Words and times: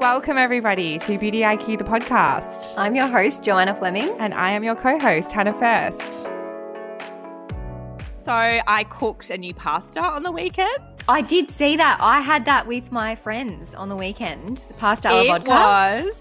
Welcome, 0.00 0.38
everybody, 0.38 0.98
to 1.00 1.18
Beauty 1.18 1.40
IQ, 1.40 1.78
the 1.78 1.84
podcast. 1.84 2.74
I'm 2.76 2.94
your 2.94 3.08
host, 3.08 3.42
Joanna 3.42 3.74
Fleming. 3.74 4.14
And 4.20 4.32
I 4.32 4.50
am 4.52 4.62
your 4.62 4.76
co 4.76 4.98
host, 4.98 5.32
Hannah 5.32 5.52
First. 5.54 6.22
So, 8.24 8.32
I 8.32 8.84
cooked 8.90 9.30
a 9.30 9.38
new 9.38 9.54
pasta 9.54 10.00
on 10.00 10.22
the 10.22 10.30
weekend. 10.30 10.78
I 11.08 11.22
did 11.22 11.48
see 11.48 11.76
that. 11.76 11.96
I 12.00 12.20
had 12.20 12.44
that 12.44 12.66
with 12.66 12.92
my 12.92 13.14
friends 13.16 13.74
on 13.74 13.88
the 13.88 13.96
weekend. 13.96 14.58
The 14.68 14.74
pasta 14.74 15.08
it 15.10 15.26
vodka. 15.26 15.50
was. 15.50 16.14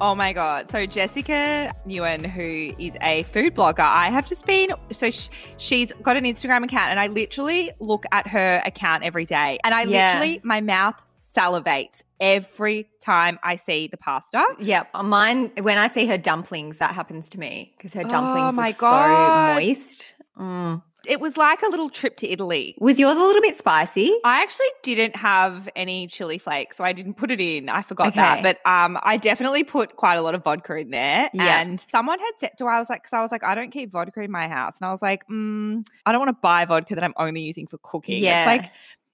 Oh 0.00 0.14
my 0.14 0.32
God. 0.32 0.70
So, 0.70 0.86
Jessica 0.86 1.74
Nguyen, 1.86 2.24
who 2.24 2.74
is 2.82 2.96
a 3.02 3.24
food 3.24 3.54
blogger, 3.54 3.80
I 3.80 4.08
have 4.10 4.26
just 4.26 4.46
been. 4.46 4.70
So, 4.92 5.10
sh- 5.10 5.28
she's 5.58 5.92
got 6.02 6.16
an 6.16 6.24
Instagram 6.24 6.64
account, 6.64 6.90
and 6.90 6.98
I 7.00 7.08
literally 7.08 7.70
look 7.80 8.04
at 8.12 8.26
her 8.28 8.62
account 8.64 9.02
every 9.02 9.26
day. 9.26 9.58
And 9.64 9.74
I 9.74 9.82
Yeah. 9.82 10.12
literally, 10.14 10.40
my 10.42 10.60
mouth 10.62 10.94
salivates 11.36 12.02
every 12.20 12.88
time 13.00 13.38
I 13.42 13.56
see 13.56 13.86
the 13.88 13.96
pasta. 13.96 14.44
Yep. 14.58 14.88
Mine, 15.04 15.52
when 15.62 15.78
I 15.78 15.86
see 15.88 16.06
her 16.06 16.18
dumplings, 16.18 16.78
that 16.78 16.94
happens 16.94 17.28
to 17.30 17.38
me 17.38 17.72
because 17.76 17.94
her 17.94 18.02
Oh 18.04 18.08
dumplings 18.08 18.54
my 18.54 18.68
are 18.68 18.72
so 18.72 18.80
God. 18.90 19.54
moist. 19.54 20.14
Mm. 20.38 20.82
It 21.06 21.18
was 21.18 21.34
like 21.38 21.62
a 21.62 21.66
little 21.68 21.88
trip 21.88 22.18
to 22.18 22.28
Italy. 22.28 22.74
Was 22.78 23.00
yours 23.00 23.16
a 23.16 23.20
little 23.22 23.40
bit 23.40 23.56
spicy? 23.56 24.12
I 24.22 24.42
actually 24.42 24.66
didn't 24.82 25.16
have 25.16 25.66
any 25.74 26.06
chili 26.08 26.36
flakes, 26.36 26.76
so 26.76 26.84
I 26.84 26.92
didn't 26.92 27.14
put 27.14 27.30
it 27.30 27.40
in. 27.40 27.70
I 27.70 27.80
forgot 27.80 28.08
Okay. 28.08 28.20
that, 28.20 28.42
but 28.42 28.58
um, 28.70 28.98
I 29.02 29.16
definitely 29.16 29.64
put 29.64 29.96
quite 29.96 30.16
a 30.16 30.22
lot 30.22 30.34
of 30.34 30.44
vodka 30.44 30.76
in 30.76 30.90
there. 30.90 31.30
Yeah. 31.32 31.58
And 31.58 31.80
someone 31.90 32.18
had 32.18 32.32
said 32.36 32.50
to, 32.58 32.66
I 32.66 32.78
was 32.78 32.90
like, 32.90 33.02
because 33.02 33.14
I 33.14 33.22
was 33.22 33.32
like, 33.32 33.42
I 33.42 33.54
don't 33.54 33.70
keep 33.70 33.92
vodka 33.92 34.20
in 34.20 34.30
my 34.30 34.46
house, 34.46 34.78
and 34.78 34.88
I 34.88 34.90
was 34.92 35.00
like, 35.00 35.26
mm, 35.28 35.86
I 36.04 36.12
don't 36.12 36.20
want 36.20 36.36
to 36.36 36.40
buy 36.42 36.66
vodka 36.66 36.94
that 36.96 37.02
I'm 37.02 37.14
only 37.16 37.40
using 37.40 37.66
for 37.66 37.78
cooking. 37.78 38.22
Yeah. 38.22 38.40
It's 38.52 38.62
like. 38.62 38.70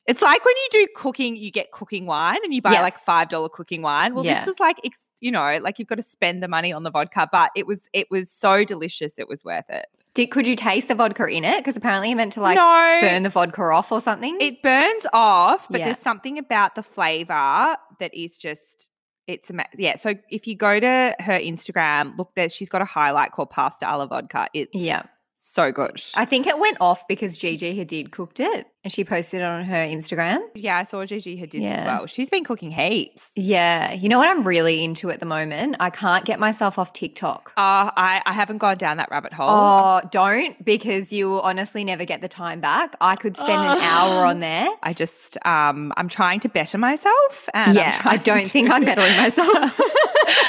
It's 0.06 0.22
like 0.22 0.44
when 0.44 0.54
you 0.56 0.68
do 0.70 0.86
cooking, 0.94 1.36
you 1.36 1.50
get 1.50 1.72
cooking 1.72 2.06
wine 2.06 2.38
and 2.44 2.54
you 2.54 2.62
buy 2.62 2.72
Yeah. 2.72 2.82
like 2.82 2.98
five 3.02 3.28
dollar 3.28 3.48
cooking 3.48 3.82
wine. 3.82 4.14
Well, 4.14 4.24
Yeah. 4.24 4.40
this 4.40 4.46
was 4.46 4.60
like, 4.60 4.76
you 5.20 5.30
know, 5.30 5.58
like 5.62 5.78
you've 5.78 5.88
got 5.88 5.96
to 5.96 6.02
spend 6.02 6.42
the 6.42 6.48
money 6.48 6.72
on 6.72 6.82
the 6.84 6.90
vodka, 6.90 7.28
but 7.32 7.50
it 7.56 7.66
was 7.66 7.88
it 7.92 8.08
was 8.10 8.30
so 8.30 8.64
delicious, 8.64 9.18
it 9.18 9.28
was 9.28 9.44
worth 9.44 9.68
it. 9.68 9.86
Did, 10.14 10.28
could 10.30 10.46
you 10.46 10.56
taste 10.56 10.88
the 10.88 10.94
vodka 10.94 11.26
in 11.26 11.44
it? 11.44 11.58
Because 11.58 11.76
apparently 11.76 12.08
you 12.10 12.16
meant 12.16 12.32
to 12.34 12.40
like 12.40 12.56
no, 12.56 12.98
burn 13.02 13.22
the 13.22 13.28
vodka 13.28 13.62
off 13.62 13.92
or 13.92 14.00
something. 14.00 14.36
It 14.40 14.62
burns 14.62 15.06
off, 15.12 15.66
but 15.68 15.80
Yeah. 15.80 15.86
there's 15.86 15.98
something 15.98 16.38
about 16.38 16.74
the 16.74 16.82
flavor 16.82 17.76
that 17.98 18.14
is 18.14 18.36
just 18.38 18.88
it's 19.26 19.50
ama- 19.50 19.66
yeah. 19.76 19.98
So 19.98 20.14
if 20.30 20.46
you 20.46 20.54
go 20.54 20.78
to 20.78 21.16
her 21.18 21.38
Instagram, 21.38 22.16
look 22.16 22.30
there, 22.36 22.48
she's 22.48 22.68
got 22.68 22.80
a 22.80 22.84
highlight 22.86 23.32
called 23.32 23.50
pasta 23.50 23.86
alla 23.88 24.06
vodka. 24.06 24.46
It's 24.54 24.70
yeah. 24.72 25.02
so 25.34 25.72
good. 25.72 26.00
I 26.14 26.24
think 26.24 26.46
it 26.46 26.58
went 26.58 26.76
off 26.80 27.08
because 27.08 27.36
Gigi 27.36 27.76
Hadid 27.76 28.12
cooked 28.12 28.38
it 28.40 28.68
and 28.86 28.92
she 28.92 29.02
posted 29.02 29.40
it 29.40 29.44
on 29.44 29.64
her 29.64 29.74
Instagram. 29.84 30.38
yeah, 30.54 30.78
I 30.78 30.84
saw 30.84 31.04
Gigi 31.04 31.36
Hadid 31.36 31.60
Yeah. 31.60 31.70
as 31.80 31.84
well. 31.86 32.06
She's 32.06 32.30
been 32.30 32.44
cooking 32.44 32.70
heaps. 32.70 33.32
Yeah. 33.34 33.92
You 33.94 34.08
know 34.08 34.16
what 34.16 34.28
I'm 34.28 34.44
really 34.44 34.84
into 34.84 35.10
at 35.10 35.18
the 35.18 35.26
moment? 35.26 35.74
I 35.80 35.90
can't 35.90 36.24
get 36.24 36.38
myself 36.38 36.78
off 36.78 36.92
TikTok. 36.92 37.52
Uh, 37.56 37.90
I, 37.96 38.22
I 38.24 38.32
haven't 38.32 38.58
gone 38.58 38.78
down 38.78 38.98
that 38.98 39.10
rabbit 39.10 39.32
hole. 39.32 39.48
Oh, 39.50 40.00
don't 40.12 40.64
because 40.64 41.12
you 41.12 41.28
will 41.28 41.40
honestly 41.40 41.82
never 41.82 42.04
get 42.04 42.20
the 42.20 42.28
time 42.28 42.60
back. 42.60 42.94
I 43.00 43.16
could 43.16 43.36
spend 43.36 43.60
an 43.60 43.78
hour 43.78 44.24
on 44.24 44.38
there. 44.50 44.68
I 44.84 44.92
just 44.92 45.36
um 45.44 45.92
I'm 45.96 46.08
trying 46.08 46.38
to 46.40 46.48
better 46.48 46.78
myself 46.78 47.48
and 47.54 47.74
yeah, 47.74 48.00
I 48.04 48.18
don't 48.18 48.46
think 48.48 48.70
I'm 48.70 48.84
bettering 48.84 49.16
myself. 49.16 49.76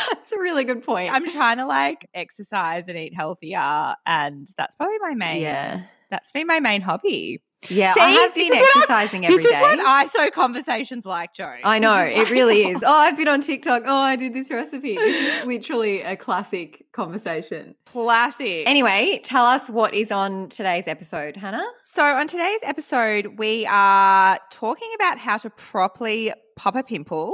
That's 0.09 0.31
a 0.31 0.38
really 0.38 0.63
good 0.63 0.84
point. 0.84 1.11
I'm 1.11 1.28
trying 1.28 1.57
to 1.57 1.66
like 1.66 2.07
exercise 2.13 2.88
and 2.88 3.00
eat 3.00 3.16
healthier 3.16 3.95
and 4.06 4.47
that's 4.56 4.75
probably 4.75 5.00
my 5.00 5.16
main 5.16 5.41
yeah. 5.41 5.81
that's 6.11 6.31
been 6.34 6.45
my 6.45 6.59
main 6.59 6.81
hobby. 6.81 7.41
Yeah, 7.69 7.94
See, 7.95 8.00
I 8.01 8.09
have 8.12 8.35
been 8.35 8.44
is 8.45 8.50
what 8.51 8.57
I'm- 8.59 8.81
exercising 8.84 9.25
every 9.25 9.38
this 9.38 9.51
day. 9.51 9.57
is 9.57 9.62
what 9.62 9.79
ISO 9.79 10.31
conversations 10.31 11.06
like, 11.07 11.34
Joe. 11.34 11.56
I 11.63 11.79
know, 11.79 11.97
it 11.97 12.29
really 12.29 12.62
is. 12.68 12.84
Oh, 12.85 12.94
I've 12.94 13.18
been 13.18 13.28
on 13.28 13.41
TikTok. 13.41 13.84
Oh, 13.85 13.95
I 14.01 14.16
did 14.16 14.34
this 14.34 14.51
recipe. 14.51 14.95
This 14.95 15.41
is 15.41 15.45
literally 15.47 16.01
a 16.01 16.16
classic 16.16 16.85
conversation. 16.94 17.73
Classic. 17.88 18.63
Anyway, 18.67 19.19
tell 19.23 19.44
us 19.46 19.69
what 19.72 19.94
is 19.96 20.12
on 20.12 20.50
today's 20.50 20.88
episode, 20.88 21.35
Hannah. 21.35 21.66
so, 21.81 22.03
on 22.06 22.28
today's 22.28 22.59
episode, 22.63 23.38
we 23.40 23.66
are 23.66 24.40
talking 24.51 24.90
about 24.96 25.17
how 25.17 25.38
to 25.38 25.50
properly 25.50 26.31
pop 26.56 26.75
a 26.75 26.84
pimple. 26.84 27.34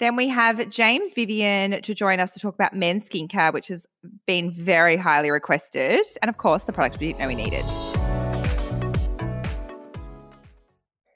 Then 0.00 0.16
we 0.16 0.26
have 0.28 0.68
James 0.68 1.12
Vivian 1.14 1.80
to 1.82 1.94
join 1.94 2.18
us 2.18 2.34
to 2.34 2.40
talk 2.40 2.54
about 2.54 2.74
men's 2.74 3.08
skincare, 3.08 3.52
which 3.52 3.68
has 3.68 3.86
been 4.26 4.50
very 4.50 4.96
highly 4.96 5.30
requested. 5.30 6.00
And 6.20 6.28
of 6.28 6.38
course, 6.38 6.64
the 6.64 6.72
product 6.72 6.98
we 6.98 7.06
didn't 7.06 7.20
know 7.20 7.28
we 7.28 7.36
needed. 7.36 7.64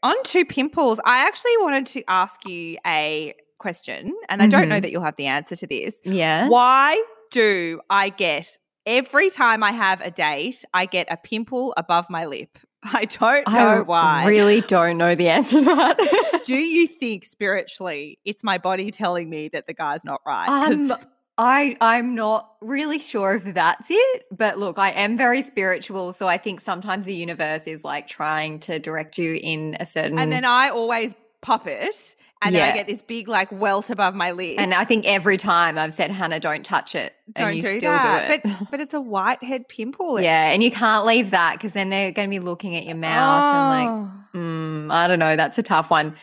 On 0.09 0.23
to 0.25 0.45
pimples, 0.45 1.01
I 1.05 1.27
actually 1.27 1.57
wanted 1.59 1.87
to 1.89 2.03
ask 2.09 2.47
you 2.49 2.79
a 2.87 3.35
question, 3.59 4.15
and 4.29 4.41
I 4.43 4.47
don't 4.47 4.69
know 4.69 4.79
Mhm. 4.79 4.83
that 4.83 4.91
you'll 4.93 5.03
have 5.03 5.17
the 5.17 5.27
answer 5.27 5.57
to 5.57 5.67
this. 5.67 6.01
Yeah. 6.05 6.49
Why 6.49 7.03
do 7.31 7.81
I 7.91 8.09
get 8.11 8.57
every 8.87 9.29
time 9.31 9.63
I 9.63 9.73
have 9.73 10.01
a 10.01 10.11
date, 10.11 10.65
I 10.73 10.87
get 10.87 11.09
a 11.11 11.17
pimple 11.17 11.75
above 11.77 12.07
my 12.09 12.25
lip? 12.25 12.57
I 12.85 13.05
don't 13.07 13.47
know 13.49 13.83
why. 13.85 14.01
I 14.01 14.25
why. 14.25 14.27
really 14.29 14.61
don't 14.63 14.97
know 14.97 15.15
the 15.15 15.29
answer 15.29 15.59
to 15.59 15.65
that. 15.65 16.43
do 16.47 16.55
you 16.77 16.87
think 16.87 17.25
spiritually 17.25 18.19
it's 18.25 18.43
my 18.45 18.57
body 18.57 18.91
telling 18.91 19.29
me 19.29 19.49
that 19.49 19.67
the 19.67 19.75
guy's 19.75 20.05
not 20.05 20.21
right? 20.25 20.49
Um, 20.49 20.93
I 21.39 21.77
I'm 21.81 22.15
not 22.17 22.51
really 22.61 22.99
sure 22.99 23.37
if 23.37 23.45
that's 23.55 23.87
it, 23.91 24.27
but 24.31 24.59
look, 24.59 24.79
I 24.79 24.91
am 24.91 25.17
very 25.17 25.43
spiritual, 25.43 26.13
so 26.13 26.27
I 26.27 26.37
think 26.37 26.61
sometimes 26.61 27.05
the 27.05 27.15
universe 27.15 27.67
is 27.69 27.85
like 27.85 28.09
trying 28.09 28.59
to 28.61 28.79
direct 28.81 29.19
you 29.19 29.39
in 29.41 29.77
a 29.79 29.87
certain. 29.87 30.19
and 30.19 30.33
then 30.33 30.45
I 30.45 30.71
always 30.71 31.15
pop 31.41 31.69
it, 31.69 32.17
and 32.43 32.53
then 32.55 32.69
I 32.69 32.75
get 32.75 32.89
this 32.89 33.03
big 33.03 33.29
like 33.29 33.53
welt 33.53 33.89
above 33.91 34.17
my 34.17 34.33
lip. 34.33 34.57
and 34.59 34.75
I 34.75 34.85
think 34.85 35.07
every 35.07 35.37
time 35.37 35.79
I've 35.79 35.93
said, 35.93 36.11
Hannah, 36.11 36.41
don't 36.41 36.65
touch 36.65 36.97
it, 36.97 37.13
don't 37.33 37.49
and 37.49 37.57
you 37.57 37.63
do 37.63 37.79
still 37.79 37.93
that. 37.93 38.43
do 38.43 38.49
it. 38.51 38.57
But 38.59 38.71
but 38.73 38.81
it's 38.81 38.95
a 38.95 39.01
whitehead 39.01 39.69
pimple. 39.69 40.21
yeah, 40.21 40.51
and 40.51 40.61
you 40.61 40.73
can't 40.73 41.07
leave 41.07 41.31
that 41.31 41.53
because 41.53 41.73
then 41.73 41.89
they're 41.89 42.11
going 42.11 42.29
to 42.29 42.35
be 42.37 42.41
looking 42.45 42.75
at 42.75 42.85
your 42.85 42.97
mouth 42.97 43.55
and 43.55 43.69
like, 43.69 44.13
Oh. 44.35 44.39
mm, 44.39 44.93
I 44.93 45.07
don't 45.07 45.21
know. 45.21 45.37
That's 45.37 45.57
a 45.59 45.63
tough 45.63 45.89
one. 45.91 46.17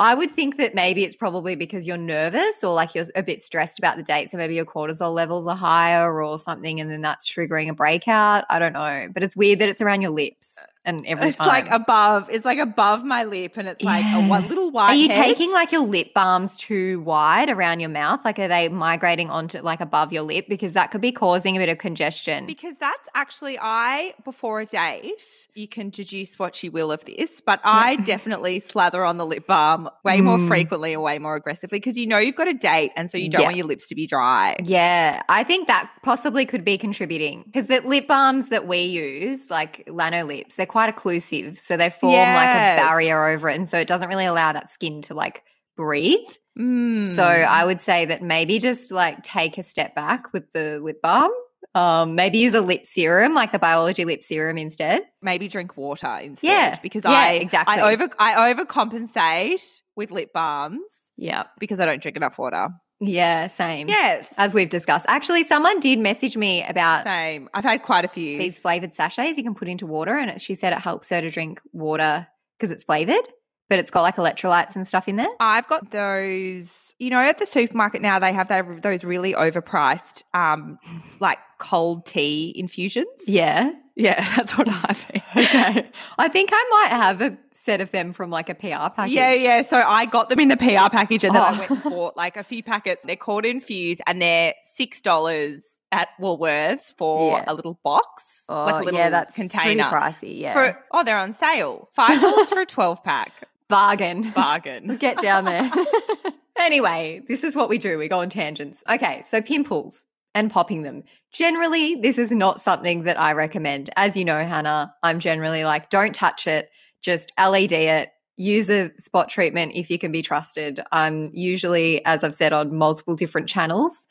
I 0.00 0.14
would 0.14 0.30
think 0.30 0.56
that 0.56 0.74
maybe 0.74 1.04
it's 1.04 1.14
probably 1.14 1.56
because 1.56 1.86
you're 1.86 1.98
nervous 1.98 2.64
or 2.64 2.72
like 2.72 2.94
you're 2.94 3.04
a 3.14 3.22
bit 3.22 3.38
stressed 3.38 3.78
about 3.78 3.98
the 3.98 4.02
date. 4.02 4.30
So 4.30 4.38
maybe 4.38 4.54
your 4.54 4.64
cortisol 4.64 5.12
levels 5.12 5.46
are 5.46 5.54
higher 5.54 6.22
or 6.22 6.38
something, 6.38 6.80
and 6.80 6.90
then 6.90 7.02
that's 7.02 7.30
triggering 7.30 7.68
a 7.68 7.74
breakout. 7.74 8.46
I 8.48 8.58
don't 8.58 8.72
know. 8.72 9.08
But 9.12 9.22
it's 9.22 9.36
weird 9.36 9.58
that 9.58 9.68
it's 9.68 9.82
around 9.82 10.00
your 10.00 10.12
lips 10.12 10.58
and 10.84 11.04
every 11.06 11.28
it's 11.28 11.36
time. 11.36 11.46
like 11.48 11.70
above. 11.70 12.28
It's 12.30 12.44
like 12.44 12.58
above 12.58 13.04
my 13.04 13.24
lip, 13.24 13.56
and 13.56 13.68
it's 13.68 13.82
like 13.82 14.04
a 14.06 14.26
one 14.26 14.48
little 14.48 14.70
white. 14.70 14.88
Are 14.90 14.94
you 14.94 15.08
head. 15.08 15.24
taking 15.24 15.52
like 15.52 15.72
your 15.72 15.82
lip 15.82 16.14
balms 16.14 16.56
too 16.56 17.00
wide 17.00 17.50
around 17.50 17.80
your 17.80 17.90
mouth? 17.90 18.20
Like, 18.24 18.38
are 18.38 18.48
they 18.48 18.68
migrating 18.68 19.30
onto 19.30 19.60
like 19.60 19.80
above 19.80 20.12
your 20.12 20.22
lip? 20.22 20.46
Because 20.48 20.72
that 20.74 20.90
could 20.90 21.00
be 21.00 21.12
causing 21.12 21.56
a 21.56 21.58
bit 21.60 21.68
of 21.68 21.78
congestion. 21.78 22.46
Because 22.46 22.76
that's 22.80 23.08
actually 23.14 23.58
I 23.60 24.14
before 24.24 24.60
a 24.60 24.66
date, 24.66 25.48
you 25.54 25.68
can 25.68 25.90
deduce 25.90 26.38
what 26.38 26.62
you 26.62 26.70
will 26.70 26.90
of 26.92 27.04
this, 27.04 27.40
but 27.40 27.60
I 27.64 27.96
definitely 27.96 28.60
slather 28.60 29.04
on 29.04 29.18
the 29.18 29.26
lip 29.26 29.46
balm 29.46 29.88
way 30.04 30.20
more 30.20 30.38
Mm. 30.38 30.48
frequently 30.48 30.94
or 30.94 31.00
way 31.02 31.18
more 31.18 31.34
aggressively 31.36 31.78
because 31.78 31.98
you 31.98 32.06
know 32.06 32.18
you've 32.18 32.36
got 32.36 32.48
a 32.48 32.54
date 32.54 32.92
and 32.96 33.10
so 33.10 33.18
you 33.18 33.28
don't 33.28 33.42
Yeah. 33.42 33.46
want 33.48 33.56
your 33.56 33.66
lips 33.66 33.88
to 33.88 33.94
be 33.94 34.06
dry. 34.06 34.56
Yeah, 34.64 35.22
I 35.28 35.44
think 35.44 35.68
that 35.68 35.90
possibly 36.02 36.46
could 36.46 36.64
be 36.64 36.78
contributing 36.78 37.42
because 37.44 37.66
the 37.66 37.80
lip 37.80 38.06
balms 38.06 38.48
that 38.48 38.66
we 38.66 38.78
use, 38.82 39.50
like 39.50 39.84
Lanolips, 39.86 40.56
they're 40.56 40.66
quite 40.70 40.94
occlusive. 40.94 41.58
So 41.58 41.76
they 41.76 41.90
form 41.90 42.14
like 42.14 42.48
a 42.48 42.76
barrier 42.76 43.26
over 43.26 43.48
it. 43.48 43.56
And 43.56 43.68
so 43.68 43.78
it 43.78 43.88
doesn't 43.88 44.08
really 44.08 44.24
allow 44.24 44.52
that 44.52 44.68
skin 44.70 45.02
to 45.02 45.14
like 45.14 45.42
breathe. 45.76 46.26
Mm. 46.58 47.04
So 47.04 47.22
I 47.24 47.64
would 47.64 47.80
say 47.80 48.06
that 48.06 48.22
maybe 48.22 48.58
just 48.58 48.90
like 48.92 49.22
take 49.22 49.58
a 49.58 49.62
step 49.62 49.94
back 49.94 50.32
with 50.32 50.52
the 50.52 50.78
lip 50.80 51.02
balm. 51.02 51.30
Um, 51.74 52.16
maybe 52.16 52.38
use 52.38 52.54
a 52.54 52.60
lip 52.60 52.84
serum, 52.84 53.32
like 53.34 53.52
the 53.52 53.58
Biologi 53.60 54.04
lip 54.04 54.22
serum 54.22 54.58
instead. 54.58 55.02
maybe 55.22 55.46
drink 55.46 55.76
water 55.76 56.18
instead. 56.22 56.46
Yeah. 56.48 56.78
Because 56.82 57.04
Yeah, 57.04 57.10
I 57.10 57.32
exactly. 57.34 57.76
I 57.76 57.92
over 57.92 58.08
I 58.18 58.52
overcompensate 58.54 59.80
with 59.96 60.10
lip 60.10 60.32
balms 60.32 60.82
Yeah. 61.16 61.44
because 61.58 61.78
I 61.80 61.86
don't 61.86 62.02
drink 62.02 62.16
enough 62.16 62.38
water. 62.38 62.68
Yeah, 63.00 63.46
same. 63.46 63.88
Yes. 63.88 64.32
As 64.36 64.52
we've 64.54 64.68
discussed. 64.68 65.06
Actually, 65.08 65.44
someone 65.44 65.80
did 65.80 65.98
message 65.98 66.36
me 66.36 66.62
about 66.64 67.04
Same. 67.04 67.48
I've 67.54 67.64
had 67.64 67.82
quite 67.82 68.04
a 68.04 68.08
few. 68.08 68.38
these 68.38 68.58
flavored 68.58 68.92
sachets 68.92 69.38
you 69.38 69.44
can 69.44 69.54
put 69.54 69.68
into 69.68 69.86
water, 69.86 70.14
and 70.14 70.30
it, 70.30 70.40
she 70.40 70.54
said 70.54 70.72
it 70.72 70.80
helps 70.80 71.08
her 71.10 71.20
to 71.20 71.30
drink 71.30 71.60
water 71.72 72.26
because 72.58 72.70
it's 72.70 72.84
flavored. 72.84 73.26
But 73.70 73.78
it's 73.78 73.90
got 73.90 74.02
like 74.02 74.16
electrolytes 74.16 74.76
and 74.76 74.86
stuff 74.86 75.08
in 75.08 75.16
there. 75.16 75.28
I've 75.40 75.66
got 75.68 75.90
those, 75.92 76.92
you 76.98 77.08
know, 77.08 77.20
at 77.20 77.38
the 77.38 77.46
supermarket 77.46 78.02
now, 78.02 78.18
they 78.18 78.32
have 78.34 78.48
those 78.82 79.04
really 79.04 79.32
overpriced, 79.32 80.22
um, 80.34 80.78
like 81.20 81.38
cold 81.58 82.04
tea 82.04 82.52
infusions. 82.56 83.06
Yeah. 83.26 83.72
Yeah, 83.96 84.24
that's 84.36 84.56
what 84.58 84.66
I've 84.68 85.04
Okay. 85.36 85.90
I 86.18 86.28
think 86.28 86.50
I 86.52 86.64
might 86.70 86.96
have 86.96 87.20
a 87.20 87.36
set 87.52 87.80
of 87.82 87.90
them 87.90 88.12
from 88.14 88.30
like 88.30 88.48
a 88.48 88.54
PR 88.54 88.88
package. 88.94 89.12
Yeah, 89.12 89.32
yeah. 89.34 89.62
So 89.62 89.76
I 89.80 90.06
got 90.06 90.30
them 90.30 90.40
in 90.40 90.48
the 90.48 90.56
PR 90.56 90.88
package 90.90 91.22
and 91.24 91.34
then 91.34 91.42
I 91.42 91.54
Oh. 91.54 91.58
went 91.58 91.70
and 91.70 91.82
bought 91.82 92.16
like 92.16 92.36
a 92.38 92.42
few 92.42 92.62
packets. 92.62 93.02
They're 93.04 93.16
called 93.16 93.44
Infuse 93.44 93.98
and 94.06 94.20
they're 94.22 94.54
$6 94.78 95.78
at 95.92 96.08
Woolworths 96.20 96.94
for 96.96 97.32
Yeah. 97.32 97.44
a 97.48 97.54
little 97.54 97.78
box, 97.84 98.46
Oh, 98.48 98.64
like 98.64 98.74
a 98.82 98.84
little 98.84 98.98
yeah, 99.00 99.10
that's 99.10 99.34
container. 99.34 99.84
pretty 99.90 99.96
pricey. 100.04 100.40
Yeah. 100.40 100.52
For, 100.54 100.78
oh, 100.92 101.04
they're 101.04 101.18
on 101.18 101.32
sale. 101.34 101.88
$5 101.98 102.46
for 102.48 102.60
a 102.60 102.66
12 102.66 103.04
pack. 103.04 103.32
Bargain. 103.70 104.30
Bargain. 104.32 104.96
Get 105.00 105.18
down 105.18 105.46
there. 105.46 105.70
anyway, 106.58 107.22
this 107.26 107.42
is 107.42 107.56
what 107.56 107.70
we 107.70 107.78
do. 107.78 107.96
We 107.96 108.08
go 108.08 108.20
on 108.20 108.28
tangents. 108.28 108.84
Okay, 108.90 109.22
so 109.24 109.40
pimples 109.40 110.04
and 110.34 110.50
popping 110.50 110.82
them. 110.82 111.04
Generally, 111.32 111.96
this 111.96 112.18
is 112.18 112.30
not 112.30 112.60
something 112.60 113.04
that 113.04 113.18
I 113.18 113.32
recommend. 113.32 113.88
As 113.96 114.16
you 114.16 114.24
know, 114.24 114.42
Hannah, 114.44 114.94
I'm 115.02 115.20
generally 115.20 115.64
like, 115.64 115.88
don't 115.88 116.14
touch 116.14 116.46
it, 116.46 116.68
just 117.02 117.32
LED 117.38 117.72
it. 117.72 118.10
Use 118.36 118.70
a 118.70 118.90
spot 118.96 119.28
treatment 119.28 119.72
if 119.74 119.90
you 119.90 119.98
can 119.98 120.12
be 120.12 120.22
trusted. 120.22 120.80
I'm 120.92 121.30
usually, 121.32 122.04
as 122.04 122.24
I've 122.24 122.34
said 122.34 122.52
on 122.52 122.74
multiple 122.74 123.14
different 123.14 123.48
channels, 123.48 124.06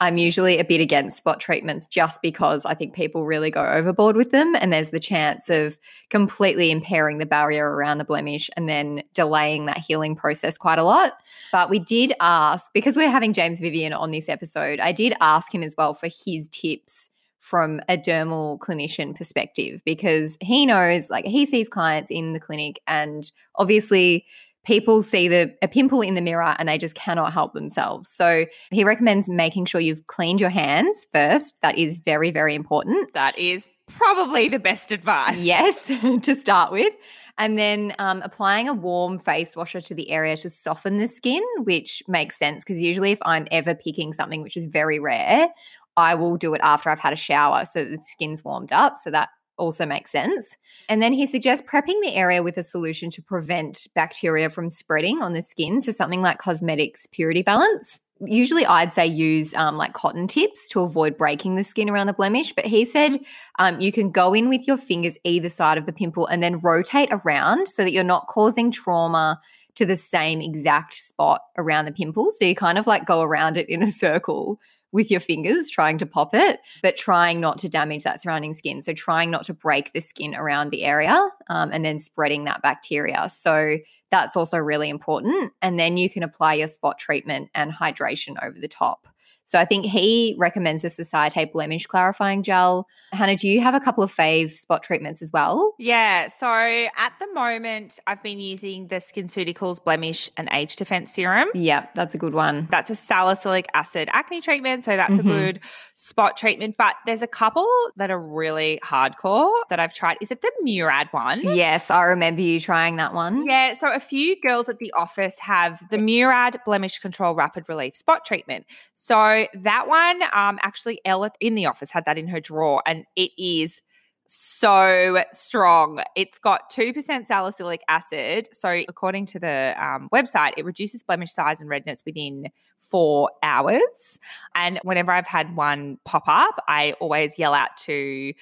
I'm 0.00 0.16
usually 0.16 0.58
a 0.58 0.64
bit 0.64 0.80
against 0.80 1.16
spot 1.16 1.38
treatments 1.38 1.86
just 1.86 2.20
because 2.22 2.64
I 2.64 2.74
think 2.74 2.92
people 2.92 3.24
really 3.24 3.52
go 3.52 3.64
overboard 3.64 4.16
with 4.16 4.32
them. 4.32 4.56
And 4.56 4.72
there's 4.72 4.90
the 4.90 4.98
chance 4.98 5.48
of 5.48 5.78
completely 6.10 6.72
impairing 6.72 7.18
the 7.18 7.26
barrier 7.26 7.70
around 7.70 7.98
the 7.98 8.04
blemish 8.04 8.50
and 8.56 8.68
then 8.68 9.04
delaying 9.14 9.66
that 9.66 9.78
healing 9.78 10.16
process 10.16 10.58
quite 10.58 10.80
a 10.80 10.84
lot. 10.84 11.12
But 11.52 11.70
we 11.70 11.78
did 11.78 12.12
ask, 12.20 12.72
because 12.72 12.96
we're 12.96 13.10
having 13.10 13.32
James 13.32 13.60
Vivian 13.60 13.92
on 13.92 14.10
this 14.10 14.28
episode, 14.28 14.80
I 14.80 14.90
did 14.90 15.14
ask 15.20 15.54
him 15.54 15.62
as 15.62 15.76
well 15.78 15.94
for 15.94 16.08
his 16.24 16.48
tips 16.48 17.08
from 17.38 17.80
a 17.88 17.96
dermal 17.96 18.58
clinician 18.58 19.14
perspective 19.16 19.82
because 19.84 20.36
he 20.40 20.64
knows, 20.64 21.10
like, 21.10 21.26
he 21.26 21.44
sees 21.44 21.68
clients 21.68 22.10
in 22.10 22.32
the 22.32 22.40
clinic 22.40 22.80
and 22.86 23.30
obviously 23.56 24.24
people 24.64 25.02
see 25.02 25.28
the 25.28 25.54
a 25.62 25.68
pimple 25.68 26.00
in 26.00 26.14
the 26.14 26.20
mirror 26.20 26.54
and 26.58 26.68
they 26.68 26.78
just 26.78 26.94
cannot 26.94 27.32
help 27.32 27.52
themselves. 27.52 28.08
So 28.08 28.46
he 28.70 28.84
recommends 28.84 29.28
making 29.28 29.66
sure 29.66 29.80
you've 29.80 30.06
cleaned 30.06 30.40
your 30.40 30.50
hands 30.50 31.06
first. 31.12 31.58
That 31.62 31.78
is 31.78 31.98
very, 31.98 32.30
very 32.30 32.54
important. 32.54 33.12
That 33.14 33.36
is 33.38 33.68
probably 33.88 34.48
the 34.48 34.58
best 34.58 34.92
advice. 34.92 35.42
Yes, 35.42 35.86
to 36.22 36.34
start 36.34 36.72
with. 36.72 36.92
And 37.38 37.58
then 37.58 37.94
um, 37.98 38.20
applying 38.22 38.68
a 38.68 38.74
warm 38.74 39.18
face 39.18 39.56
washer 39.56 39.80
to 39.80 39.94
the 39.94 40.10
area 40.10 40.36
to 40.38 40.50
soften 40.50 40.98
the 40.98 41.08
skin, 41.08 41.42
which 41.64 42.02
makes 42.06 42.38
sense 42.38 42.62
because 42.62 42.80
usually 42.80 43.12
if 43.12 43.18
I'm 43.22 43.48
ever 43.50 43.74
picking 43.74 44.12
something, 44.12 44.42
which 44.42 44.56
is 44.56 44.66
very 44.66 44.98
rare, 44.98 45.48
I 45.96 46.14
will 46.14 46.36
do 46.36 46.54
it 46.54 46.60
after 46.62 46.90
I've 46.90 47.00
had 47.00 47.12
a 47.12 47.16
shower 47.16 47.64
so 47.64 47.84
that 47.84 47.90
the 47.90 48.02
skin's 48.02 48.44
warmed 48.44 48.72
up. 48.72 48.98
So 48.98 49.10
that 49.10 49.30
also 49.62 49.86
makes 49.86 50.10
sense. 50.10 50.56
And 50.88 51.00
then 51.00 51.12
he 51.12 51.26
suggests 51.26 51.66
prepping 51.66 52.00
the 52.02 52.14
area 52.14 52.42
with 52.42 52.58
a 52.58 52.62
solution 52.62 53.08
to 53.10 53.22
prevent 53.22 53.86
bacteria 53.94 54.50
from 54.50 54.68
spreading 54.68 55.22
on 55.22 55.32
the 55.32 55.42
skin. 55.42 55.80
So 55.80 55.92
something 55.92 56.20
like 56.20 56.40
Cosmedix 56.40 57.10
purity 57.12 57.42
balance. 57.42 58.00
Usually, 58.24 58.64
I'd 58.66 58.92
say 58.92 59.06
use 59.06 59.54
um, 59.54 59.76
like 59.76 59.94
cotton 59.94 60.28
tips 60.28 60.68
to 60.68 60.80
avoid 60.80 61.16
breaking 61.16 61.56
the 61.56 61.64
skin 61.64 61.88
around 61.88 62.06
the 62.06 62.12
blemish. 62.12 62.52
But 62.52 62.66
he 62.66 62.84
said 62.84 63.18
um, 63.58 63.80
you 63.80 63.90
can 63.90 64.10
go 64.10 64.34
in 64.34 64.48
with 64.48 64.66
your 64.66 64.76
fingers 64.76 65.18
either 65.24 65.48
side 65.48 65.78
of 65.78 65.86
the 65.86 65.92
pimple 65.92 66.26
and 66.26 66.42
then 66.42 66.58
rotate 66.58 67.08
around 67.10 67.68
so 67.68 67.82
that 67.82 67.92
you're 67.92 68.04
not 68.04 68.26
causing 68.28 68.70
trauma 68.70 69.40
to 69.74 69.86
the 69.86 69.96
same 69.96 70.40
exact 70.40 70.94
spot 70.94 71.40
around 71.56 71.86
the 71.86 71.92
pimple. 71.92 72.30
So 72.30 72.44
you 72.44 72.54
kind 72.54 72.78
of 72.78 72.86
like 72.86 73.06
go 73.06 73.22
around 73.22 73.56
it 73.56 73.68
in 73.68 73.82
a 73.82 73.90
circle 73.90 74.60
with 74.92 75.10
your 75.10 75.20
fingers 75.20 75.70
trying 75.70 75.98
to 75.98 76.06
pop 76.06 76.34
it, 76.34 76.60
but 76.82 76.96
trying 76.96 77.40
not 77.40 77.58
to 77.58 77.68
damage 77.68 78.04
that 78.04 78.22
surrounding 78.22 78.54
skin. 78.54 78.82
So 78.82 78.92
trying 78.92 79.30
not 79.30 79.44
to 79.46 79.54
break 79.54 79.92
the 79.92 80.00
skin 80.00 80.34
around 80.34 80.70
the 80.70 80.84
area 80.84 81.28
um, 81.48 81.70
and 81.72 81.84
then 81.84 81.98
spreading 81.98 82.44
that 82.44 82.62
bacteria. 82.62 83.28
So 83.30 83.78
that's 84.10 84.36
also 84.36 84.58
really 84.58 84.90
important. 84.90 85.52
And 85.62 85.78
then 85.80 85.96
you 85.96 86.10
can 86.10 86.22
apply 86.22 86.54
your 86.54 86.68
spot 86.68 86.98
treatment 86.98 87.50
and 87.54 87.72
hydration 87.72 88.36
over 88.42 88.58
the 88.60 88.68
top. 88.68 89.08
So 89.44 89.58
I 89.58 89.64
think 89.64 89.84
he 89.84 90.34
recommends 90.38 90.82
the 90.82 90.90
Societe 90.90 91.44
Blemish 91.52 91.86
Clarifying 91.86 92.42
Gel. 92.42 92.86
Hannah, 93.12 93.36
do 93.36 93.48
you 93.48 93.60
have 93.60 93.74
a 93.74 93.80
couple 93.80 94.02
of 94.02 94.12
fave 94.14 94.50
spot 94.52 94.82
treatments 94.82 95.20
as 95.20 95.30
well? 95.32 95.74
Yeah. 95.78 96.28
So 96.28 96.46
at 96.48 97.12
the 97.18 97.26
moment, 97.34 97.98
I've 98.06 98.22
been 98.22 98.38
using 98.38 98.88
the 98.88 98.96
SkinCeuticals 98.96 99.84
Blemish 99.84 100.30
and 100.36 100.48
Age 100.52 100.76
Defense 100.76 101.12
Serum. 101.12 101.48
Yeah, 101.54 101.86
that's 101.94 102.14
a 102.14 102.18
good 102.18 102.34
one. 102.34 102.68
That's 102.70 102.88
a 102.90 102.94
salicylic 102.94 103.66
acid 103.74 104.08
acne 104.12 104.40
treatment. 104.40 104.84
So 104.84 104.96
that's 104.96 105.18
Mhm. 105.18 105.20
a 105.20 105.22
good 105.22 105.60
spot 105.96 106.36
treatment. 106.36 106.76
But 106.78 106.96
there's 107.06 107.22
a 107.22 107.26
couple 107.26 107.68
that 107.96 108.10
are 108.10 108.20
really 108.20 108.80
hardcore 108.84 109.52
that 109.68 109.78
I've 109.80 109.92
tried. 109.92 110.16
Is 110.20 110.30
it 110.30 110.40
the 110.40 110.50
Murad 110.62 111.08
one? 111.10 111.40
Yes, 111.42 111.90
I 111.90 112.04
remember 112.04 112.40
you 112.40 112.58
trying 112.60 112.96
that 112.96 113.12
one. 113.14 113.44
Yeah, 113.46 113.74
so 113.74 113.92
a 113.92 114.00
few 114.00 114.40
girls 114.40 114.68
at 114.68 114.78
the 114.78 114.92
office 114.96 115.38
have 115.40 115.82
the 115.90 115.98
Murad 115.98 116.56
Blemish 116.64 116.98
Control 117.00 117.34
Rapid 117.34 117.64
Relief 117.68 117.96
Spot 117.96 118.24
Treatment. 118.24 118.66
So 118.94 119.31
that 119.54 119.88
one, 119.88 120.22
um, 120.32 120.58
actually, 120.62 121.00
Ella 121.04 121.30
in 121.40 121.54
the 121.54 121.66
office 121.66 121.90
had 121.90 122.04
that 122.04 122.18
in 122.18 122.28
her 122.28 122.40
drawer, 122.40 122.82
and 122.86 123.04
it 123.16 123.30
is 123.38 123.80
so 124.26 125.22
strong. 125.32 126.02
It's 126.16 126.38
got 126.38 126.70
2% 126.70 127.26
salicylic 127.26 127.82
acid. 127.88 128.48
So, 128.52 128.82
according 128.88 129.26
to 129.26 129.38
the 129.38 129.74
um, 129.78 130.08
website, 130.12 130.52
it 130.56 130.64
reduces 130.64 131.02
blemish 131.02 131.32
size 131.32 131.60
and 131.60 131.68
redness 131.68 132.02
within 132.06 132.48
four 132.78 133.30
hours. 133.42 134.18
And 134.54 134.80
whenever 134.82 135.12
I've 135.12 135.26
had 135.26 135.54
one 135.54 135.98
pop 136.04 136.24
up, 136.26 136.62
I 136.68 136.94
always 137.00 137.38
yell 137.38 137.54
out 137.54 137.76
to 137.84 138.32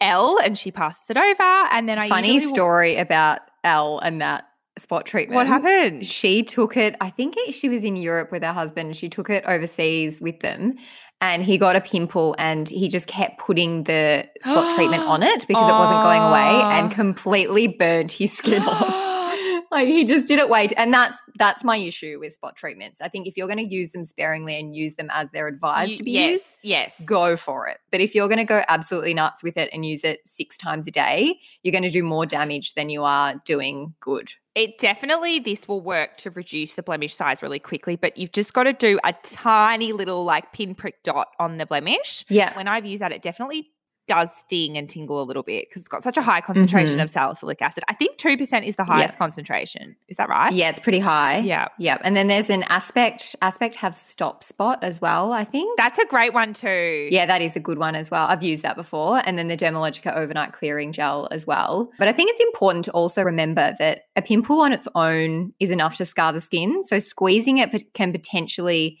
Elle 0.00 0.38
and 0.44 0.58
she 0.58 0.70
passes 0.70 1.10
it 1.10 1.16
over. 1.16 1.68
And 1.72 1.88
then 1.88 1.98
I 1.98 2.08
Funny 2.08 2.34
usually 2.34 2.50
story 2.50 2.96
about 2.96 3.40
Elle 3.64 3.98
and 4.00 4.20
that 4.20 4.44
spot 4.78 5.06
treatment. 5.06 5.36
What 5.36 5.46
happened? 5.46 6.06
She 6.06 6.42
took 6.42 6.76
it, 6.76 6.96
I 7.00 7.10
think 7.10 7.34
it, 7.36 7.54
she 7.54 7.68
was 7.68 7.84
in 7.84 7.96
Europe 7.96 8.30
with 8.32 8.42
her 8.42 8.52
husband. 8.52 8.96
She 8.96 9.08
took 9.08 9.30
it 9.30 9.44
overseas 9.46 10.20
with 10.20 10.40
them 10.40 10.74
and 11.20 11.42
he 11.42 11.56
got 11.58 11.76
a 11.76 11.80
pimple 11.80 12.34
and 12.38 12.68
he 12.68 12.88
just 12.88 13.06
kept 13.06 13.38
putting 13.38 13.84
the 13.84 14.28
spot 14.42 14.74
treatment 14.76 15.02
on 15.02 15.22
it 15.22 15.44
because 15.48 15.68
it 15.68 15.72
wasn't 15.72 16.02
going 16.02 16.22
away 16.22 16.62
and 16.78 16.90
completely 16.90 17.68
burnt 17.68 18.12
his 18.12 18.36
skin 18.36 18.62
off. 18.66 19.12
Like 19.68 19.88
he 19.88 20.04
just 20.04 20.28
didn't 20.28 20.48
wait. 20.48 20.72
and 20.76 20.94
that's 20.94 21.20
that's 21.40 21.64
my 21.64 21.76
issue 21.76 22.18
with 22.20 22.32
spot 22.32 22.54
treatments. 22.54 23.00
I 23.02 23.08
think 23.08 23.26
if 23.26 23.36
you're 23.36 23.48
going 23.48 23.58
to 23.58 23.74
use 23.74 23.90
them 23.90 24.04
sparingly 24.04 24.58
and 24.60 24.76
use 24.76 24.94
them 24.94 25.08
as 25.12 25.28
they're 25.32 25.48
advised 25.48 25.90
You- 25.90 25.96
to 25.98 26.02
be 26.04 26.12
yes, 26.12 26.30
used, 26.30 26.58
yes. 26.62 27.04
go 27.06 27.36
for 27.36 27.66
it. 27.66 27.78
But 27.90 28.00
if 28.00 28.14
you're 28.14 28.28
going 28.28 28.38
to 28.38 28.44
go 28.44 28.62
absolutely 28.68 29.12
nuts 29.12 29.42
with 29.42 29.56
it 29.56 29.68
and 29.72 29.84
use 29.84 30.04
it 30.04 30.20
six 30.24 30.56
times 30.56 30.86
a 30.86 30.92
day, 30.92 31.40
you're 31.64 31.72
going 31.72 31.82
to 31.82 31.90
do 31.90 32.04
more 32.04 32.24
damage 32.26 32.74
than 32.74 32.90
you 32.90 33.02
are 33.02 33.42
doing 33.44 33.94
good. 33.98 34.30
It 34.56 34.78
definitely 34.78 35.38
this 35.38 35.68
will 35.68 35.82
work 35.82 36.16
to 36.16 36.30
reduce 36.30 36.74
the 36.74 36.82
blemish 36.82 37.14
size 37.14 37.42
really 37.42 37.58
quickly, 37.58 37.94
but 37.94 38.16
you've 38.16 38.32
just 38.32 38.54
got 38.54 38.62
to 38.62 38.72
do 38.72 38.98
a 39.04 39.12
tiny 39.22 39.92
little 39.92 40.24
like 40.24 40.54
pinprick 40.54 41.02
dot 41.04 41.28
on 41.38 41.58
the 41.58 41.66
blemish. 41.66 42.24
Yeah. 42.30 42.56
When 42.56 42.66
I've 42.66 42.86
used 42.86 43.02
that, 43.02 43.12
it 43.12 43.20
definitely 43.20 43.68
does 44.08 44.30
sting 44.36 44.76
and 44.76 44.88
tingle 44.88 45.20
a 45.20 45.24
little 45.24 45.42
bit 45.42 45.68
because 45.68 45.80
it's 45.80 45.88
got 45.88 46.02
such 46.02 46.16
a 46.16 46.22
high 46.22 46.40
concentration 46.40 46.98
Mhm. 46.98 47.02
of 47.02 47.10
salicylic 47.10 47.60
acid. 47.60 47.84
I 47.88 47.94
think 47.94 48.18
two 48.18 48.36
percent 48.36 48.64
is 48.64 48.76
the 48.76 48.84
highest 48.84 49.18
concentration. 49.18 49.96
Is 50.08 50.16
that 50.16 50.28
right? 50.28 50.52
Yeah, 50.52 50.68
it's 50.70 50.78
pretty 50.80 51.00
high. 51.00 51.38
Yeah. 51.38 51.68
Yeah. 51.78 51.98
And 52.02 52.16
then 52.16 52.26
there's 52.28 52.48
an 52.50 52.62
aspect, 52.64 53.34
aspect 53.42 53.76
have 53.76 53.96
stop 53.96 54.44
spot 54.44 54.78
as 54.82 55.00
well, 55.00 55.32
I 55.32 55.44
think. 55.44 55.76
That's 55.76 55.98
a 55.98 56.06
great 56.06 56.32
one 56.34 56.52
too. 56.52 57.08
yeah, 57.10 57.26
that 57.26 57.42
is 57.42 57.56
a 57.56 57.60
good 57.60 57.78
one 57.78 57.94
as 57.94 58.10
well. 58.10 58.26
I've 58.28 58.42
used 58.42 58.62
that 58.62 58.76
before. 58.76 59.20
And 59.26 59.38
then 59.38 59.48
the 59.48 59.56
Dermalogica 59.56 60.16
overnight 60.16 60.52
clearing 60.52 60.92
gel 60.92 61.28
as 61.30 61.46
well. 61.46 61.90
But 61.98 62.08
I 62.08 62.12
think 62.12 62.30
it's 62.30 62.40
important 62.40 62.84
to 62.86 62.92
also 62.92 63.22
remember 63.22 63.74
that 63.78 64.02
a 64.14 64.22
pimple 64.22 64.60
on 64.60 64.72
its 64.72 64.86
own 64.94 65.52
is 65.60 65.70
enough 65.70 65.96
to 65.96 66.06
scar 66.06 66.32
the 66.32 66.40
skin. 66.40 66.82
So 66.82 66.98
squeezing 66.98 67.58
it 67.58 67.92
can 67.94 68.12
potentially 68.12 68.98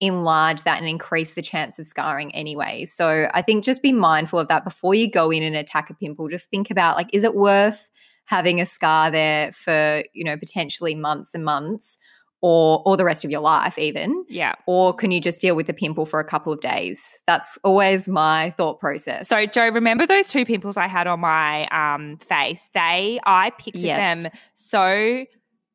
enlarge 0.00 0.62
that 0.62 0.78
and 0.78 0.88
increase 0.88 1.34
the 1.34 1.42
chance 1.42 1.78
of 1.78 1.86
scarring 1.86 2.34
anyway. 2.34 2.84
So 2.84 3.28
I 3.34 3.42
think 3.42 3.64
just 3.64 3.82
be 3.82 3.92
mindful 3.92 4.38
of 4.38 4.48
that 4.48 4.64
before 4.64 4.94
you 4.94 5.10
go 5.10 5.30
in 5.30 5.42
and 5.42 5.56
attack 5.56 5.90
a 5.90 5.94
pimple. 5.94 6.28
Just 6.28 6.48
think 6.50 6.70
about 6.70 6.96
like, 6.96 7.10
is 7.12 7.24
it 7.24 7.34
worth 7.34 7.90
having 8.26 8.60
a 8.60 8.66
scar 8.66 9.10
there 9.10 9.52
for, 9.52 10.04
you 10.12 10.22
know, 10.24 10.36
potentially 10.36 10.94
months 10.94 11.34
and 11.34 11.44
months 11.44 11.98
or 12.40 12.80
or 12.86 12.96
the 12.96 13.04
rest 13.04 13.24
of 13.24 13.32
your 13.32 13.40
life 13.40 13.76
even? 13.78 14.24
Yeah. 14.28 14.54
or 14.66 14.94
can 14.94 15.10
you 15.10 15.20
just 15.20 15.40
deal 15.40 15.56
with 15.56 15.66
the 15.66 15.74
pimple 15.74 16.06
for 16.06 16.20
a 16.20 16.24
couple 16.24 16.52
of 16.52 16.60
days? 16.60 17.20
That's 17.26 17.58
always 17.64 18.06
my 18.06 18.50
thought 18.56 18.78
process. 18.78 19.26
So, 19.26 19.46
Joe, 19.46 19.70
remember 19.70 20.06
those 20.06 20.28
two 20.28 20.44
pimples 20.44 20.76
I 20.76 20.86
had 20.86 21.08
on 21.08 21.18
my 21.18 21.66
um, 21.68 22.18
face? 22.18 22.68
They, 22.74 23.18
I 23.26 23.50
picked 23.58 23.78
Yes. 23.78 24.22
them 24.22 24.32
so 24.54 25.24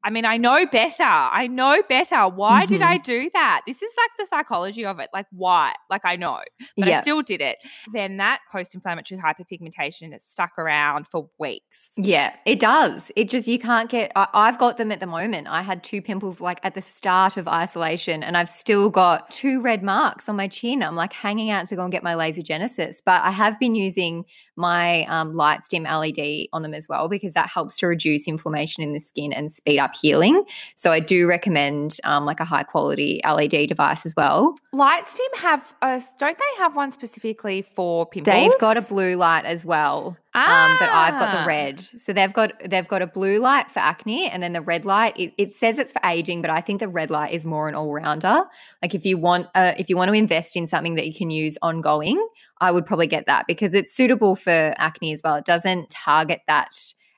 I 0.03 0.09
mean, 0.09 0.25
I 0.25 0.37
know 0.37 0.65
better. 0.65 1.03
I 1.03 1.47
know 1.47 1.81
better. 1.87 2.27
Why 2.27 2.65
did 2.65 2.81
Mhm. 2.81 2.85
I 2.85 2.97
do 2.97 3.29
that? 3.33 3.61
This 3.65 3.81
is 3.81 3.91
like 3.97 4.09
the 4.19 4.25
psychology 4.25 4.85
of 4.85 4.99
it. 4.99 5.09
Like, 5.13 5.27
why? 5.31 5.73
Like, 5.89 6.01
I 6.03 6.15
know, 6.17 6.39
but 6.77 6.87
I 6.89 7.01
still 7.01 7.21
did 7.21 7.39
it. 7.41 7.57
Then 7.93 8.17
that 8.17 8.39
post 8.51 8.75
inflammatory 8.75 9.21
hyperpigmentation 9.21 10.11
has 10.11 10.23
stuck 10.25 10.57
around 10.57 11.07
for 11.07 11.29
weeks. 11.39 11.91
Yeah, 11.97 12.35
it 12.45 12.59
does. 12.59 13.11
It 13.15 13.29
just, 13.29 13.47
you 13.47 13.57
can't 13.59 13.89
get, 13.89 14.11
I, 14.15 14.27
I've 14.33 14.57
got 14.57 14.77
them 14.77 14.91
at 14.91 14.99
the 14.99 15.07
moment. 15.07 15.47
I 15.47 15.61
had 15.61 15.83
two 15.83 16.01
pimples 16.01 16.41
like 16.41 16.59
at 16.63 16.75
the 16.75 16.81
start 16.81 17.37
of 17.37 17.47
isolation, 17.47 18.23
and 18.23 18.35
I've 18.35 18.49
still 18.49 18.89
got 18.89 19.31
two 19.31 19.61
red 19.61 19.83
marks 19.83 20.27
on 20.27 20.35
my 20.35 20.47
chin. 20.47 20.83
I'm 20.83 20.95
like 20.95 21.13
hanging 21.13 21.49
out 21.49 21.67
to 21.67 21.75
go 21.75 21.83
and 21.83 21.91
get 21.91 22.03
my 22.03 22.15
laser 22.15 22.41
genesis. 22.41 23.01
But 23.05 23.21
I 23.23 23.31
have 23.31 23.59
been 23.59 23.75
using 23.75 24.25
my 24.55 25.03
um, 25.05 25.33
LightStim 25.33 25.83
LED 25.83 26.47
on 26.53 26.61
them 26.61 26.73
as 26.73 26.87
well 26.87 27.07
because 27.09 27.33
that 27.33 27.49
helps 27.49 27.77
to 27.77 27.87
reduce 27.87 28.27
inflammation 28.27 28.83
in 28.83 28.93
the 28.93 28.99
skin 28.99 29.33
and 29.33 29.51
speed 29.51 29.79
up 29.79 29.91
healing. 29.99 30.43
So 30.75 30.91
I 30.91 30.99
do 30.99 31.27
recommend 31.27 31.97
um, 32.03 32.25
like 32.25 32.39
a 32.39 32.45
high 32.45 32.63
quality 32.63 33.21
LED 33.25 33.67
device 33.67 34.05
as 34.05 34.13
well. 34.15 34.55
Lightstim 34.73 35.37
have 35.37 35.73
a, 35.81 36.01
don't 36.19 36.37
they 36.37 36.57
have 36.63 36.75
one 36.75 36.91
specifically 36.91 37.61
for 37.61 38.05
pimples? 38.05 38.35
They've 38.35 38.59
got 38.59 38.77
a 38.77 38.81
blue 38.81 39.15
light 39.15 39.45
as 39.45 39.63
well. 39.65 40.17
Um, 40.35 40.77
but 40.79 40.89
I've 40.89 41.13
got 41.19 41.31
the 41.31 41.41
Ah. 41.41 41.45
red. 41.45 41.79
So 41.99 42.11
they've 42.11 42.33
got 42.33 42.53
they've 42.67 42.87
got 42.87 43.03
a 43.03 43.07
blue 43.07 43.37
light 43.37 43.69
for 43.69 43.77
acne, 43.77 44.31
and 44.31 44.41
then 44.41 44.53
the 44.53 44.61
red 44.61 44.83
light. 44.83 45.13
It, 45.15 45.31
it 45.37 45.51
says 45.51 45.77
it's 45.77 45.91
for 45.91 46.01
aging, 46.03 46.41
but 46.41 46.49
I 46.49 46.59
think 46.59 46.79
the 46.79 46.87
red 46.87 47.11
light 47.11 47.33
is 47.33 47.45
more 47.45 47.69
an 47.69 47.75
all 47.75 47.93
rounder. 47.93 48.41
Like 48.81 48.95
if 48.95 49.05
you 49.05 49.19
want 49.19 49.45
uh, 49.53 49.73
if 49.77 49.91
you 49.91 49.95
want 49.95 50.09
to 50.09 50.15
invest 50.15 50.55
in 50.55 50.65
something 50.65 50.95
that 50.95 51.05
you 51.05 51.13
can 51.13 51.29
use 51.29 51.59
ongoing, 51.61 52.17
I 52.63 52.71
would 52.71 52.85
probably 52.85 53.07
get 53.07 53.25
that 53.25 53.45
because 53.45 53.73
it's 53.73 53.93
suitable 53.93 54.37
for 54.37 54.73
acne 54.77 55.11
as 55.11 55.21
well. 55.21 55.35
It 55.35 55.43
doesn't 55.43 55.89
target 55.89 56.39
that 56.47 56.73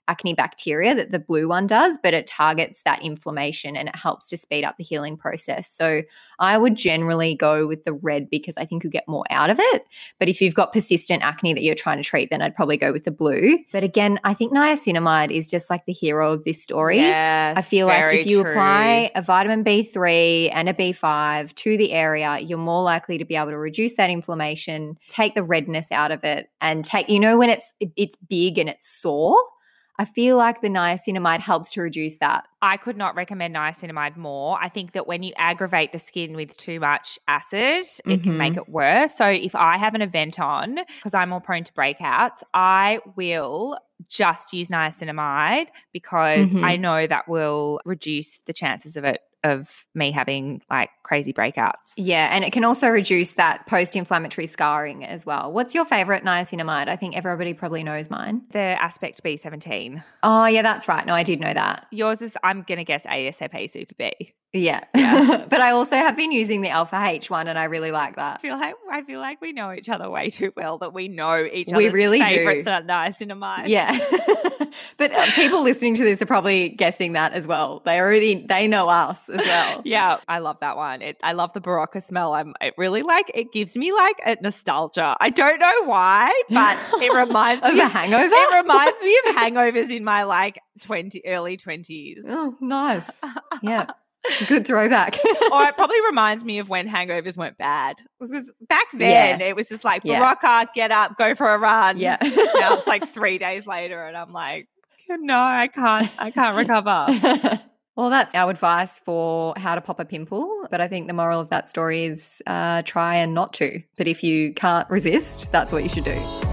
acne 0.07 0.33
bacteria 0.33 0.95
that 0.95 1.11
the 1.11 1.19
blue 1.19 1.47
one 1.47 1.67
does, 1.67 1.97
but 2.01 2.13
it 2.13 2.27
targets 2.27 2.83
that 2.83 3.01
inflammation 3.01 3.75
and 3.75 3.89
it 3.89 3.95
helps 3.95 4.29
to 4.29 4.37
speed 4.37 4.63
up 4.63 4.77
the 4.77 4.83
healing 4.83 5.17
process. 5.17 5.69
So 5.69 6.03
I 6.39 6.57
would 6.57 6.75
generally 6.75 7.35
go 7.35 7.67
with 7.67 7.83
the 7.83 7.93
red 7.93 8.29
because 8.29 8.57
I 8.57 8.65
think 8.65 8.83
you 8.83 8.89
get 8.89 9.07
more 9.07 9.23
out 9.29 9.49
of 9.49 9.57
it. 9.59 9.85
But 10.19 10.29
if 10.29 10.41
you've 10.41 10.53
got 10.53 10.73
persistent 10.73 11.23
acne 11.23 11.53
that 11.53 11.63
you're 11.63 11.75
trying 11.75 11.97
to 11.97 12.03
treat, 12.03 12.29
then 12.29 12.41
I'd 12.41 12.55
probably 12.55 12.77
go 12.77 12.91
with 12.91 13.03
the 13.03 13.11
blue. 13.11 13.59
But 13.71 13.83
again, 13.83 14.19
I 14.23 14.33
think 14.33 14.53
niacinamide 14.53 15.31
is 15.31 15.49
just 15.49 15.69
like 15.69 15.85
the 15.85 15.93
hero 15.93 16.33
of 16.33 16.43
this 16.43 16.61
story. 16.61 16.97
Yes, 16.97 17.57
I 17.57 17.61
feel 17.61 17.87
like 17.87 18.13
if 18.13 18.27
you 18.27 18.41
true. 18.41 18.51
apply 18.51 19.11
a 19.15 19.21
vitamin 19.21 19.63
B3 19.63 20.49
and 20.53 20.69
a 20.69 20.73
B5 20.73 21.53
to 21.55 21.77
the 21.77 21.93
area, 21.93 22.39
you're 22.39 22.57
more 22.57 22.83
likely 22.83 23.17
to 23.17 23.25
be 23.25 23.35
able 23.35 23.51
to 23.51 23.57
reduce 23.57 23.95
that 23.97 24.09
inflammation, 24.09 24.97
take 25.09 25.35
the 25.35 25.43
redness 25.43 25.91
out 25.91 26.11
of 26.11 26.23
it, 26.23 26.49
and 26.61 26.85
take, 26.85 27.09
you 27.09 27.19
know, 27.19 27.37
when 27.37 27.49
it's 27.49 27.73
it's 27.95 28.15
big 28.15 28.57
and 28.57 28.69
it's 28.69 28.87
sore. 28.87 29.37
I 29.97 30.05
feel 30.05 30.35
like 30.37 30.61
the 30.61 30.67
niacinamide 30.67 31.39
helps 31.39 31.71
to 31.71 31.81
reduce 31.81 32.17
that. 32.17 32.47
I 32.61 32.77
could 32.77 32.97
not 32.97 33.15
recommend 33.15 33.55
niacinamide 33.55 34.17
more. 34.17 34.57
I 34.61 34.67
think 34.69 34.91
that 34.91 35.07
when 35.07 35.23
you 35.23 35.33
aggravate 35.37 35.91
the 35.93 35.99
skin 35.99 36.35
with 36.35 36.55
too 36.57 36.79
much 36.79 37.17
acid, 37.27 37.85
it 38.05 38.21
can 38.23 38.37
make 38.37 38.57
it 38.57 38.67
worse. 38.67 39.15
So 39.15 39.27
if 39.27 39.55
I 39.55 39.77
have 39.77 39.93
an 39.93 40.01
event 40.01 40.39
on, 40.39 40.79
because 40.97 41.13
I'm 41.13 41.29
more 41.29 41.39
prone 41.41 41.63
to 41.63 41.73
breakouts, 41.73 42.43
I 42.53 42.99
will 43.15 43.77
just 44.09 44.51
use 44.51 44.67
niacinamide 44.69 45.67
because 45.93 46.51
Mhm. 46.51 46.63
I 46.63 46.75
know 46.75 47.07
that 47.07 47.27
will 47.29 47.79
reduce 47.85 48.39
the 48.45 48.53
chances 48.53 48.97
of 48.97 49.05
it 49.05 49.21
of 49.45 49.85
me 49.93 50.11
having 50.11 50.61
like 50.69 50.89
crazy 51.03 51.31
breakouts. 51.31 51.93
Yeah, 51.95 52.29
and 52.31 52.43
it 52.43 52.51
can 52.51 52.65
also 52.65 52.89
reduce 52.89 53.31
that 53.31 53.65
post-inflammatory 53.67 54.47
scarring 54.47 55.05
as 55.05 55.25
well. 55.25 55.51
What's 55.51 55.73
your 55.73 55.85
favorite 55.85 56.23
niacinamide? 56.23 56.87
I 56.87 56.95
think 56.95 57.15
everybody 57.15 57.53
probably 57.53 57.83
knows 57.83 58.09
mine. 58.09 58.41
The 58.49 58.59
aspect 58.59 59.23
B17. 59.23 60.03
Oh, 60.23 60.47
yeah, 60.47 60.63
that's 60.63 60.87
right. 60.87 61.05
No, 61.05 61.13
I 61.13 61.23
did 61.23 61.39
know 61.39 61.53
that. 61.53 61.85
Yours 61.91 62.21
is 62.21 62.33
I'm 62.43 62.63
gonna 62.63 62.83
guess 62.83 63.05
ASAP 63.05 63.69
Super 63.69 63.95
B. 63.97 64.33
Yeah. 64.55 64.83
Yeah. 64.95 65.45
but 65.49 65.61
I 65.61 65.71
also 65.71 65.95
have 65.95 66.15
been 66.15 66.31
using 66.31 66.61
the 66.61 66.69
Alpha 66.69 67.03
H 67.05 67.29
one 67.29 67.47
and 67.47 67.57
I 67.57 67.65
really 67.65 67.91
like 67.91 68.15
that. 68.15 68.39
I 68.39 68.41
feel 68.41 68.57
like 68.57 68.75
I 68.91 69.03
feel 69.03 69.19
like 69.19 69.41
we 69.41 69.53
know 69.53 69.71
each 69.73 69.89
other 69.89 70.09
way 70.09 70.29
too 70.29 70.51
well 70.55 70.77
that 70.79 70.93
we 70.93 71.07
know 71.07 71.43
each 71.43 71.67
other. 71.67 71.77
We 71.77 71.89
really 71.89 72.19
do. 72.19 72.25
favorites 72.25 72.67
are 72.67 72.81
niacinamide. 72.81 73.67
Yeah. 73.67 73.97
but 74.97 75.11
uh, 75.11 75.31
people 75.33 75.63
listening 75.63 75.95
to 75.95 76.03
this 76.03 76.21
are 76.21 76.25
probably 76.25 76.69
guessing 76.69 77.13
that 77.13 77.33
as 77.33 77.45
well. 77.47 77.81
They 77.85 77.99
already 77.99 78.45
they 78.47 78.67
know 78.67 78.89
us 78.89 79.29
as 79.29 79.37
well. 79.37 79.81
Yeah, 79.95 80.17
I 80.27 80.39
love 80.39 80.57
that 80.61 80.77
one. 80.77 81.01
It, 81.01 81.17
I 81.21 81.33
love 81.33 81.53
the 81.53 81.61
Berocca 81.61 82.01
smell. 82.01 82.33
I'm 82.33 82.53
it 82.61 82.73
really 82.77 83.01
like 83.03 83.29
it 83.33 83.51
gives 83.51 83.75
me 83.75 83.91
like 83.93 84.15
a 84.25 84.37
nostalgia. 84.41 85.15
I 85.19 85.29
don't 85.29 85.59
know 85.59 85.83
why, 85.85 86.31
but 86.49 86.77
it 87.01 87.13
reminds 87.13 87.63
Of 87.65 87.73
me 87.73 87.81
a 87.81 87.85
of, 87.85 87.91
hangover? 87.91 88.23
it 88.31 88.55
reminds 88.61 89.01
me 89.01 89.19
of 89.27 89.35
hangovers 89.35 89.95
in 89.95 90.03
my 90.03 90.23
like 90.23 90.59
20 90.81 91.21
early 91.25 91.57
20s. 91.57 92.21
Oh, 92.25 92.55
nice. 92.61 93.21
Yeah. 93.61 93.87
Good 94.47 94.65
throwback. 94.67 95.15
or 95.51 95.63
it 95.63 95.75
probably 95.77 96.01
reminds 96.07 96.43
me 96.43 96.59
of 96.59 96.69
when 96.69 96.87
hangovers 96.87 97.37
weren't 97.37 97.57
bad. 97.57 97.97
Because 98.19 98.51
back 98.67 98.85
then 98.93 99.41
it 99.41 99.55
was 99.55 99.69
just 99.69 99.83
like 99.83 100.01
Yeah. 100.03 100.19
Berocca, 100.35 100.67
get 100.73 100.91
up, 100.91 101.17
go 101.17 101.35
for 101.35 101.53
a 101.53 101.57
run. 101.59 101.97
yeah. 101.97 102.17
now 102.21 102.77
it's 102.77 102.87
like 102.87 103.09
three 103.13 103.37
days 103.37 103.65
later, 103.67 104.03
and 104.05 104.15
I'm 104.17 104.31
like, 104.31 104.67
no, 105.09 105.37
I 105.39 105.67
can't, 105.67 106.09
I 106.17 106.31
can't 106.31 106.55
recover. 106.57 107.59
well, 107.95 108.09
that's 108.09 108.33
our 108.33 108.49
advice 108.49 108.99
for 108.99 109.53
how 109.57 109.75
to 109.75 109.81
pop 109.81 109.99
a 109.99 110.05
pimple. 110.05 110.67
But 110.71 110.81
I 110.81 110.87
think 110.87 111.07
the 111.07 111.13
moral 111.13 111.39
of 111.39 111.49
that 111.49 111.67
story 111.67 112.05
is 112.05 112.41
uh, 112.47 112.81
try 112.83 113.15
and 113.17 113.33
not 113.33 113.53
to. 113.53 113.81
But 113.97 114.07
if 114.07 114.23
you 114.23 114.53
can't 114.53 114.89
resist, 114.89 115.51
that's 115.51 115.71
what 115.71 115.83
you 115.83 115.89
should 115.89 116.05
do. 116.05 116.44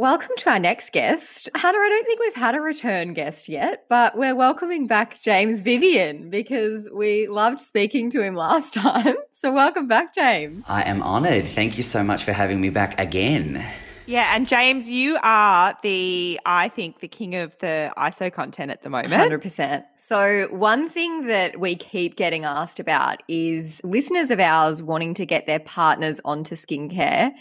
Welcome 0.00 0.30
to 0.38 0.48
our 0.48 0.58
next 0.58 0.92
guest. 0.92 1.50
Hannah, 1.54 1.76
I 1.76 1.88
don't 1.90 2.06
think 2.06 2.20
we've 2.20 2.34
had 2.34 2.54
a 2.54 2.60
return 2.62 3.12
guest 3.12 3.50
yet, 3.50 3.84
but 3.90 4.16
we're 4.16 4.34
welcoming 4.34 4.86
back 4.86 5.20
James 5.20 5.60
Vivian 5.60 6.30
because 6.30 6.88
we 6.90 7.28
loved 7.28 7.60
speaking 7.60 8.08
to 8.12 8.22
him 8.22 8.34
last 8.48 8.72
time. 8.72 9.16
So, 9.28 9.52
welcome 9.52 9.88
back, 9.88 10.14
James. 10.14 10.64
I 10.66 10.84
am 10.84 11.02
honoured. 11.02 11.46
Thank 11.46 11.76
you 11.76 11.82
so 11.82 12.02
much 12.02 12.24
for 12.24 12.32
having 12.32 12.62
me 12.62 12.70
back 12.70 12.98
again. 12.98 13.62
Yeah, 14.06 14.34
and 14.34 14.48
James, 14.48 14.88
you 14.88 15.18
are 15.22 15.74
the, 15.82 16.40
I 16.44 16.68
think, 16.68 17.00
the 17.00 17.08
king 17.08 17.36
of 17.36 17.56
the 17.58 17.92
ISO 17.96 18.32
content 18.32 18.70
at 18.70 18.82
the 18.82 18.90
moment. 18.90 19.12
100%. 19.12 19.84
So, 19.98 20.48
one 20.50 20.88
thing 20.88 21.26
that 21.26 21.60
we 21.60 21.76
keep 21.76 22.16
getting 22.16 22.44
asked 22.44 22.80
about 22.80 23.22
is 23.28 23.80
listeners 23.84 24.30
of 24.30 24.40
ours 24.40 24.82
wanting 24.82 25.14
to 25.14 25.26
get 25.26 25.46
their 25.46 25.60
partners 25.60 26.20
onto 26.24 26.56
skincare. 26.56 27.32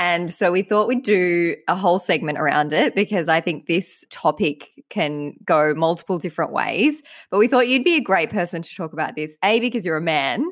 And 0.00 0.30
so 0.30 0.50
we 0.50 0.62
thought 0.62 0.88
we'd 0.88 1.02
do 1.02 1.56
a 1.68 1.76
whole 1.76 1.98
segment 1.98 2.38
around 2.38 2.72
it 2.72 2.94
because 2.94 3.28
I 3.28 3.42
think 3.42 3.66
this 3.66 4.02
topic 4.08 4.70
can 4.88 5.34
go 5.44 5.74
multiple 5.74 6.16
different 6.16 6.52
ways. 6.52 7.02
But 7.30 7.36
we 7.36 7.48
thought 7.48 7.68
you'd 7.68 7.84
be 7.84 7.96
a 7.96 8.00
great 8.00 8.30
person 8.30 8.62
to 8.62 8.74
talk 8.74 8.94
about 8.94 9.14
this. 9.14 9.36
A, 9.44 9.60
because 9.60 9.84
you're 9.84 9.98
a 9.98 10.02
man. 10.02 10.46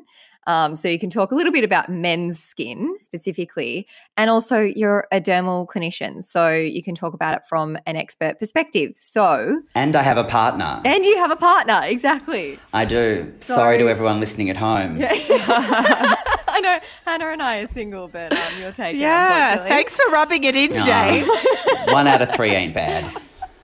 Um, 0.47 0.75
so 0.75 0.87
you 0.87 0.97
can 0.97 1.09
talk 1.09 1.31
a 1.31 1.35
little 1.35 1.51
bit 1.51 1.63
about 1.63 1.89
men's 1.89 2.41
skin 2.41 2.95
specifically. 3.01 3.85
And 4.17 4.29
also, 4.29 4.61
you're 4.61 5.05
a 5.11 5.21
dermal 5.21 5.67
clinician. 5.67 6.23
So 6.23 6.49
you 6.51 6.81
can 6.81 6.95
talk 6.95 7.13
about 7.13 7.35
it 7.35 7.41
from 7.47 7.77
an 7.85 7.95
expert 7.95 8.39
perspective. 8.39 8.91
So, 8.95 9.61
And 9.75 9.95
I 9.95 10.01
have 10.01 10.17
a 10.17 10.23
partner. 10.23 10.81
and 10.85 11.05
you 11.05 11.17
have 11.17 11.29
a 11.31 11.35
partner, 11.35 11.81
exactly. 11.83 12.57
I 12.73 12.85
do. 12.85 13.31
Sorry 13.37 13.77
to 13.77 13.89
everyone 13.89 14.19
listening 14.19 14.49
at 14.49 14.57
home. 14.57 14.97
I 15.01 16.59
know 16.61 16.79
Hannah 17.05 17.27
and 17.27 17.41
I 17.43 17.59
are 17.59 17.67
single, 17.67 18.07
but 18.07 18.33
um, 18.33 18.39
you're 18.59 18.71
taking 18.71 19.01
Yeah, 19.01 19.57
thanks 19.67 19.95
for 19.95 20.11
rubbing 20.11 20.43
it 20.43 20.55
in, 20.55 20.71
Aw. 20.77 20.85
James. 20.85 21.91
One 21.93 22.07
out 22.07 22.21
of 22.21 22.33
three 22.33 22.51
ain't 22.51 22.73
bad. 22.73 23.05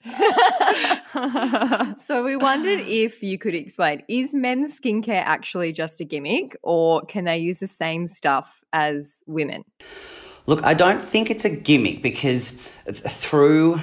So 1.97 2.23
we 2.23 2.35
wondered 2.35 2.81
if 2.81 3.23
you 3.23 3.37
could 3.37 3.55
explain: 3.55 4.03
is 4.07 4.33
men's 4.33 4.79
skincare 4.79 5.23
actually 5.23 5.71
just 5.71 5.99
a 6.01 6.03
gimmick, 6.03 6.55
or 6.61 7.01
can 7.01 7.25
they 7.25 7.37
use 7.37 7.59
the 7.59 7.67
same 7.67 8.05
stuff 8.05 8.63
as 8.73 9.21
women? 9.25 9.63
Look, 10.45 10.63
I 10.63 10.73
don't 10.73 11.01
think 11.01 11.31
it's 11.31 11.45
a 11.45 11.49
gimmick 11.49 12.03
because 12.03 12.51
through 12.91 13.79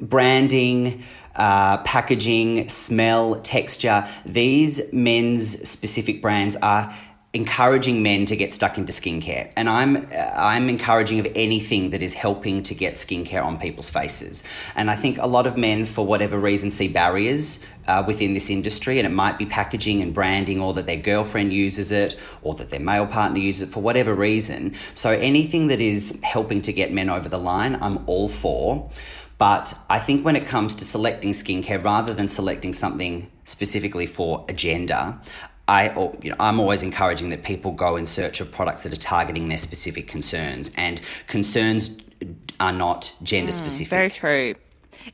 branding, 0.00 1.02
uh, 1.36 1.78
packaging, 1.78 2.68
smell, 2.68 3.40
texture, 3.40 4.06
these 4.24 4.80
men's 4.92 5.68
specific 5.68 6.22
brands 6.22 6.56
are 6.56 6.94
encouraging 7.34 8.00
men 8.00 8.24
to 8.26 8.36
get 8.36 8.52
stuck 8.52 8.78
into 8.78 8.92
skincare. 8.92 9.50
And 9.56 9.68
i'm 9.68 9.96
uh, 9.96 10.32
i'm 10.36 10.68
encouraging 10.68 11.18
of 11.18 11.26
anything 11.34 11.90
that 11.90 12.02
is 12.02 12.14
helping 12.14 12.62
to 12.62 12.74
get 12.74 12.94
skincare 12.94 13.44
on 13.44 13.58
people's 13.58 13.90
faces. 13.90 14.44
And 14.76 14.90
i 14.90 14.96
think 14.96 15.18
a 15.18 15.26
lot 15.26 15.46
of 15.46 15.56
men 15.56 15.84
for 15.84 16.06
whatever 16.06 16.38
reason 16.38 16.70
see 16.70 16.88
barriers 16.88 17.64
uh, 17.88 18.04
within 18.06 18.34
this 18.34 18.48
industry 18.50 18.98
and 18.98 19.06
it 19.06 19.10
might 19.10 19.36
be 19.36 19.46
packaging 19.46 20.00
and 20.00 20.14
branding 20.14 20.60
or 20.60 20.72
that 20.74 20.86
their 20.86 20.96
girlfriend 20.96 21.52
uses 21.52 21.90
it 21.90 22.16
or 22.42 22.54
that 22.54 22.70
their 22.70 22.80
male 22.80 23.06
partner 23.06 23.38
uses 23.38 23.62
it 23.62 23.70
for 23.70 23.82
whatever 23.82 24.14
reason. 24.14 24.74
So 24.94 25.10
anything 25.10 25.66
that 25.66 25.80
is 25.80 26.20
helping 26.22 26.62
to 26.62 26.72
get 26.72 26.92
men 26.92 27.10
over 27.10 27.28
the 27.28 27.38
line 27.38 27.76
i'm 27.82 27.98
all 28.06 28.28
for. 28.28 28.90
But 29.36 29.74
I 29.90 29.98
think 29.98 30.24
when 30.24 30.36
it 30.36 30.46
comes 30.46 30.76
to 30.76 30.84
selecting 30.84 31.32
skincare, 31.32 31.82
rather 31.82 32.14
than 32.14 32.28
selecting 32.28 32.72
something 32.72 33.28
specifically 33.42 34.06
for 34.06 34.44
a 34.48 34.52
gender, 34.52 35.18
I, 35.66 35.90
you 36.22 36.30
know, 36.30 36.36
I'm 36.38 36.60
always 36.60 36.82
encouraging 36.82 37.30
that 37.30 37.42
people 37.42 37.72
go 37.72 37.96
in 37.96 38.06
search 38.06 38.40
of 38.40 38.52
products 38.52 38.82
that 38.82 38.92
are 38.92 39.00
targeting 39.00 39.48
their 39.48 39.58
specific 39.58 40.06
concerns, 40.06 40.72
and 40.76 41.00
concerns 41.26 41.98
are 42.60 42.72
not 42.72 43.14
gender 43.22 43.52
hmm, 43.52 43.58
specific. 43.58 43.90
Very 43.90 44.10
true. 44.10 44.54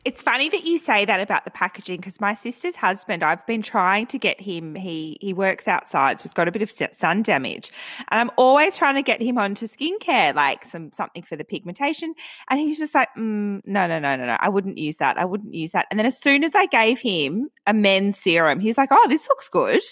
It's 0.04 0.22
funny 0.22 0.48
that 0.48 0.64
you 0.64 0.78
say 0.78 1.04
that 1.04 1.20
about 1.20 1.44
the 1.44 1.50
packaging 1.50 1.96
because 1.96 2.20
my 2.20 2.34
sister's 2.34 2.76
husband, 2.76 3.22
I've 3.22 3.46
been 3.46 3.62
trying 3.62 4.06
to 4.08 4.18
get 4.18 4.40
him. 4.40 4.74
He 4.74 5.18
he 5.20 5.32
works 5.32 5.68
outside, 5.68 6.18
so 6.18 6.24
he's 6.24 6.32
got 6.32 6.48
a 6.48 6.52
bit 6.52 6.62
of 6.62 6.70
sun 6.70 7.22
damage, 7.22 7.70
and 8.10 8.20
I'm 8.20 8.30
always 8.36 8.76
trying 8.76 8.94
to 8.96 9.02
get 9.02 9.22
him 9.22 9.38
onto 9.38 9.66
skincare, 9.66 10.34
like 10.34 10.64
some 10.64 10.92
something 10.92 11.22
for 11.22 11.36
the 11.36 11.44
pigmentation. 11.44 12.14
And 12.48 12.60
he's 12.60 12.78
just 12.78 12.94
like, 12.94 13.08
mm, 13.16 13.60
no, 13.64 13.86
no, 13.86 13.98
no, 13.98 14.16
no, 14.16 14.24
no, 14.24 14.36
I 14.38 14.48
wouldn't 14.48 14.78
use 14.78 14.98
that. 14.98 15.18
I 15.18 15.24
wouldn't 15.24 15.54
use 15.54 15.72
that. 15.72 15.86
And 15.90 15.98
then 15.98 16.06
as 16.06 16.18
soon 16.18 16.44
as 16.44 16.54
I 16.54 16.66
gave 16.66 17.00
him 17.00 17.50
a 17.66 17.74
men's 17.74 18.18
serum, 18.18 18.60
he's 18.60 18.78
like, 18.78 18.90
oh, 18.92 19.06
this 19.08 19.28
looks 19.28 19.48
good. 19.48 19.82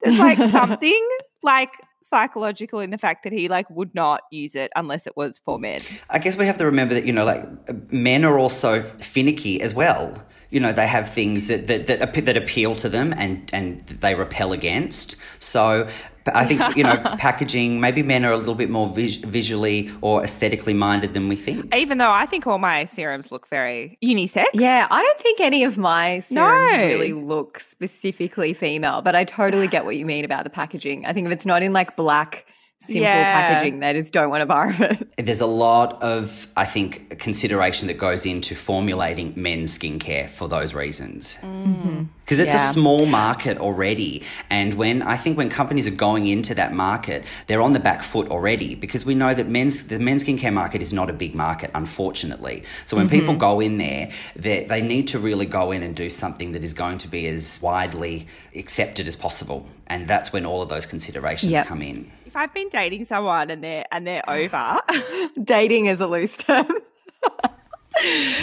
There's 0.00 0.18
like 0.18 0.38
something 0.50 1.08
like 1.42 1.70
psychological 2.12 2.80
in 2.80 2.90
the 2.90 2.98
fact 2.98 3.24
that 3.24 3.32
he 3.32 3.48
like 3.48 3.68
would 3.70 3.94
not 3.94 4.22
use 4.30 4.54
it 4.54 4.70
unless 4.76 5.06
it 5.06 5.16
was 5.16 5.40
for 5.44 5.58
men. 5.58 5.80
I 6.10 6.18
guess 6.18 6.36
we 6.36 6.46
have 6.46 6.58
to 6.58 6.66
remember 6.66 6.94
that 6.94 7.04
you 7.04 7.12
know 7.12 7.24
like 7.24 7.42
uh, 7.68 7.72
men 7.90 8.24
are 8.24 8.38
also 8.38 8.82
finicky 8.82 9.60
as 9.60 9.74
well. 9.74 10.22
You 10.50 10.60
know 10.60 10.72
they 10.72 10.86
have 10.86 11.08
things 11.08 11.46
that 11.48 11.66
that 11.68 11.86
that, 11.86 12.14
that 12.26 12.36
appeal 12.36 12.74
to 12.76 12.88
them 12.88 13.14
and 13.16 13.48
and 13.52 13.80
they 13.86 14.14
repel 14.14 14.52
against. 14.52 15.16
So 15.38 15.88
I 16.26 16.44
think 16.44 16.76
you 16.76 16.84
know 16.84 16.96
packaging. 17.18 17.80
Maybe 17.80 18.02
men 18.02 18.24
are 18.24 18.32
a 18.32 18.36
little 18.36 18.54
bit 18.54 18.70
more 18.70 18.88
vis- 18.88 19.16
visually 19.16 19.90
or 20.00 20.22
aesthetically 20.22 20.74
minded 20.74 21.14
than 21.14 21.28
we 21.28 21.36
think. 21.36 21.74
Even 21.74 21.98
though 21.98 22.10
I 22.10 22.26
think 22.26 22.46
all 22.46 22.58
my 22.58 22.84
serums 22.84 23.32
look 23.32 23.48
very 23.48 23.98
unisex. 24.02 24.44
Yeah, 24.54 24.86
I 24.90 25.02
don't 25.02 25.18
think 25.18 25.40
any 25.40 25.64
of 25.64 25.78
my 25.78 26.20
serums 26.20 26.72
no. 26.72 26.78
really 26.78 27.12
look 27.12 27.60
specifically 27.60 28.52
female, 28.52 29.02
but 29.02 29.14
I 29.14 29.24
totally 29.24 29.68
get 29.68 29.84
what 29.84 29.96
you 29.96 30.06
mean 30.06 30.24
about 30.24 30.44
the 30.44 30.50
packaging. 30.50 31.06
I 31.06 31.12
think 31.12 31.26
if 31.26 31.32
it's 31.32 31.46
not 31.46 31.62
in 31.62 31.72
like 31.72 31.96
black 31.96 32.46
simple 32.82 33.02
yeah. 33.02 33.50
packaging. 33.50 33.80
They 33.80 33.92
just 33.92 34.12
don't 34.12 34.28
want 34.28 34.40
to 34.40 34.46
borrow 34.46 34.72
it. 34.78 35.16
There's 35.16 35.40
a 35.40 35.46
lot 35.46 36.02
of, 36.02 36.46
I 36.56 36.64
think, 36.64 37.18
consideration 37.18 37.88
that 37.88 37.98
goes 37.98 38.26
into 38.26 38.54
formulating 38.54 39.32
men's 39.36 39.78
skincare 39.78 40.28
for 40.28 40.48
those 40.48 40.74
reasons. 40.74 41.36
Mm-hmm. 41.36 42.04
Because 42.24 42.38
mm-hmm. 42.38 42.44
it's 42.44 42.54
yeah. 42.54 42.70
a 42.70 42.72
small 42.72 43.06
market 43.06 43.58
already. 43.58 44.22
And 44.50 44.74
when 44.74 45.02
I 45.02 45.16
think 45.16 45.38
when 45.38 45.48
companies 45.48 45.86
are 45.86 45.92
going 45.92 46.26
into 46.26 46.54
that 46.54 46.72
market, 46.72 47.24
they're 47.46 47.60
on 47.60 47.72
the 47.72 47.80
back 47.80 48.02
foot 48.02 48.28
already 48.28 48.74
because 48.74 49.06
we 49.06 49.14
know 49.14 49.32
that 49.32 49.48
men's 49.48 49.88
the 49.88 49.98
men's 49.98 50.24
skincare 50.24 50.52
market 50.52 50.82
is 50.82 50.92
not 50.92 51.08
a 51.08 51.12
big 51.12 51.34
market, 51.34 51.70
unfortunately. 51.74 52.64
So 52.86 52.96
when 52.96 53.08
mm-hmm. 53.08 53.20
people 53.20 53.36
go 53.36 53.60
in 53.60 53.78
there, 53.78 54.10
they, 54.34 54.64
they 54.64 54.82
need 54.82 55.06
to 55.08 55.18
really 55.18 55.46
go 55.46 55.72
in 55.72 55.82
and 55.82 55.94
do 55.94 56.10
something 56.10 56.52
that 56.52 56.64
is 56.64 56.72
going 56.72 56.98
to 56.98 57.08
be 57.08 57.26
as 57.28 57.60
widely 57.62 58.26
accepted 58.56 59.06
as 59.06 59.16
possible. 59.16 59.68
And 59.86 60.06
that's 60.08 60.32
when 60.32 60.46
all 60.46 60.62
of 60.62 60.68
those 60.68 60.86
considerations 60.86 61.52
yep. 61.52 61.66
come 61.66 61.82
in 61.82 62.10
if 62.32 62.36
I've 62.38 62.54
been 62.54 62.70
dating 62.70 63.04
someone 63.04 63.50
and 63.50 63.62
they're 63.62 63.84
and 63.92 64.06
they're 64.06 64.28
over, 64.28 64.78
dating 65.44 65.84
is 65.84 66.00
a 66.00 66.06
loose 66.06 66.38
term. 66.38 66.66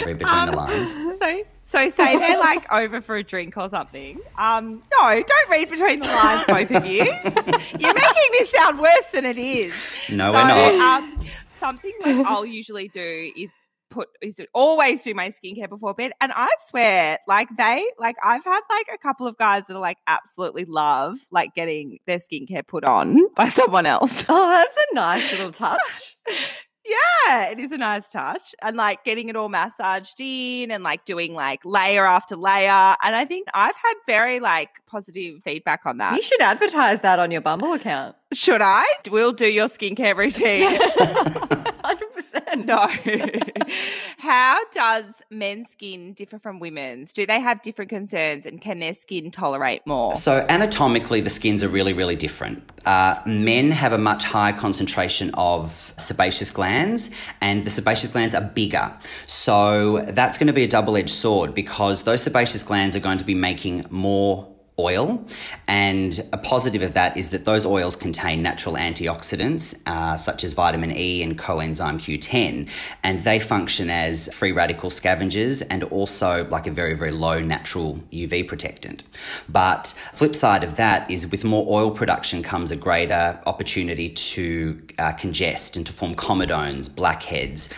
Read 0.06 0.16
between 0.16 0.28
um, 0.28 0.50
the 0.50 0.56
lines. 0.56 0.92
So 1.18 1.42
so 1.64 1.90
say 1.90 2.16
they're 2.16 2.38
like 2.38 2.72
over 2.72 3.00
for 3.00 3.16
a 3.16 3.24
drink 3.24 3.56
or 3.56 3.68
something. 3.68 4.20
Um, 4.38 4.80
no, 4.92 5.22
don't 5.26 5.50
read 5.50 5.70
between 5.70 5.98
the 5.98 6.06
lines, 6.06 6.44
both 6.46 6.70
of 6.70 6.86
you. 6.86 7.02
You're 7.80 7.94
making 7.94 8.30
this 8.38 8.50
sound 8.50 8.78
worse 8.78 9.06
than 9.12 9.24
it 9.24 9.38
is. 9.38 9.74
No, 10.08 10.32
so, 10.32 10.38
we're 10.38 10.46
not. 10.46 11.02
Um, 11.02 11.26
something 11.58 11.92
like 12.06 12.26
I'll 12.26 12.46
usually 12.46 12.86
do 12.86 13.32
is 13.36 13.50
put 13.90 14.08
is 14.22 14.40
always 14.54 15.02
do 15.02 15.14
my 15.14 15.28
skincare 15.28 15.68
before 15.68 15.94
bed. 15.94 16.12
And 16.20 16.32
I 16.34 16.48
swear, 16.68 17.18
like 17.26 17.48
they 17.56 17.84
like 17.98 18.16
I've 18.24 18.44
had 18.44 18.60
like 18.70 18.86
a 18.92 18.98
couple 18.98 19.26
of 19.26 19.36
guys 19.36 19.66
that 19.66 19.74
are 19.76 19.80
like 19.80 19.98
absolutely 20.06 20.64
love 20.64 21.18
like 21.30 21.54
getting 21.54 21.98
their 22.06 22.18
skincare 22.18 22.66
put 22.66 22.84
on 22.84 23.18
by 23.34 23.48
someone 23.48 23.86
else. 23.86 24.24
Oh, 24.28 24.48
that's 24.48 24.76
a 24.90 24.94
nice 24.94 25.30
little 25.32 25.52
touch. 25.52 26.16
yeah, 26.84 27.50
it 27.50 27.58
is 27.58 27.72
a 27.72 27.78
nice 27.78 28.08
touch. 28.10 28.54
And 28.62 28.76
like 28.76 29.04
getting 29.04 29.28
it 29.28 29.36
all 29.36 29.48
massaged 29.48 30.20
in 30.20 30.70
and 30.70 30.82
like 30.82 31.04
doing 31.04 31.34
like 31.34 31.60
layer 31.64 32.06
after 32.06 32.36
layer. 32.36 32.96
And 33.02 33.14
I 33.16 33.24
think 33.24 33.48
I've 33.54 33.76
had 33.76 33.94
very 34.06 34.40
like 34.40 34.70
positive 34.86 35.42
feedback 35.44 35.82
on 35.84 35.98
that. 35.98 36.16
You 36.16 36.22
should 36.22 36.40
advertise 36.40 37.00
that 37.00 37.18
on 37.18 37.30
your 37.30 37.40
Bumble 37.42 37.72
account. 37.72 38.16
Should 38.32 38.62
I? 38.62 38.84
We'll 39.10 39.32
do 39.32 39.46
your 39.46 39.68
skincare 39.68 40.16
routine. 40.16 41.66
100%. 42.32 42.66
No. 42.66 42.86
How 44.18 44.58
does 44.72 45.22
men's 45.30 45.70
skin 45.70 46.12
differ 46.12 46.38
from 46.38 46.60
women's? 46.60 47.12
Do 47.12 47.26
they 47.26 47.40
have 47.40 47.62
different 47.62 47.88
concerns 47.88 48.46
and 48.46 48.60
can 48.60 48.78
their 48.78 48.94
skin 48.94 49.30
tolerate 49.30 49.86
more? 49.86 50.14
So, 50.14 50.46
anatomically, 50.48 51.20
the 51.20 51.30
skins 51.30 51.64
are 51.64 51.68
really, 51.68 51.92
really 51.92 52.16
different. 52.16 52.62
Uh, 52.86 53.20
men 53.26 53.70
have 53.70 53.92
a 53.92 53.98
much 53.98 54.24
higher 54.24 54.52
concentration 54.52 55.30
of 55.34 55.94
sebaceous 55.96 56.50
glands, 56.50 57.10
and 57.40 57.64
the 57.64 57.70
sebaceous 57.70 58.10
glands 58.12 58.34
are 58.34 58.42
bigger. 58.42 58.94
So, 59.26 60.00
that's 60.08 60.38
going 60.38 60.48
to 60.48 60.52
be 60.52 60.64
a 60.64 60.68
double 60.68 60.96
edged 60.96 61.10
sword 61.10 61.54
because 61.54 62.04
those 62.04 62.22
sebaceous 62.22 62.62
glands 62.62 62.96
are 62.96 63.00
going 63.00 63.18
to 63.18 63.24
be 63.24 63.34
making 63.34 63.86
more 63.90 64.48
oil. 64.80 65.24
And 65.68 66.18
a 66.32 66.38
positive 66.38 66.82
of 66.82 66.94
that 66.94 67.16
is 67.16 67.30
that 67.30 67.44
those 67.44 67.66
oils 67.66 67.96
contain 67.96 68.42
natural 68.42 68.76
antioxidants, 68.76 69.80
uh, 69.86 70.16
such 70.16 70.44
as 70.44 70.52
vitamin 70.52 70.90
E 70.96 71.22
and 71.22 71.38
coenzyme 71.38 71.96
Q10, 71.96 72.68
and 73.02 73.20
they 73.20 73.38
function 73.38 73.90
as 73.90 74.32
free 74.32 74.52
radical 74.52 74.90
scavengers 74.90 75.62
and 75.62 75.84
also 75.84 76.46
like 76.48 76.66
a 76.66 76.70
very, 76.70 76.94
very 76.94 77.10
low 77.10 77.40
natural 77.40 78.00
UV 78.12 78.46
protectant. 78.48 79.02
But 79.48 79.94
flip 80.12 80.34
side 80.34 80.64
of 80.64 80.76
that 80.76 81.10
is 81.10 81.30
with 81.30 81.44
more 81.44 81.66
oil 81.68 81.90
production 81.90 82.42
comes 82.42 82.70
a 82.70 82.76
greater 82.76 83.40
opportunity 83.46 84.08
to 84.08 84.82
uh, 84.98 85.12
congest 85.12 85.76
and 85.76 85.86
to 85.86 85.92
form 85.92 86.14
comedones, 86.14 86.94
blackheads, 86.94 87.72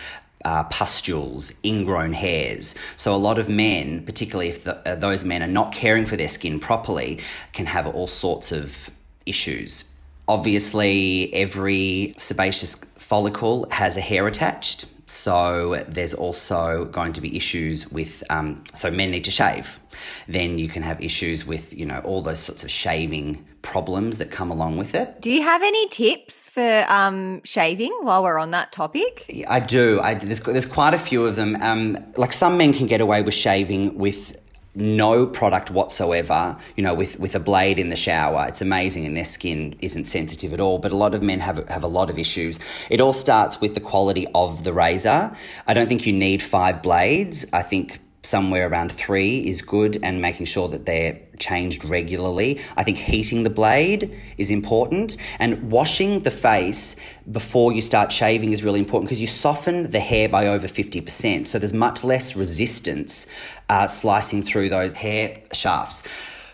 uh, 0.45 0.63
pustules, 0.65 1.53
ingrown 1.63 2.13
hairs. 2.13 2.75
So, 2.95 3.15
a 3.15 3.17
lot 3.17 3.39
of 3.39 3.49
men, 3.49 4.05
particularly 4.05 4.49
if 4.49 4.63
the, 4.63 4.77
uh, 4.87 4.95
those 4.95 5.23
men 5.23 5.41
are 5.43 5.47
not 5.47 5.73
caring 5.73 6.05
for 6.05 6.15
their 6.15 6.29
skin 6.29 6.59
properly, 6.59 7.19
can 7.53 7.65
have 7.65 7.87
all 7.87 8.07
sorts 8.07 8.51
of 8.51 8.89
issues. 9.25 9.89
Obviously, 10.27 11.33
every 11.33 12.13
sebaceous 12.17 12.75
follicle 12.95 13.67
has 13.71 13.97
a 13.97 14.01
hair 14.01 14.27
attached. 14.27 14.85
So 15.05 15.83
there's 15.87 16.13
also 16.13 16.85
going 16.85 17.13
to 17.13 17.21
be 17.21 17.35
issues 17.35 17.91
with, 17.91 18.23
um, 18.29 18.63
so 18.73 18.89
men 18.89 19.11
need 19.11 19.25
to 19.25 19.31
shave. 19.31 19.79
Then 20.27 20.57
you 20.57 20.67
can 20.67 20.81
have 20.83 21.01
issues 21.01 21.45
with, 21.45 21.73
you 21.73 21.85
know, 21.85 21.99
all 21.99 22.21
those 22.21 22.39
sorts 22.39 22.63
of 22.63 22.71
shaving 22.71 23.45
problems 23.61 24.17
that 24.17 24.31
come 24.31 24.49
along 24.51 24.77
with 24.77 24.95
it. 24.95 25.21
Do 25.21 25.31
you 25.31 25.41
have 25.41 25.61
any 25.61 25.87
tips 25.89 26.49
for 26.49 26.85
um, 26.87 27.41
shaving 27.43 27.91
while 28.01 28.23
we're 28.23 28.37
on 28.37 28.51
that 28.51 28.71
topic? 28.71 29.25
I 29.47 29.59
do. 29.59 29.99
I, 30.01 30.15
there's, 30.15 30.39
there's 30.39 30.65
quite 30.65 30.93
a 30.93 30.97
few 30.97 31.25
of 31.25 31.35
them. 31.35 31.61
Um, 31.61 31.97
like 32.17 32.33
some 32.33 32.57
men 32.57 32.73
can 32.73 32.87
get 32.87 33.01
away 33.01 33.21
with 33.21 33.33
shaving 33.33 33.97
with 33.97 34.35
no 34.75 35.25
product 35.25 35.69
whatsoever, 35.69 36.57
you 36.75 36.83
know, 36.83 36.93
with, 36.93 37.19
with 37.19 37.35
a 37.35 37.39
blade 37.39 37.79
in 37.79 37.89
the 37.89 37.95
shower. 37.95 38.45
It's 38.47 38.61
amazing 38.61 39.05
and 39.05 39.15
their 39.15 39.25
skin 39.25 39.75
isn't 39.81 40.05
sensitive 40.05 40.53
at 40.53 40.59
all. 40.59 40.79
But 40.79 40.91
a 40.91 40.95
lot 40.95 41.13
of 41.13 41.21
men 41.21 41.39
have, 41.39 41.67
have 41.69 41.83
a 41.83 41.87
lot 41.87 42.09
of 42.09 42.17
issues. 42.17 42.59
It 42.89 42.99
all 42.99 43.13
starts 43.13 43.61
with 43.61 43.75
the 43.75 43.79
quality 43.79 44.25
of 44.33 44.63
the 44.63 44.73
razor. 44.73 45.35
I 45.67 45.73
don't 45.73 45.87
think 45.87 46.07
you 46.07 46.13
need 46.13 46.41
five 46.41 46.81
blades. 46.81 47.45
I 47.53 47.61
think 47.61 47.99
somewhere 48.23 48.67
around 48.69 48.91
three 48.91 49.39
is 49.45 49.61
good 49.61 49.99
and 50.01 50.21
making 50.21 50.45
sure 50.45 50.69
that 50.69 50.85
they're 50.85 51.19
changed 51.39 51.83
regularly. 51.83 52.59
I 52.77 52.83
think 52.83 52.97
heating 52.97 53.43
the 53.43 53.49
blade 53.49 54.17
is 54.37 54.49
important 54.49 55.17
and 55.39 55.71
washing 55.71 56.19
the 56.19 56.31
face 56.31 56.95
before 57.31 57.73
you 57.73 57.81
start 57.81 58.11
shaving 58.11 58.51
is 58.51 58.63
really 58.63 58.79
important 58.79 59.09
because 59.09 59.19
you 59.21 59.27
soften 59.27 59.91
the 59.91 59.99
hair 59.99 60.29
by 60.29 60.47
over 60.47 60.67
50%. 60.67 61.47
So 61.47 61.59
there's 61.59 61.73
much 61.73 62.03
less 62.03 62.35
resistance 62.35 63.27
uh, 63.67 63.87
slicing 63.87 64.41
through 64.41 64.69
those 64.69 64.95
hair 64.95 65.41
shafts. 65.51 66.03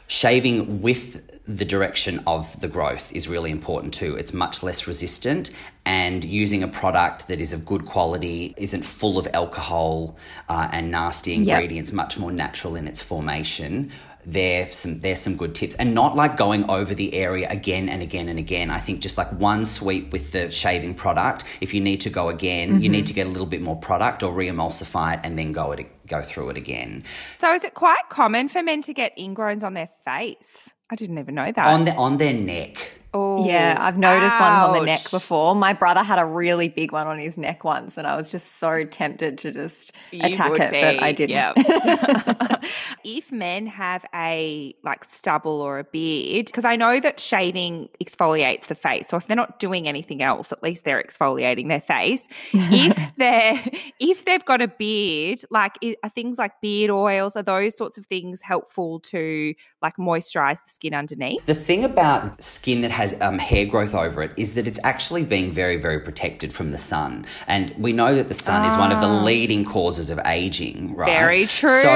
Shaving 0.07 0.81
with 0.81 1.28
the 1.49 1.65
direction 1.65 2.21
of 2.27 2.59
the 2.61 2.67
growth 2.67 3.11
is 3.11 3.27
really 3.27 3.49
important 3.49 3.91
too. 3.91 4.15
It's 4.15 4.33
much 4.33 4.61
less 4.61 4.85
resistant, 4.85 5.49
and 5.83 6.23
using 6.23 6.61
a 6.61 6.67
product 6.67 7.27
that 7.27 7.41
is 7.41 7.53
of 7.53 7.65
good 7.65 7.87
quality, 7.87 8.53
isn't 8.55 8.83
full 8.85 9.17
of 9.17 9.27
alcohol 9.33 10.15
uh, 10.47 10.69
and 10.71 10.91
nasty 10.91 11.33
ingredients, 11.33 11.89
yep. 11.89 11.95
much 11.95 12.19
more 12.19 12.31
natural 12.31 12.75
in 12.75 12.87
its 12.87 13.01
formation. 13.01 13.91
There's 14.27 14.75
some 14.75 14.99
there's 14.99 15.19
some 15.19 15.37
good 15.37 15.55
tips, 15.55 15.73
and 15.75 15.95
not 15.95 16.15
like 16.15 16.37
going 16.37 16.69
over 16.69 16.93
the 16.93 17.15
area 17.15 17.47
again 17.49 17.89
and 17.89 18.03
again 18.03 18.29
and 18.29 18.37
again. 18.37 18.69
I 18.69 18.77
think 18.77 19.01
just 19.01 19.17
like 19.17 19.31
one 19.31 19.65
sweep 19.65 20.11
with 20.11 20.31
the 20.31 20.51
shaving 20.51 20.93
product. 20.93 21.45
If 21.61 21.73
you 21.73 21.81
need 21.81 22.01
to 22.01 22.11
go 22.11 22.29
again, 22.29 22.73
mm-hmm. 22.73 22.83
you 22.83 22.89
need 22.89 23.07
to 23.07 23.13
get 23.13 23.25
a 23.25 23.29
little 23.29 23.47
bit 23.47 23.61
more 23.61 23.77
product 23.77 24.21
or 24.21 24.31
re-emulsify 24.31 25.15
it, 25.15 25.21
and 25.23 25.39
then 25.39 25.51
go 25.51 25.71
it 25.71 25.87
go 26.05 26.21
through 26.21 26.51
it 26.51 26.57
again. 26.57 27.05
So, 27.37 27.51
is 27.55 27.63
it 27.63 27.73
quite 27.73 28.09
common 28.09 28.49
for 28.49 28.61
men 28.61 28.83
to 28.83 28.93
get 28.93 29.17
ingrowns 29.17 29.63
on 29.63 29.73
their 29.73 29.89
face? 30.05 30.69
I 30.89 30.95
didn't 30.95 31.17
even 31.19 31.35
know 31.35 31.51
that. 31.51 31.67
On 31.67 31.85
the, 31.85 31.93
on 31.95 32.17
their 32.17 32.33
neck. 32.33 32.98
Oh, 33.13 33.45
Yeah, 33.45 33.75
I've 33.79 33.97
noticed 33.97 34.39
ones 34.39 34.61
on 34.61 34.73
the 34.79 34.85
neck 34.85 35.09
before. 35.09 35.55
My 35.55 35.73
brother 35.73 36.03
had 36.03 36.19
a 36.19 36.25
really 36.25 36.67
big 36.67 36.91
one 36.91 37.07
on 37.07 37.17
his 37.17 37.37
neck 37.37 37.63
once, 37.63 37.97
and 37.97 38.05
I 38.05 38.15
was 38.15 38.31
just 38.31 38.57
so 38.59 38.83
tempted 38.85 39.37
to 39.39 39.51
just 39.51 39.93
You 40.11 40.21
attack 40.23 40.51
would 40.51 40.61
it, 40.61 40.71
but 40.71 41.03
I 41.03 41.11
didn't. 41.11 41.31
yeah. 41.31 41.53
if 43.03 43.31
men 43.31 43.65
have 43.67 44.05
a 44.13 44.75
like 44.83 45.03
stubble 45.05 45.61
or 45.61 45.79
a 45.79 45.83
beard, 45.83 46.45
because 46.47 46.65
I 46.65 46.75
know 46.75 46.99
that 46.99 47.19
shaving 47.19 47.89
exfoliates 48.03 48.67
the 48.67 48.75
face. 48.75 49.07
So 49.07 49.17
if 49.17 49.27
they're 49.27 49.35
not 49.35 49.59
doing 49.59 49.87
anything 49.87 50.21
else, 50.21 50.51
at 50.51 50.61
least 50.61 50.85
they're 50.85 51.01
exfoliating 51.01 51.67
their 51.67 51.81
face. 51.81 52.27
if 52.53 53.15
they're 53.17 53.59
if 53.99 54.25
they've 54.25 54.45
got 54.45 54.61
a 54.61 54.67
beard, 54.67 55.39
like 55.49 55.77
are 56.03 56.09
things 56.09 56.37
like 56.37 56.61
beard 56.61 56.91
oils, 56.91 57.35
are 57.35 57.43
those 57.43 57.75
sorts 57.77 57.97
of 57.97 58.05
things 58.05 58.41
helpful 58.41 58.99
to 58.99 59.53
like 59.81 59.95
moisturize 59.97 60.57
the 60.63 60.69
skin 60.71 60.93
underneath? 60.93 61.43
The 61.45 61.55
thing 61.55 61.83
about 61.83 62.41
skin 62.41 62.81
that 62.81 62.91
has 62.99 63.15
um, 63.21 63.39
hair 63.39 63.65
growth 63.65 63.95
over 63.95 64.21
it 64.21 64.31
is 64.35 64.55
that 64.55 64.67
it's 64.67 64.79
actually 64.83 65.23
being 65.23 65.51
very, 65.53 65.77
very 65.77 65.99
protected 65.99 66.51
from 66.51 66.71
the 66.71 66.77
sun. 66.77 67.25
And 67.47 67.73
we 67.77 67.93
know 67.93 68.13
that 68.13 68.27
the 68.27 68.33
sun 68.33 68.65
is 68.65 68.75
one 68.75 68.91
of 68.91 68.99
the 68.99 69.07
leading 69.07 69.63
causes 69.63 70.09
of 70.09 70.19
aging, 70.25 70.95
right? 70.95 71.09
Very 71.09 71.45
true. 71.45 71.69
So 71.69 71.89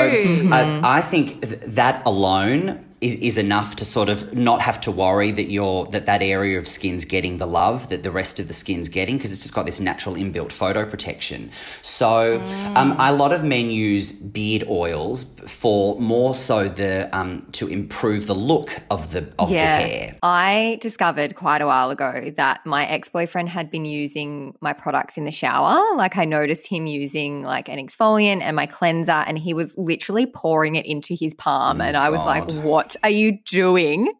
uh, 0.52 0.82
I 0.84 1.02
think 1.02 1.42
th- 1.42 1.60
that 1.82 2.02
alone 2.06 2.86
is, 3.04 3.16
is 3.16 3.38
enough 3.38 3.76
to 3.78 3.86
sort 3.86 4.10
of 4.10 4.34
not 4.34 4.62
have 4.62 4.80
to 4.82 4.92
worry 4.92 5.32
that 5.32 5.50
you're 5.50 5.86
that 5.88 6.06
that 6.06 6.22
area 6.22 6.58
of 6.58 6.68
skin's 6.68 7.06
getting 7.06 7.38
the 7.38 7.46
love 7.46 7.90
that 7.90 8.04
the 8.04 8.12
rest 8.12 8.40
of 8.40 8.48
the 8.48 8.54
skin's 8.54 8.90
getting 8.90 9.18
because 9.18 9.32
it's 9.32 9.42
just 9.42 9.54
got 9.54 9.66
this 9.66 9.80
natural 9.80 10.16
inbuilt 10.16 10.52
photo 10.52 10.86
protection. 10.86 11.52
So 11.82 12.42
um, 12.76 12.96
a 13.00 13.14
lot 13.14 13.34
of 13.34 13.44
men 13.44 13.70
use 13.70 14.12
beard 14.12 14.64
oils 14.70 15.24
for 15.42 16.00
more 16.00 16.34
so 16.36 16.68
the 16.68 17.10
um, 17.14 17.46
to 17.54 17.68
improve 17.68 18.28
the 18.28 18.36
look 18.36 18.82
of 18.90 19.12
the 19.12 19.32
of 19.40 19.50
the 19.50 19.56
hair. 19.58 20.16
I 20.24 20.78
discovered 20.82 21.36
quite 21.36 21.62
a 21.62 21.66
while 21.66 21.92
ago 21.92 22.32
that 22.38 22.66
my 22.66 22.86
ex 22.88 23.10
boyfriend 23.10 23.50
had 23.50 23.70
been 23.70 23.86
using 23.86 24.56
my 24.62 24.74
products 24.74 25.18
in 25.18 25.26
the 25.26 25.32
shower. 25.32 25.80
Like, 25.96 26.18
I 26.18 26.26
noticed 26.26 26.68
him 26.70 26.86
using 26.86 27.44
like 27.44 27.70
an 27.70 27.80
exfoliant 27.86 28.42
and 28.42 28.56
my 28.56 28.66
cleanser, 28.66 29.12
and 29.12 29.38
he 29.38 29.54
was 29.54 29.76
literally 29.78 30.26
pouring 30.26 30.76
it 30.76 30.86
into 30.86 31.16
his 31.16 31.34
palm. 31.34 31.82
Oh, 31.82 31.84
and 31.84 31.98
I 31.98 32.10
was 32.10 32.26
like, 32.26 32.48
God. 32.48 32.93
Are 33.04 33.10
you 33.10 33.40
doing? 33.46 34.14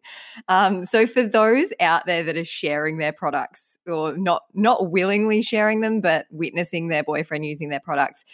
Um, 0.48 0.84
so, 0.84 1.06
for 1.06 1.22
those 1.22 1.72
out 1.80 2.06
there 2.06 2.22
that 2.24 2.36
are 2.36 2.44
sharing 2.44 2.98
their 2.98 3.12
products 3.12 3.78
or 3.86 4.16
not, 4.16 4.42
not 4.54 4.90
willingly 4.90 5.42
sharing 5.42 5.80
them, 5.80 6.00
but 6.00 6.26
witnessing 6.30 6.88
their 6.88 7.04
boyfriend 7.04 7.44
using 7.44 7.68
their 7.68 7.80
products, 7.80 8.24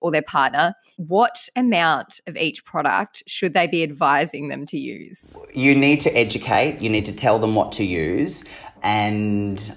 or 0.00 0.10
their 0.10 0.22
partner, 0.22 0.74
what 0.96 1.48
amount 1.56 2.20
of 2.26 2.36
each 2.36 2.64
product 2.64 3.22
should 3.26 3.54
they 3.54 3.66
be 3.66 3.82
advising 3.82 4.48
them 4.48 4.66
to 4.66 4.78
use? 4.78 5.34
you 5.54 5.74
need 5.74 6.00
to 6.00 6.10
educate, 6.16 6.80
you 6.80 6.88
need 6.88 7.04
to 7.04 7.14
tell 7.14 7.38
them 7.38 7.54
what 7.54 7.72
to 7.72 7.84
use. 7.84 8.44
And 8.82 9.76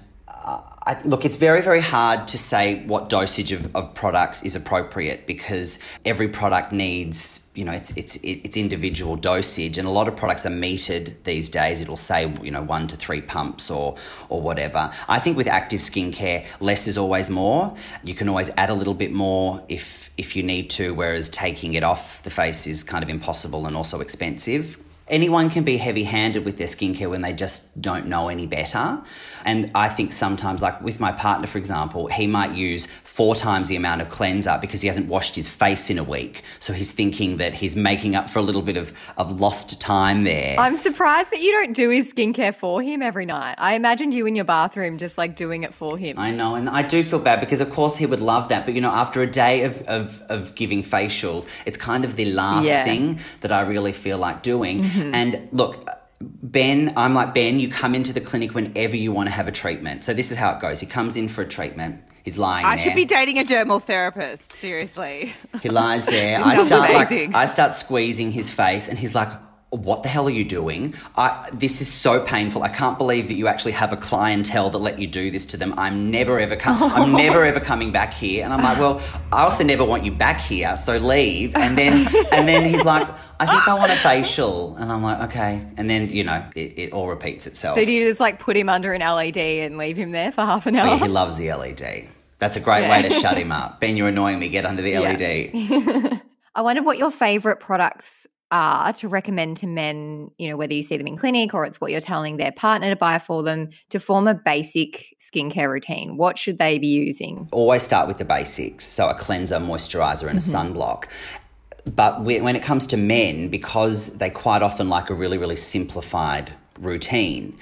I, 0.86 1.00
look, 1.02 1.24
it's 1.24 1.36
very, 1.36 1.62
very 1.62 1.80
hard 1.80 2.26
to 2.28 2.38
say 2.38 2.84
what 2.84 3.08
dosage 3.08 3.52
of, 3.52 3.74
of 3.74 3.94
products 3.94 4.42
is 4.42 4.54
appropriate 4.54 5.26
because 5.26 5.78
every 6.04 6.28
product 6.28 6.72
needs, 6.72 7.48
you 7.54 7.64
know, 7.64 7.72
it's, 7.72 7.96
it's, 7.96 8.16
it's 8.22 8.58
individual 8.58 9.16
dosage. 9.16 9.78
And 9.78 9.88
a 9.88 9.90
lot 9.90 10.08
of 10.08 10.16
products 10.16 10.44
are 10.44 10.50
metered 10.50 11.14
these 11.24 11.48
days. 11.48 11.80
It'll 11.80 11.96
say, 11.96 12.30
you 12.42 12.50
know, 12.50 12.62
one 12.62 12.86
to 12.88 12.96
three 12.96 13.22
pumps 13.22 13.70
or, 13.70 13.96
or 14.28 14.42
whatever. 14.42 14.90
I 15.08 15.20
think 15.20 15.38
with 15.38 15.46
active 15.46 15.80
skincare, 15.80 16.46
less 16.60 16.86
is 16.86 16.98
always 16.98 17.30
more. 17.30 17.74
You 18.02 18.14
can 18.14 18.28
always 18.28 18.50
add 18.58 18.68
a 18.68 18.74
little 18.74 18.94
bit 18.94 19.10
more 19.10 19.64
if, 19.70 20.10
if 20.18 20.36
you 20.36 20.42
need 20.42 20.68
to, 20.70 20.92
whereas 20.92 21.30
taking 21.30 21.74
it 21.74 21.82
off 21.82 22.22
the 22.24 22.30
face 22.30 22.66
is 22.66 22.84
kind 22.84 23.02
of 23.02 23.08
impossible 23.08 23.66
and 23.66 23.74
also 23.74 24.00
expensive. 24.00 24.76
Anyone 25.06 25.50
can 25.50 25.64
be 25.64 25.76
heavy 25.76 26.04
handed 26.04 26.46
with 26.46 26.56
their 26.56 26.66
skincare 26.66 27.10
when 27.10 27.20
they 27.20 27.34
just 27.34 27.80
don't 27.80 28.06
know 28.06 28.28
any 28.28 28.46
better. 28.46 29.02
And 29.44 29.70
I 29.74 29.88
think 29.90 30.12
sometimes, 30.14 30.62
like 30.62 30.80
with 30.80 30.98
my 30.98 31.12
partner, 31.12 31.46
for 31.46 31.58
example, 31.58 32.06
he 32.06 32.26
might 32.26 32.52
use 32.54 32.86
four 33.02 33.34
times 33.36 33.68
the 33.68 33.76
amount 33.76 34.00
of 34.00 34.08
cleanser 34.08 34.56
because 34.60 34.80
he 34.80 34.88
hasn't 34.88 35.06
washed 35.08 35.36
his 35.36 35.46
face 35.46 35.90
in 35.90 35.98
a 35.98 36.02
week. 36.04 36.42
So 36.58 36.72
he's 36.72 36.90
thinking 36.92 37.36
that 37.36 37.52
he's 37.52 37.76
making 37.76 38.16
up 38.16 38.30
for 38.30 38.38
a 38.38 38.42
little 38.42 38.62
bit 38.62 38.78
of, 38.78 38.94
of 39.18 39.38
lost 39.38 39.78
time 39.78 40.24
there. 40.24 40.56
I'm 40.58 40.76
surprised 40.78 41.30
that 41.32 41.40
you 41.42 41.52
don't 41.52 41.74
do 41.74 41.90
his 41.90 42.10
skincare 42.14 42.54
for 42.54 42.80
him 42.80 43.02
every 43.02 43.26
night. 43.26 43.56
I 43.58 43.74
imagined 43.74 44.14
you 44.14 44.24
in 44.24 44.34
your 44.34 44.46
bathroom 44.46 44.96
just 44.96 45.18
like 45.18 45.36
doing 45.36 45.64
it 45.64 45.74
for 45.74 45.98
him. 45.98 46.18
I 46.18 46.30
know, 46.30 46.54
and 46.54 46.68
I 46.70 46.80
do 46.80 47.02
feel 47.02 47.18
bad 47.18 47.40
because, 47.40 47.60
of 47.60 47.68
course, 47.70 47.96
he 47.96 48.06
would 48.06 48.20
love 48.20 48.48
that. 48.48 48.64
But 48.64 48.74
you 48.74 48.80
know, 48.80 48.90
after 48.90 49.20
a 49.20 49.26
day 49.26 49.64
of, 49.64 49.82
of, 49.82 50.22
of 50.30 50.54
giving 50.54 50.82
facials, 50.82 51.46
it's 51.66 51.76
kind 51.76 52.06
of 52.06 52.16
the 52.16 52.24
last 52.32 52.66
Yeah. 52.66 52.84
thing 52.84 53.20
that 53.42 53.52
I 53.52 53.60
really 53.60 53.92
feel 53.92 54.16
like 54.16 54.42
doing. 54.42 54.82
Mm-hmm. 54.94 55.14
And 55.14 55.48
look, 55.52 55.86
Ben, 56.20 56.92
I'm 56.96 57.14
like, 57.14 57.34
Ben, 57.34 57.58
you 57.58 57.68
come 57.68 57.94
into 57.94 58.12
the 58.12 58.20
clinic 58.20 58.54
whenever 58.54 58.96
you 58.96 59.12
want 59.12 59.28
to 59.28 59.34
have 59.34 59.48
a 59.48 59.52
treatment. 59.52 60.04
So 60.04 60.14
this 60.14 60.30
is 60.30 60.38
how 60.38 60.54
it 60.54 60.60
goes. 60.60 60.80
He 60.80 60.86
comes 60.86 61.16
in 61.16 61.28
for 61.28 61.42
a 61.42 61.48
treatment. 61.48 62.02
He's 62.22 62.38
lying 62.38 62.64
I 62.64 62.76
there. 62.76 62.84
should 62.84 62.94
be 62.94 63.04
dating 63.04 63.38
a 63.38 63.44
dermal 63.44 63.82
therapist, 63.82 64.52
seriously. 64.52 65.34
He 65.62 65.68
lies 65.68 66.06
there. 66.06 66.40
I 66.44 66.54
start 66.54 66.92
like. 66.92 67.34
I 67.34 67.44
start 67.46 67.74
squeezing 67.74 68.30
his 68.32 68.50
face, 68.50 68.88
and 68.88 68.98
he's 68.98 69.14
like, 69.14 69.28
"What 69.76 70.02
the 70.02 70.08
hell 70.08 70.26
are 70.26 70.30
you 70.30 70.44
doing? 70.44 70.94
I, 71.16 71.48
this 71.52 71.80
is 71.80 71.88
so 71.88 72.20
painful. 72.20 72.62
I 72.62 72.68
can't 72.68 72.96
believe 72.98 73.28
that 73.28 73.34
you 73.34 73.46
actually 73.48 73.72
have 73.72 73.92
a 73.92 73.96
clientele 73.96 74.70
that 74.70 74.78
let 74.78 74.98
you 74.98 75.06
do 75.06 75.30
this 75.30 75.46
to 75.46 75.56
them. 75.56 75.74
I'm 75.76 76.10
never 76.10 76.38
ever 76.40 76.56
com- 76.56 76.82
I'm 76.82 77.12
never 77.26 77.44
ever 77.44 77.60
coming 77.60 77.92
back 77.92 78.12
here." 78.14 78.44
And 78.44 78.52
I'm 78.52 78.62
like, 78.62 78.78
"Well, 78.78 79.00
I 79.32 79.42
also 79.44 79.64
never 79.64 79.84
want 79.84 80.04
you 80.04 80.12
back 80.12 80.40
here, 80.40 80.76
so 80.76 80.98
leave." 80.98 81.54
And 81.56 81.76
then 81.76 82.06
and 82.32 82.46
then 82.48 82.64
he's 82.64 82.84
like, 82.84 83.08
"I 83.40 83.46
think 83.46 83.68
I 83.68 83.74
want 83.74 83.92
a 83.92 83.96
facial," 83.96 84.76
and 84.76 84.90
I'm 84.92 85.02
like, 85.02 85.20
"Okay." 85.30 85.60
And 85.76 85.88
then 85.90 86.08
you 86.10 86.24
know 86.24 86.44
it, 86.54 86.78
it 86.78 86.92
all 86.92 87.08
repeats 87.08 87.46
itself. 87.46 87.76
So 87.78 87.84
do 87.84 87.92
you 87.92 88.08
just 88.08 88.20
like 88.20 88.38
put 88.38 88.56
him 88.56 88.68
under 88.68 88.92
an 88.92 89.00
LED 89.00 89.36
and 89.38 89.76
leave 89.78 89.96
him 89.96 90.12
there 90.12 90.32
for 90.32 90.42
half 90.42 90.66
an 90.66 90.76
hour? 90.76 90.86
yeah, 90.96 90.98
he 90.98 91.08
loves 91.08 91.36
the 91.36 91.52
LED. 91.52 92.08
That's 92.40 92.56
a 92.56 92.60
great 92.60 92.82
Yeah. 92.82 92.90
way 92.90 93.02
to 93.08 93.10
shut 93.10 93.38
him 93.38 93.52
up. 93.52 93.80
Ben, 93.80 93.96
you're 93.96 94.08
annoying 94.08 94.38
me. 94.38 94.48
Get 94.48 94.66
under 94.66 94.82
the 94.82 94.90
Yeah. 94.92 95.00
LED. 95.00 96.20
I 96.56 96.62
wonder 96.62 96.82
what 96.82 96.98
your 96.98 97.10
favorite 97.10 97.58
products 97.58 98.26
are 98.54 98.92
to 98.94 99.08
recommend 99.08 99.56
to 99.58 99.66
men, 99.66 100.30
you 100.38 100.48
know, 100.48 100.56
whether 100.56 100.72
you 100.72 100.82
see 100.82 100.96
them 100.96 101.08
in 101.08 101.16
clinic 101.16 101.52
or 101.52 101.66
it's 101.66 101.80
what 101.80 101.90
you're 101.90 102.00
telling 102.00 102.36
their 102.36 102.52
partner 102.52 102.88
to 102.88 102.96
buy 102.96 103.18
for 103.18 103.42
them 103.42 103.70
to 103.90 103.98
form 103.98 104.28
a 104.28 104.34
basic 104.34 105.16
skincare 105.20 105.68
routine. 105.68 106.16
What 106.16 106.38
should 106.38 106.58
they 106.58 106.78
be 106.78 106.86
using? 106.86 107.48
always 107.52 107.82
start 107.82 108.06
with 108.06 108.18
the 108.18 108.24
basics 108.24 108.84
so 108.84 109.08
a 109.08 109.14
cleanser 109.14 109.56
moisturizer 109.56 110.28
and 110.28 110.38
a 110.38 110.40
sunblock 110.40 111.04
but 111.94 112.22
when 112.22 112.44
when 112.44 112.56
it 112.56 112.62
comes 112.62 112.86
to 112.86 112.96
men 112.96 113.48
because 113.48 114.18
they 114.18 114.30
quite 114.30 114.62
often 114.62 114.88
like 114.88 115.10
a 115.10 115.14
really 115.14 115.38
really 115.38 115.56
simplified 115.56 116.52
routine 116.78 117.56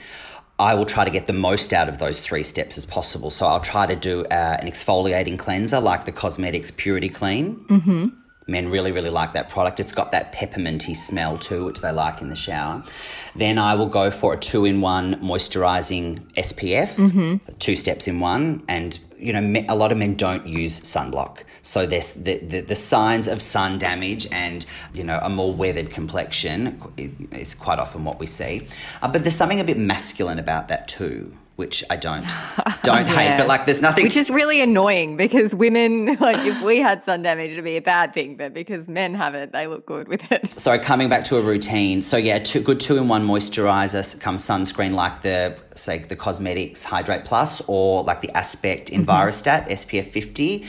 I 0.59 0.75
will 0.75 0.85
try 0.85 1.05
to 1.05 1.11
get 1.11 1.27
the 1.27 1.33
most 1.33 1.73
out 1.73 1.89
of 1.89 1.99
those 1.99 2.21
three 2.21 2.45
steps 2.45 2.79
as 2.79 2.87
possible. 2.87 3.31
So 3.31 3.47
I'll 3.47 3.59
try 3.59 3.85
to 3.87 3.97
do 3.97 4.25
uh, 4.27 4.59
an 4.61 4.69
exfoliating 4.69 5.37
cleanser 5.37 5.81
like 5.81 6.05
the 6.05 6.13
Cosmedix 6.13 6.77
Purity 6.77 7.09
Clean. 7.09 7.57
Mm-hmm. 7.69 8.07
Men 8.47 8.69
really, 8.69 8.93
really 8.93 9.11
like 9.11 9.33
that 9.35 9.49
product. 9.49 9.79
It's 9.81 9.93
got 9.93 10.11
that 10.13 10.33
pepperminty 10.33 10.97
smell 10.97 11.39
too, 11.39 11.65
which 11.65 11.81
they 11.81 11.93
like 11.93 12.21
in 12.21 12.29
the 12.29 12.37
shower. 12.37 12.83
Then 13.37 13.59
I 13.59 13.75
will 13.75 13.87
go 13.87 14.11
for 14.11 14.35
a 14.35 14.37
two 14.37 14.65
in 14.65 14.81
one 14.81 15.15
moisturizing 15.17 16.21
SPF, 16.33 16.99
two 17.59 17.77
steps 17.77 18.09
in 18.09 18.19
one. 18.21 18.63
And, 18.69 18.99
you 19.19 19.33
know, 19.33 19.65
a 19.69 19.77
lot 19.77 19.93
of 19.93 19.99
men 19.99 20.17
don't 20.17 20.47
use 20.47 20.81
sunblock. 20.81 21.45
So 21.63 21.87
there's 21.87 22.15
the, 22.15 22.39
the, 22.39 22.61
the 22.63 22.75
signs 22.75 23.29
of 23.29 23.41
sun 23.41 23.79
damage 23.79 24.27
and, 24.33 24.67
you 24.93 25.05
know, 25.05 25.21
a 25.23 25.29
more 25.29 25.55
weathered 25.55 25.91
complexion 25.91 26.83
is 26.97 27.55
quite 27.55 27.79
often 27.79 28.05
what 28.05 28.19
we 28.19 28.27
see. 28.27 28.67
Uh, 29.01 29.09
but 29.09 29.23
there's 29.23 29.37
something 29.37 29.61
a 29.61 29.65
bit 29.65 29.79
masculine 29.79 30.41
about 30.41 30.67
that 30.69 30.89
too. 30.89 31.37
Which 31.57 31.85
I 31.91 31.97
don't 31.97 32.25
don't 32.83 33.07
hate, 33.07 33.37
but 33.37 33.47
like 33.55 33.67
there's 33.67 33.83
nothing 33.83 34.05
Which 34.05 34.17
is 34.17 34.31
really 34.31 34.63
annoying 34.63 35.17
because 35.19 35.55
women, 35.55 36.07
like 36.21 36.39
if 36.47 36.61
we 36.63 36.79
had 36.79 37.03
sun 37.03 37.23
damage, 37.23 37.53
it'd 37.53 37.63
be 37.63 37.77
a 37.77 37.83
bad 37.83 38.15
thing, 38.15 38.37
but 38.37 38.55
because 38.55 38.89
men 38.89 39.15
have 39.15 39.35
it, 39.35 39.53
they 39.53 39.67
look 39.67 39.85
good 39.85 40.09
with 40.09 40.33
it. 40.33 40.59
So 40.59 40.79
coming 40.79 41.09
back 41.11 41.25
to 41.25 41.37
a 41.37 41.43
routine, 41.43 42.03
so 42.03 42.17
yeah, 42.17 42.39
two, 42.39 42.61
good 42.61 42.81
two 42.81 42.97
in 42.97 43.07
one 43.07 43.27
moisturizer, 43.27 44.19
come 44.21 44.39
sunscreen 44.39 44.95
like 44.95 45.21
the 45.23 45.59
say 45.75 45.99
the 45.99 46.17
Cosmedix 46.17 46.85
Hydrate 46.85 47.25
Plus 47.25 47.61
or 47.69 48.03
like 48.05 48.23
the 48.23 48.31
Aspect 48.37 48.91
Envirostat 48.91 49.69
SPF 49.69 50.07
50, 50.07 50.65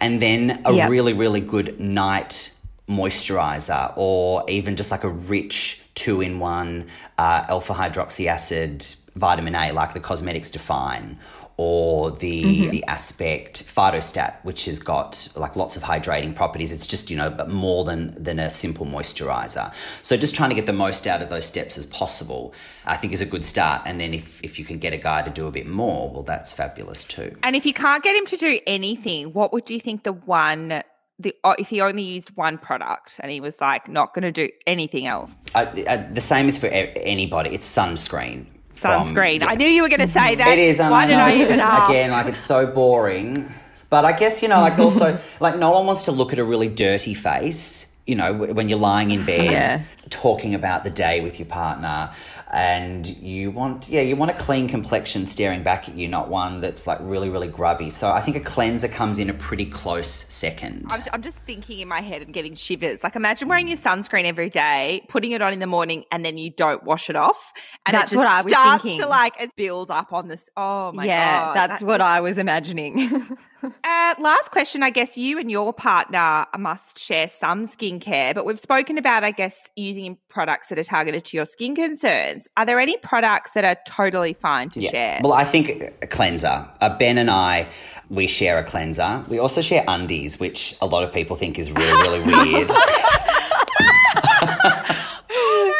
and 0.00 0.22
then 0.22 0.62
a 0.64 0.72
Yep. 0.72 0.90
really 0.90 1.12
really 1.12 1.40
good 1.40 1.80
night 1.80 2.52
moisturizer 2.88 3.92
or 3.96 4.44
even 4.48 4.76
just 4.76 4.90
like 4.90 5.04
a 5.04 5.08
rich 5.08 5.82
two 5.94 6.20
in 6.20 6.38
one 6.38 6.86
uh, 7.18 7.44
alpha 7.48 7.74
hydroxy 7.74 8.26
acid 8.26 8.84
vitamin 9.18 9.54
A 9.54 9.72
like 9.72 9.92
the 9.92 10.00
Cosmedix 10.00 10.50
Define 10.52 11.18
or 11.58 12.12
the 12.12 12.68
the 12.68 12.84
aspect 12.84 13.64
phytostat 13.64 14.36
which 14.44 14.64
has 14.66 14.78
got 14.78 15.28
like 15.34 15.56
lots 15.56 15.76
of 15.76 15.82
hydrating 15.82 16.34
properties. 16.34 16.72
It's 16.72 16.86
just 16.86 17.10
you 17.10 17.16
know 17.16 17.30
but 17.30 17.50
more 17.50 17.84
than 17.84 18.14
than 18.22 18.38
a 18.38 18.48
simple 18.48 18.86
moisturizer. 18.86 19.74
So 20.02 20.16
just 20.16 20.34
trying 20.34 20.50
to 20.50 20.56
get 20.56 20.66
the 20.66 20.72
most 20.72 21.06
out 21.06 21.20
of 21.20 21.28
those 21.28 21.44
steps 21.44 21.76
as 21.76 21.84
possible 21.84 22.54
i 22.86 22.96
think 22.96 23.12
is 23.12 23.20
a 23.20 23.26
good 23.26 23.44
start. 23.44 23.82
And 23.84 24.00
then 24.00 24.14
if 24.14 24.42
if 24.42 24.58
you 24.58 24.64
can 24.64 24.78
get 24.78 24.92
a 24.94 24.96
guy 24.96 25.22
to 25.22 25.30
do 25.30 25.46
a 25.46 25.50
bit 25.50 25.66
more 25.66 26.10
well 26.10 26.22
that's 26.22 26.52
fabulous 26.52 27.04
too. 27.04 27.36
And 27.42 27.56
if 27.56 27.66
you 27.66 27.74
can't 27.74 28.02
get 28.02 28.14
him 28.16 28.26
to 28.26 28.36
do 28.36 28.60
anything, 28.66 29.32
what 29.32 29.52
would 29.52 29.68
you 29.68 29.80
think 29.80 30.04
the 30.04 30.12
one 30.12 30.82
the 31.18 31.34
uh, 31.42 31.56
if 31.58 31.68
he 31.68 31.80
only 31.80 32.04
used 32.04 32.30
one 32.36 32.56
product 32.58 33.18
and 33.18 33.32
he 33.32 33.40
was 33.40 33.60
like 33.60 33.88
not 33.88 34.14
going 34.14 34.22
to 34.22 34.30
do 34.30 34.48
anything 34.64 35.06
else? 35.06 35.46
the 35.54 36.20
same 36.20 36.46
is 36.46 36.56
for 36.56 36.68
anybody. 36.68 37.50
It's 37.50 37.66
sunscreen 37.66 38.46
from- 38.78 39.04
Sunscreen. 39.14 39.40
yeah. 39.40 39.48
I 39.48 39.54
knew 39.54 39.66
you 39.66 39.82
were 39.82 39.88
going 39.88 40.00
to 40.00 40.06
mm-hmm. 40.06 40.26
say 40.28 40.34
that. 40.36 40.48
It 40.48 40.58
is. 40.58 40.80
and 40.80 40.90
Why 40.90 41.04
I 41.04 41.06
did 41.06 41.12
know 41.16 41.24
I 41.24 41.28
it's- 41.30 41.40
even 41.42 41.54
it's- 41.54 41.68
ask? 41.68 41.90
Again, 41.90 42.10
like 42.10 42.26
it's 42.26 42.40
so 42.40 42.66
boring. 42.66 43.52
But 43.90 44.04
I 44.04 44.12
guess 44.12 44.42
you 44.42 44.48
know, 44.48 44.60
like 44.60 44.78
also, 44.78 45.18
like 45.40 45.56
no 45.58 45.70
one 45.70 45.86
wants 45.86 46.02
to 46.04 46.12
look 46.12 46.32
at 46.32 46.38
a 46.38 46.44
really 46.44 46.68
dirty 46.68 47.14
face. 47.14 47.90
You 48.06 48.16
know, 48.16 48.32
when 48.32 48.68
you're 48.70 48.78
lying 48.78 49.10
in 49.10 49.24
bed 49.26 49.50
Yeah. 49.50 49.82
Talking 50.10 50.54
about 50.54 50.84
the 50.84 50.90
day 50.90 51.20
with 51.20 51.38
your 51.38 51.46
partner, 51.46 52.10
and 52.52 53.06
you 53.06 53.50
want, 53.50 53.88
yeah, 53.88 54.00
you 54.00 54.16
want 54.16 54.30
a 54.30 54.34
clean 54.34 54.68
complexion 54.68 55.26
staring 55.26 55.62
back 55.62 55.88
at 55.88 55.96
you, 55.96 56.08
not 56.08 56.28
one 56.28 56.60
that's 56.60 56.86
like 56.86 56.98
really, 57.00 57.28
really 57.28 57.48
grubby. 57.48 57.90
So 57.90 58.10
I 58.10 58.20
think 58.20 58.36
a 58.36 58.40
cleanser 58.40 58.88
comes 58.88 59.18
in 59.18 59.28
a 59.30 59.34
pretty 59.34 59.66
close 59.66 60.08
second. 60.32 60.86
I'm, 60.90 61.02
I'm 61.12 61.22
just 61.22 61.38
thinking 61.38 61.80
in 61.80 61.88
my 61.88 62.00
head 62.00 62.22
and 62.22 62.32
getting 62.32 62.54
shivers. 62.54 63.02
Like, 63.02 63.16
imagine 63.16 63.48
wearing 63.48 63.68
your 63.68 63.76
sunscreen 63.78 64.24
every 64.24 64.50
day, 64.50 65.04
putting 65.08 65.32
it 65.32 65.42
on 65.42 65.52
in 65.52 65.58
the 65.58 65.66
morning, 65.66 66.04
and 66.10 66.24
then 66.24 66.38
you 66.38 66.50
don't 66.50 66.82
wash 66.84 67.10
it 67.10 67.16
off. 67.16 67.52
And 67.86 67.94
That's 67.94 68.12
it 68.12 68.16
just 68.16 68.24
what 68.24 68.26
I 68.28 68.42
was 68.42 68.52
starts 68.52 68.82
thinking. 68.82 69.02
to 69.02 69.08
like 69.08 69.40
it 69.40 69.54
build 69.56 69.90
up 69.90 70.12
on 70.12 70.28
this. 70.28 70.50
Oh 70.56 70.92
my 70.92 71.04
god. 71.04 71.08
yeah, 71.08 71.40
god, 71.44 71.54
that's 71.54 71.80
that 71.80 71.86
what 71.86 71.98
just- 71.98 72.08
I 72.08 72.20
was 72.20 72.38
imagining. 72.38 73.26
Uh, 73.60 74.14
last 74.20 74.52
question. 74.52 74.84
I 74.84 74.90
guess 74.90 75.18
you 75.18 75.36
and 75.36 75.50
your 75.50 75.72
partner 75.72 76.46
must 76.56 76.96
share 76.96 77.28
some 77.28 77.66
skincare, 77.66 78.32
but 78.32 78.46
we've 78.46 78.60
spoken 78.60 78.98
about, 78.98 79.24
I 79.24 79.32
guess, 79.32 79.68
using 79.74 79.97
products 80.28 80.68
that 80.68 80.78
are 80.78 80.84
targeted 80.84 81.24
to 81.26 81.36
your 81.36 81.46
skin 81.46 81.74
concerns. 81.74 82.48
Are 82.56 82.64
there 82.64 82.78
any 82.80 82.96
products 82.98 83.52
that 83.52 83.64
are 83.64 83.76
totally 83.86 84.32
fine 84.32 84.70
to 84.70 84.80
share? 84.80 85.20
Well, 85.22 85.32
I 85.32 85.44
think 85.44 85.68
a 86.02 86.06
cleanser. 86.06 86.66
Uh, 86.80 86.96
ben 86.96 87.18
and 87.18 87.30
I, 87.30 87.68
we 88.08 88.26
share 88.26 88.58
a 88.58 88.64
cleanser. 88.64 89.24
We 89.28 89.38
also 89.38 89.60
share 89.60 89.84
undies, 89.88 90.38
which 90.38 90.74
a 90.80 90.86
lot 90.86 91.04
of 91.04 91.12
people 91.12 91.36
think 91.36 91.58
is 91.58 91.70
really, 91.72 92.20
really 92.20 92.20
weird. 92.52 92.68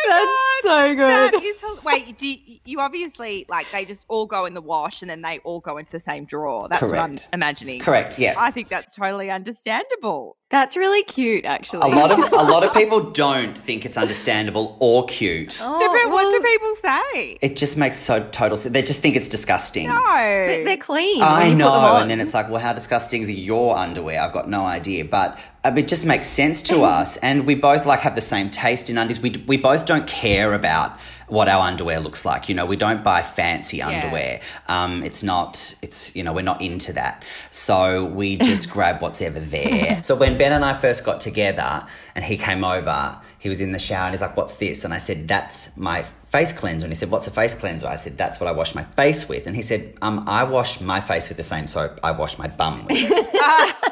That's 0.09 0.63
so 0.63 0.95
good. 0.95 1.35
is 1.35 1.59
wait. 1.85 2.19
Do 2.19 2.27
you, 2.27 2.59
you 2.65 2.81
obviously 2.81 3.47
like 3.49 3.71
they 3.71 3.85
just 3.85 4.05
all 4.09 4.27
go 4.27 4.45
in 4.45 4.55
the 4.55 4.61
wash 4.61 5.03
and 5.03 5.11
then 5.11 5.23
they 5.23 5.39
all 5.41 5.61
go 5.61 5.79
into 5.79 5.93
the 5.93 6.01
same 6.01 6.25
drawer? 6.25 6.69
That's 6.69 6.83
what 6.83 6.99
I'm 6.99 7.11
Correct. 7.17 7.29
imagining. 7.33 7.81
Correct. 7.81 8.19
Yeah. 8.19 8.35
I 8.37 8.51
think 8.51 8.69
that's 8.69 8.95
totally 8.95 9.31
understandable. 9.31 10.37
That's 10.51 10.79
really 10.79 11.03
cute, 11.03 11.45
actually. 11.45 11.81
A 11.91 11.95
lot 11.95 12.11
of 12.11 12.19
a 12.19 12.37
lot 12.51 12.65
of 12.65 12.73
people 12.81 13.01
don't 13.11 13.57
think 13.57 13.85
it's 13.85 13.99
understandable 13.99 14.79
or 14.81 15.05
cute. 15.05 15.61
Oh, 15.63 15.79
Do 15.79 15.87
pe- 15.99 16.11
what 16.11 16.31
do 16.31 16.41
people 16.49 16.75
say? 16.77 17.39
It 17.43 17.55
just 17.57 17.77
makes 17.77 17.99
so 17.99 18.27
total 18.31 18.57
sense. 18.57 18.73
They 18.73 18.81
just 18.81 19.03
think 19.03 19.15
it's 19.15 19.29
disgusting. 19.29 19.89
No, 19.89 19.95
but 19.95 20.65
They're 20.65 20.77
clean. 20.79 21.21
I 21.21 21.49
you 21.49 21.53
put 21.53 21.59
them 21.59 21.59
know, 21.59 21.97
and 21.97 22.11
then 22.11 22.19
it's 22.19 22.33
like, 22.33 22.49
well, 22.49 22.63
how 22.63 22.73
disgusting 22.73 23.21
is 23.21 23.31
your 23.31 23.77
underwear? 23.77 24.23
I've 24.23 24.33
got 24.33 24.49
no 24.49 24.65
idea, 24.65 25.05
but 25.05 25.39
uh, 25.65 25.73
it 25.77 25.87
just 25.87 26.07
makes 26.07 26.27
sense 26.27 26.63
to 26.63 26.81
us, 26.97 27.19
and 27.19 27.47
we 27.47 27.55
both 27.55 27.85
like 27.85 28.01
have 28.01 28.15
the 28.15 28.23
same 28.23 28.49
taste 28.49 28.89
in 28.89 28.97
undies. 28.97 29.21
We 29.21 29.33
we 29.47 29.59
both 29.59 29.85
don't 29.85 30.07
care 30.07 30.55
about 30.55 30.99
what 31.29 31.49
our 31.49 31.67
underwear 31.67 32.01
looks 32.01 32.25
like. 32.25 32.49
You 32.49 32.55
know, 32.55 32.67
we 32.67 32.77
don't 32.77 33.05
buy 33.05 33.23
fancy 33.23 33.83
underwear. 33.83 34.41
Um, 34.69 35.03
it's 35.03 35.23
not. 35.23 35.75
It's 35.83 36.15
you 36.17 36.23
know, 36.23 36.33
we're 36.33 36.43
not 36.43 36.61
into 36.63 36.93
that. 36.95 37.25
So 37.51 38.07
we 38.07 38.37
just 38.37 38.71
grab 38.75 39.01
what's 39.01 39.21
ever 39.23 39.41
there. 39.41 40.03
So 40.03 40.15
when 40.15 40.39
Ben 40.39 40.53
and 40.53 40.65
I 40.65 40.75
first 40.75 41.05
got 41.05 41.21
together, 41.21 41.87
and 42.15 42.25
he 42.25 42.37
came 42.37 42.65
over, 42.65 43.19
he 43.39 43.49
was 43.49 43.61
in 43.61 43.73
the 43.73 43.79
shower, 43.79 44.07
and 44.07 44.15
he's 44.15 44.23
like, 44.23 44.37
"What's 44.37 44.55
this?" 44.55 44.85
And 44.85 44.93
I 44.95 44.99
said, 44.99 45.29
"That's 45.29 45.77
my." 45.77 46.05
Face 46.29 46.53
cleanser, 46.53 46.85
and 46.85 46.93
he 46.93 46.95
said, 46.95 47.11
"What's 47.11 47.27
a 47.27 47.31
face 47.31 47.55
cleanser?" 47.55 47.87
I 47.87 47.95
said, 47.95 48.19
"That's 48.19 48.39
what 48.39 48.49
I 48.49 48.53
wash 48.53 48.75
my 48.75 48.85
face 48.85 49.31
with." 49.31 49.47
And 49.47 49.57
he 49.57 49.63
said, 49.63 49.95
"Um, 50.03 50.25
I 50.27 50.45
wash 50.45 50.79
my 50.79 51.01
face 51.01 51.31
with 51.31 51.39
the 51.39 51.43
same 51.43 51.67
soap 51.67 51.99
I 52.03 52.11
wash 52.11 52.37
my 52.37 52.49
bum 52.49 52.85
with." 52.85 53.11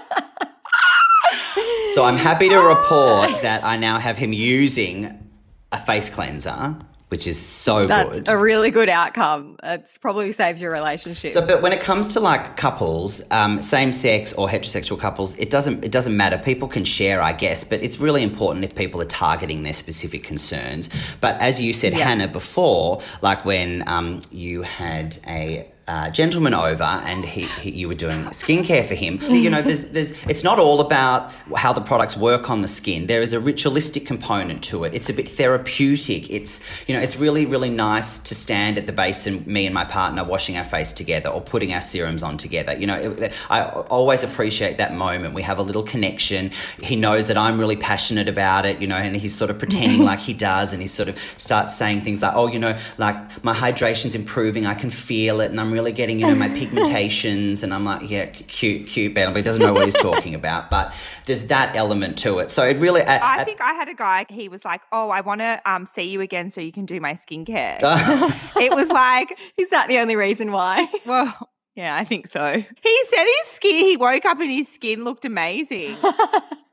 So 1.96 2.04
I'm 2.04 2.18
happy 2.18 2.50
to 2.50 2.58
report 2.58 3.40
that 3.40 3.64
I 3.64 3.78
now 3.78 3.98
have 3.98 4.18
him 4.18 4.34
using 4.34 5.30
a 5.72 5.78
face 5.78 6.10
cleanser, 6.10 6.76
which 7.08 7.26
is 7.26 7.40
so 7.40 7.82
good. 7.82 7.88
That's 7.88 8.20
good. 8.20 8.28
a 8.28 8.36
really 8.36 8.70
good 8.70 8.88
outcome. 8.88 9.56
It's 9.62 9.96
probably 9.96 10.32
saves 10.32 10.60
your 10.60 10.72
relationship. 10.72 11.30
so, 11.30 11.46
but 11.46 11.62
when 11.62 11.72
it 11.72 11.80
comes 11.80 12.08
to 12.08 12.20
like 12.20 12.56
couples, 12.56 13.22
um, 13.30 13.60
same 13.60 13.92
sex 13.92 14.32
or 14.32 14.48
heterosexual 14.48 14.98
couples, 14.98 15.38
it 15.38 15.50
doesn't 15.50 15.84
it 15.84 15.92
doesn't 15.92 16.16
matter. 16.16 16.38
People 16.38 16.68
can 16.68 16.84
share, 16.84 17.22
I 17.22 17.32
guess, 17.32 17.62
but 17.62 17.82
it's 17.82 17.98
really 17.98 18.22
important 18.22 18.64
if 18.64 18.74
people 18.74 19.00
are 19.00 19.06
targeting 19.06 19.62
their 19.62 19.72
specific 19.72 20.24
concerns. 20.24 20.90
But 21.20 21.40
as 21.40 21.60
you 21.60 21.72
said, 21.72 21.92
Hannah, 21.92 22.28
before, 22.28 23.00
like 23.22 23.44
when 23.44 23.88
um, 23.88 24.20
you 24.30 24.62
had 24.62 25.18
a 25.28 25.70
uh, 25.88 26.10
gentleman 26.10 26.52
over 26.52 26.82
and 26.82 27.24
he, 27.24 27.42
he 27.42 27.70
you 27.70 27.86
were 27.86 27.94
doing 27.94 28.24
skincare 28.26 28.84
for 28.84 28.96
him. 28.96 29.20
You 29.22 29.50
know, 29.50 29.62
there's 29.62 29.84
there's 29.90 30.10
it's 30.24 30.42
not 30.42 30.58
all 30.58 30.80
about 30.80 31.30
how 31.54 31.72
the 31.72 31.80
products 31.80 32.16
work 32.16 32.50
on 32.50 32.62
the 32.62 32.68
skin. 32.68 33.06
There 33.06 33.22
is 33.22 33.32
a 33.32 33.38
ritualistic 33.38 34.04
component 34.04 34.64
to 34.64 34.82
it. 34.82 34.94
It's 34.94 35.08
a 35.08 35.14
bit 35.14 35.28
therapeutic. 35.28 36.28
It's 36.28 36.88
you 36.88 36.94
know, 36.94 37.00
it's 37.00 37.16
really 37.16 37.46
really 37.46 37.70
nice 37.70 38.18
to 38.18 38.34
stand 38.34 38.78
at 38.78 38.86
the 38.86 38.92
basin, 38.92 39.44
me 39.46 39.64
and 39.64 39.74
my 39.74 39.84
partner 39.84 40.24
washing 40.24 40.56
our 40.56 40.64
face 40.64 40.90
together 40.90 41.28
or 41.28 41.40
putting 41.40 41.72
our 41.72 41.80
serums 41.80 42.24
on 42.24 42.36
together. 42.36 42.76
You 42.76 42.88
know, 42.88 42.96
it, 42.96 43.32
I 43.48 43.62
always 43.68 44.24
appreciate 44.24 44.78
that 44.78 44.92
moment. 44.92 45.34
We 45.34 45.42
have 45.42 45.58
a 45.58 45.62
little 45.62 45.84
connection. 45.84 46.50
He 46.82 46.96
knows 46.96 47.28
that 47.28 47.36
I'm 47.36 47.60
really 47.60 47.76
passionate 47.76 48.28
about 48.28 48.66
it. 48.66 48.80
You 48.80 48.88
know, 48.88 48.96
and 48.96 49.14
he's 49.14 49.36
sort 49.36 49.50
of 49.52 49.58
pretending 49.60 50.02
like 50.10 50.18
he 50.18 50.32
does, 50.32 50.72
and 50.72 50.82
he 50.82 50.88
sort 50.88 51.08
of 51.08 51.16
starts 51.16 51.76
saying 51.76 52.00
things 52.00 52.22
like, 52.22 52.32
"Oh, 52.34 52.48
you 52.48 52.58
know, 52.58 52.76
like 52.98 53.44
my 53.44 53.54
hydration's 53.54 54.16
improving. 54.16 54.66
I 54.66 54.74
can 54.74 54.90
feel 54.90 55.40
it, 55.40 55.52
and 55.52 55.60
I'm 55.60 55.75
really 55.76 55.92
getting 55.92 56.18
you 56.18 56.26
know 56.26 56.34
my 56.34 56.48
pigmentations." 56.58 57.62
And 57.62 57.72
I'm 57.72 57.84
like, 57.84 58.10
"Yeah, 58.10 58.26
cute, 58.26 58.88
cute, 58.88 59.14
Ben," 59.14 59.28
but 59.28 59.36
he 59.36 59.42
doesn't 59.42 59.62
know 59.62 59.72
what 59.72 59.84
he's 59.84 59.94
talking 59.94 60.34
about. 60.34 60.70
But 60.70 60.92
there's 61.26 61.46
that 61.48 61.76
element 61.76 62.18
to 62.18 62.40
it. 62.40 62.50
So 62.50 62.64
it 62.64 62.78
really. 62.78 63.02
At, 63.02 63.22
I 63.22 63.40
at- 63.40 63.46
think 63.46 63.60
I 63.60 63.74
had 63.74 63.88
a 63.88 63.94
guy. 63.94 64.26
He 64.28 64.48
was 64.48 64.64
like, 64.64 64.80
"Oh, 64.90 65.10
I 65.10 65.20
want 65.20 65.40
to 65.42 65.60
um, 65.64 65.86
see 65.86 66.10
you 66.10 66.20
again 66.20 66.50
so 66.50 66.60
you 66.60 66.72
can 66.72 66.86
do 66.86 67.00
my 67.00 67.14
skincare." 67.14 67.78
it 68.60 68.72
was 68.72 68.88
like, 68.88 69.38
Is 69.56 69.68
that 69.70 69.88
the 69.88 69.98
only 69.98 70.16
reason 70.16 70.50
why? 70.50 70.86
well, 71.06 71.50
yeah, 71.74 71.94
I 71.94 72.04
think 72.04 72.28
so. 72.28 72.54
He 72.54 72.98
said 73.08 73.24
his 73.24 73.52
skin. 73.52 73.84
He 73.84 73.96
woke 73.96 74.24
up 74.24 74.40
and 74.40 74.50
his 74.50 74.68
skin 74.68 75.04
looked 75.04 75.24
amazing, 75.26 75.94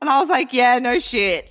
and 0.00 0.08
I 0.10 0.18
was 0.20 0.28
like, 0.30 0.52
"Yeah, 0.52 0.78
no 0.78 0.98
shit." 0.98 1.46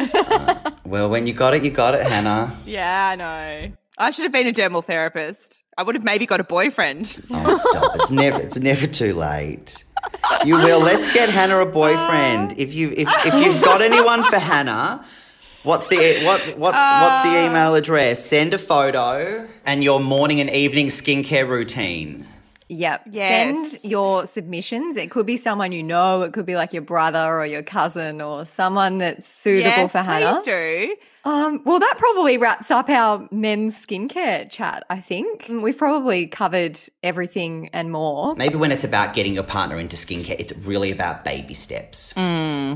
well, 0.85 1.09
when 1.09 1.27
you 1.27 1.33
got 1.33 1.53
it, 1.53 1.63
you 1.63 1.69
got 1.71 1.93
it, 1.95 2.05
Hannah. 2.05 2.51
yeah, 2.65 3.09
I 3.09 3.15
know. 3.15 3.71
I 3.97 4.09
should 4.11 4.23
have 4.23 4.31
been 4.31 4.47
a 4.47 4.53
dermal 4.53 4.83
therapist. 4.83 5.62
I 5.77 5.83
would 5.83 5.95
have 5.95 6.03
maybe 6.03 6.25
got 6.25 6.39
a 6.39 6.43
boyfriend. 6.43 7.21
Oh, 7.31 7.57
stop! 7.57 7.95
It's 7.95 8.11
never. 8.11 8.39
It's 8.39 8.59
never 8.59 8.87
too 8.87 9.13
late. 9.13 9.83
You 10.45 10.55
will. 10.55 10.79
Let's 10.79 11.11
get 11.13 11.29
Hannah 11.29 11.59
a 11.59 11.65
boyfriend. 11.65 12.53
If 12.57 12.73
you 12.73 12.93
if, 12.95 13.09
if 13.25 13.33
you've 13.33 13.63
got 13.63 13.81
anyone 13.81 14.23
for 14.23 14.37
Hannah, 14.37 15.05
what's 15.63 15.87
the 15.87 15.97
what 16.25 16.41
what 16.57 16.73
what's 16.73 17.21
the 17.23 17.29
uh. 17.29 17.47
email 17.47 17.75
address? 17.75 18.23
Send 18.23 18.53
a 18.53 18.57
photo 18.57 19.47
and 19.65 19.83
your 19.83 19.99
morning 19.99 20.39
and 20.39 20.49
evening 20.49 20.87
skincare 20.87 21.47
routine. 21.47 22.27
Yep. 22.69 23.01
Yes. 23.11 23.71
Send 23.71 23.91
your 23.91 24.27
submissions. 24.27 24.97
It 24.97 25.11
could 25.11 25.25
be 25.25 25.37
someone 25.37 25.71
you 25.71 25.83
know. 25.83 26.21
It 26.21 26.33
could 26.33 26.45
be 26.45 26.55
like 26.55 26.73
your 26.73 26.81
brother 26.81 27.39
or 27.39 27.45
your 27.45 27.63
cousin 27.63 28.21
or 28.21 28.45
someone 28.45 28.99
that's 28.99 29.27
suitable 29.27 29.69
yes, 29.69 29.91
for 29.91 29.99
Hannah. 29.99 30.41
please 30.41 30.45
do. 30.45 30.95
Um, 31.25 31.61
well, 31.63 31.79
that 31.79 31.95
probably 31.97 32.37
wraps 32.37 32.69
up 32.69 32.89
our 32.89 33.27
men's 33.31 33.85
skincare 33.85 34.49
chat, 34.49 34.83
I 34.89 34.99
think. 34.99 35.45
We've 35.49 35.77
probably 35.77 36.27
covered 36.27 36.77
everything 37.01 37.69
and 37.71 37.91
more. 37.91 38.35
Maybe 38.35 38.55
when 38.55 38.73
it's 38.73 38.83
about 38.83 39.13
getting 39.13 39.33
your 39.33 39.43
partner 39.45 39.79
into 39.79 39.95
skincare, 39.95 40.35
it's 40.37 40.51
really 40.67 40.91
about 40.91 41.23
baby 41.23 41.53
steps. 41.53 42.13
you 42.17 42.23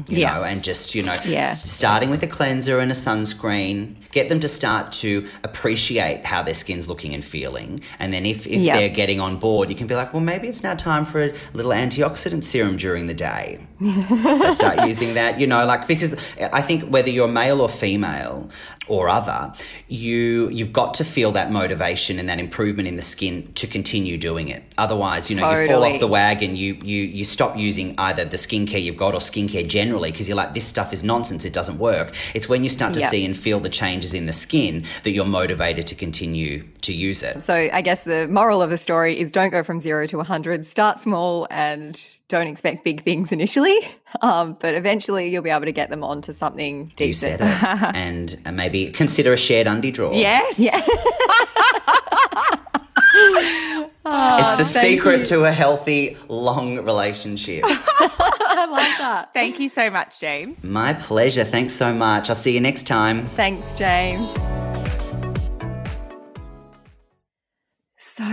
yeah. 0.07 0.33
know, 0.35 0.43
and 0.43 0.63
just, 0.63 0.95
you 0.95 1.03
know, 1.03 1.15
Yeah. 1.25 1.47
starting 1.49 2.09
with 2.09 2.23
a 2.23 2.27
cleanser 2.27 2.79
and 2.79 2.89
a 2.89 2.93
sunscreen, 2.93 3.95
get 4.11 4.29
them 4.29 4.39
to 4.39 4.47
start 4.47 4.93
to 4.93 5.27
appreciate 5.43 6.25
how 6.25 6.41
their 6.41 6.53
skin's 6.55 6.87
looking 6.87 7.13
and 7.13 7.25
feeling. 7.25 7.81
And 7.99 8.13
then 8.13 8.25
if, 8.25 8.47
if 8.47 8.61
Yeah. 8.61 8.77
they're 8.77 8.87
getting 8.89 9.19
on 9.19 9.37
board, 9.37 9.69
you 9.69 9.75
can 9.75 9.87
be 9.87 9.95
like, 9.95 10.13
well, 10.13 10.23
maybe 10.23 10.47
it's 10.47 10.63
now 10.63 10.75
time 10.75 11.03
for 11.03 11.21
a 11.25 11.33
little 11.53 11.71
antioxidant 11.73 12.45
serum 12.45 12.77
during 12.77 13.07
the 13.07 13.13
day. 13.13 13.59
Start 14.51 14.87
using 14.87 15.15
that, 15.15 15.37
you 15.39 15.47
know, 15.47 15.65
like 15.65 15.85
because 15.87 16.13
I 16.53 16.61
think 16.61 16.83
whether 16.89 17.09
you're 17.09 17.27
male 17.27 17.61
or 17.61 17.69
female 17.69 18.36
or 18.87 19.09
other, 19.09 19.53
you 19.87 20.49
you've 20.49 20.73
got 20.73 20.93
to 20.95 21.03
feel 21.03 21.31
that 21.33 21.51
motivation 21.51 22.19
and 22.19 22.27
that 22.29 22.39
improvement 22.39 22.87
in 22.87 22.95
the 22.95 23.01
skin 23.01 23.51
to 23.53 23.67
continue 23.67 24.17
doing 24.17 24.47
it. 24.49 24.63
Otherwise, 24.77 25.29
you 25.29 25.35
know, 25.35 25.49
you 25.49 25.67
fall 25.67 25.83
off 25.83 25.99
the 25.99 26.07
wagon, 26.07 26.55
you 26.55 26.73
you 26.83 27.01
you 27.03 27.25
stop 27.25 27.57
using 27.57 27.95
either 27.97 28.25
the 28.25 28.37
skincare 28.37 28.81
you've 28.81 28.97
got 28.97 29.13
or 29.13 29.19
skincare 29.19 29.67
generally 29.67 30.11
because 30.11 30.27
you're 30.27 30.37
like 30.37 30.53
this 30.53 30.67
stuff 30.67 30.93
is 30.93 31.03
nonsense, 31.03 31.45
it 31.45 31.53
doesn't 31.53 31.79
work. 31.79 32.13
It's 32.33 32.47
when 32.49 32.63
you 32.63 32.69
start 32.69 32.93
to 32.95 32.99
Yeah. 32.99 33.07
see 33.07 33.25
and 33.25 33.35
feel 33.37 33.59
the 33.59 33.69
changes 33.69 34.13
in 34.13 34.25
the 34.25 34.33
skin 34.33 34.83
that 35.03 35.11
you're 35.11 35.25
motivated 35.25 35.87
to 35.87 35.95
continue 35.95 36.63
to 36.81 36.93
use 36.93 37.23
it. 37.23 37.41
So 37.41 37.53
I 37.53 37.81
guess 37.81 38.03
the 38.03 38.27
moral 38.27 38.61
of 38.61 38.69
the 38.69 38.77
story 38.77 39.19
is 39.19 39.31
don't 39.31 39.49
go 39.51 39.63
from 39.63 39.79
zero 39.79 40.07
to 40.07 40.17
100. 40.17 40.65
Start 40.65 40.99
small 40.99 41.47
and 41.49 41.99
don't 42.27 42.47
expect 42.47 42.83
big 42.83 43.03
things 43.03 43.31
initially. 43.31 43.77
Um, 44.21 44.57
but 44.59 44.73
eventually 44.75 45.27
you'll 45.27 45.43
be 45.43 45.49
able 45.49 45.65
to 45.65 45.71
get 45.71 45.89
them 45.89 46.03
onto 46.03 46.33
something 46.33 46.85
deeper. 46.95 47.03
You 47.03 47.13
said 47.13 47.41
it. 47.41 47.43
and 47.95 48.39
uh, 48.45 48.51
maybe 48.51 48.89
consider 48.89 49.33
a 49.33 49.37
shared 49.37 49.67
undie 49.67 49.91
drawer. 49.91 50.13
Yes. 50.13 50.59
Yeah. 50.59 50.81
It's 54.09 54.57
the 54.57 54.63
secret 54.63 55.19
you. 55.19 55.25
to 55.25 55.45
a 55.45 55.51
healthy, 55.51 56.17
long 56.29 56.77
relationship. 56.77 57.63
I 57.67 58.67
like 58.69 58.97
that. 58.99 59.33
Thank 59.33 59.59
you 59.59 59.69
so 59.69 59.89
much, 59.89 60.19
James. 60.19 60.63
My 60.63 60.93
pleasure. 60.93 61.43
Thanks 61.43 61.73
so 61.73 61.93
much. 61.93 62.29
I'll 62.29 62.35
see 62.35 62.53
you 62.53 62.61
next 62.61 62.87
time. 62.87 63.25
Thanks, 63.25 63.73
James. 63.73 64.33
So, 68.17 68.23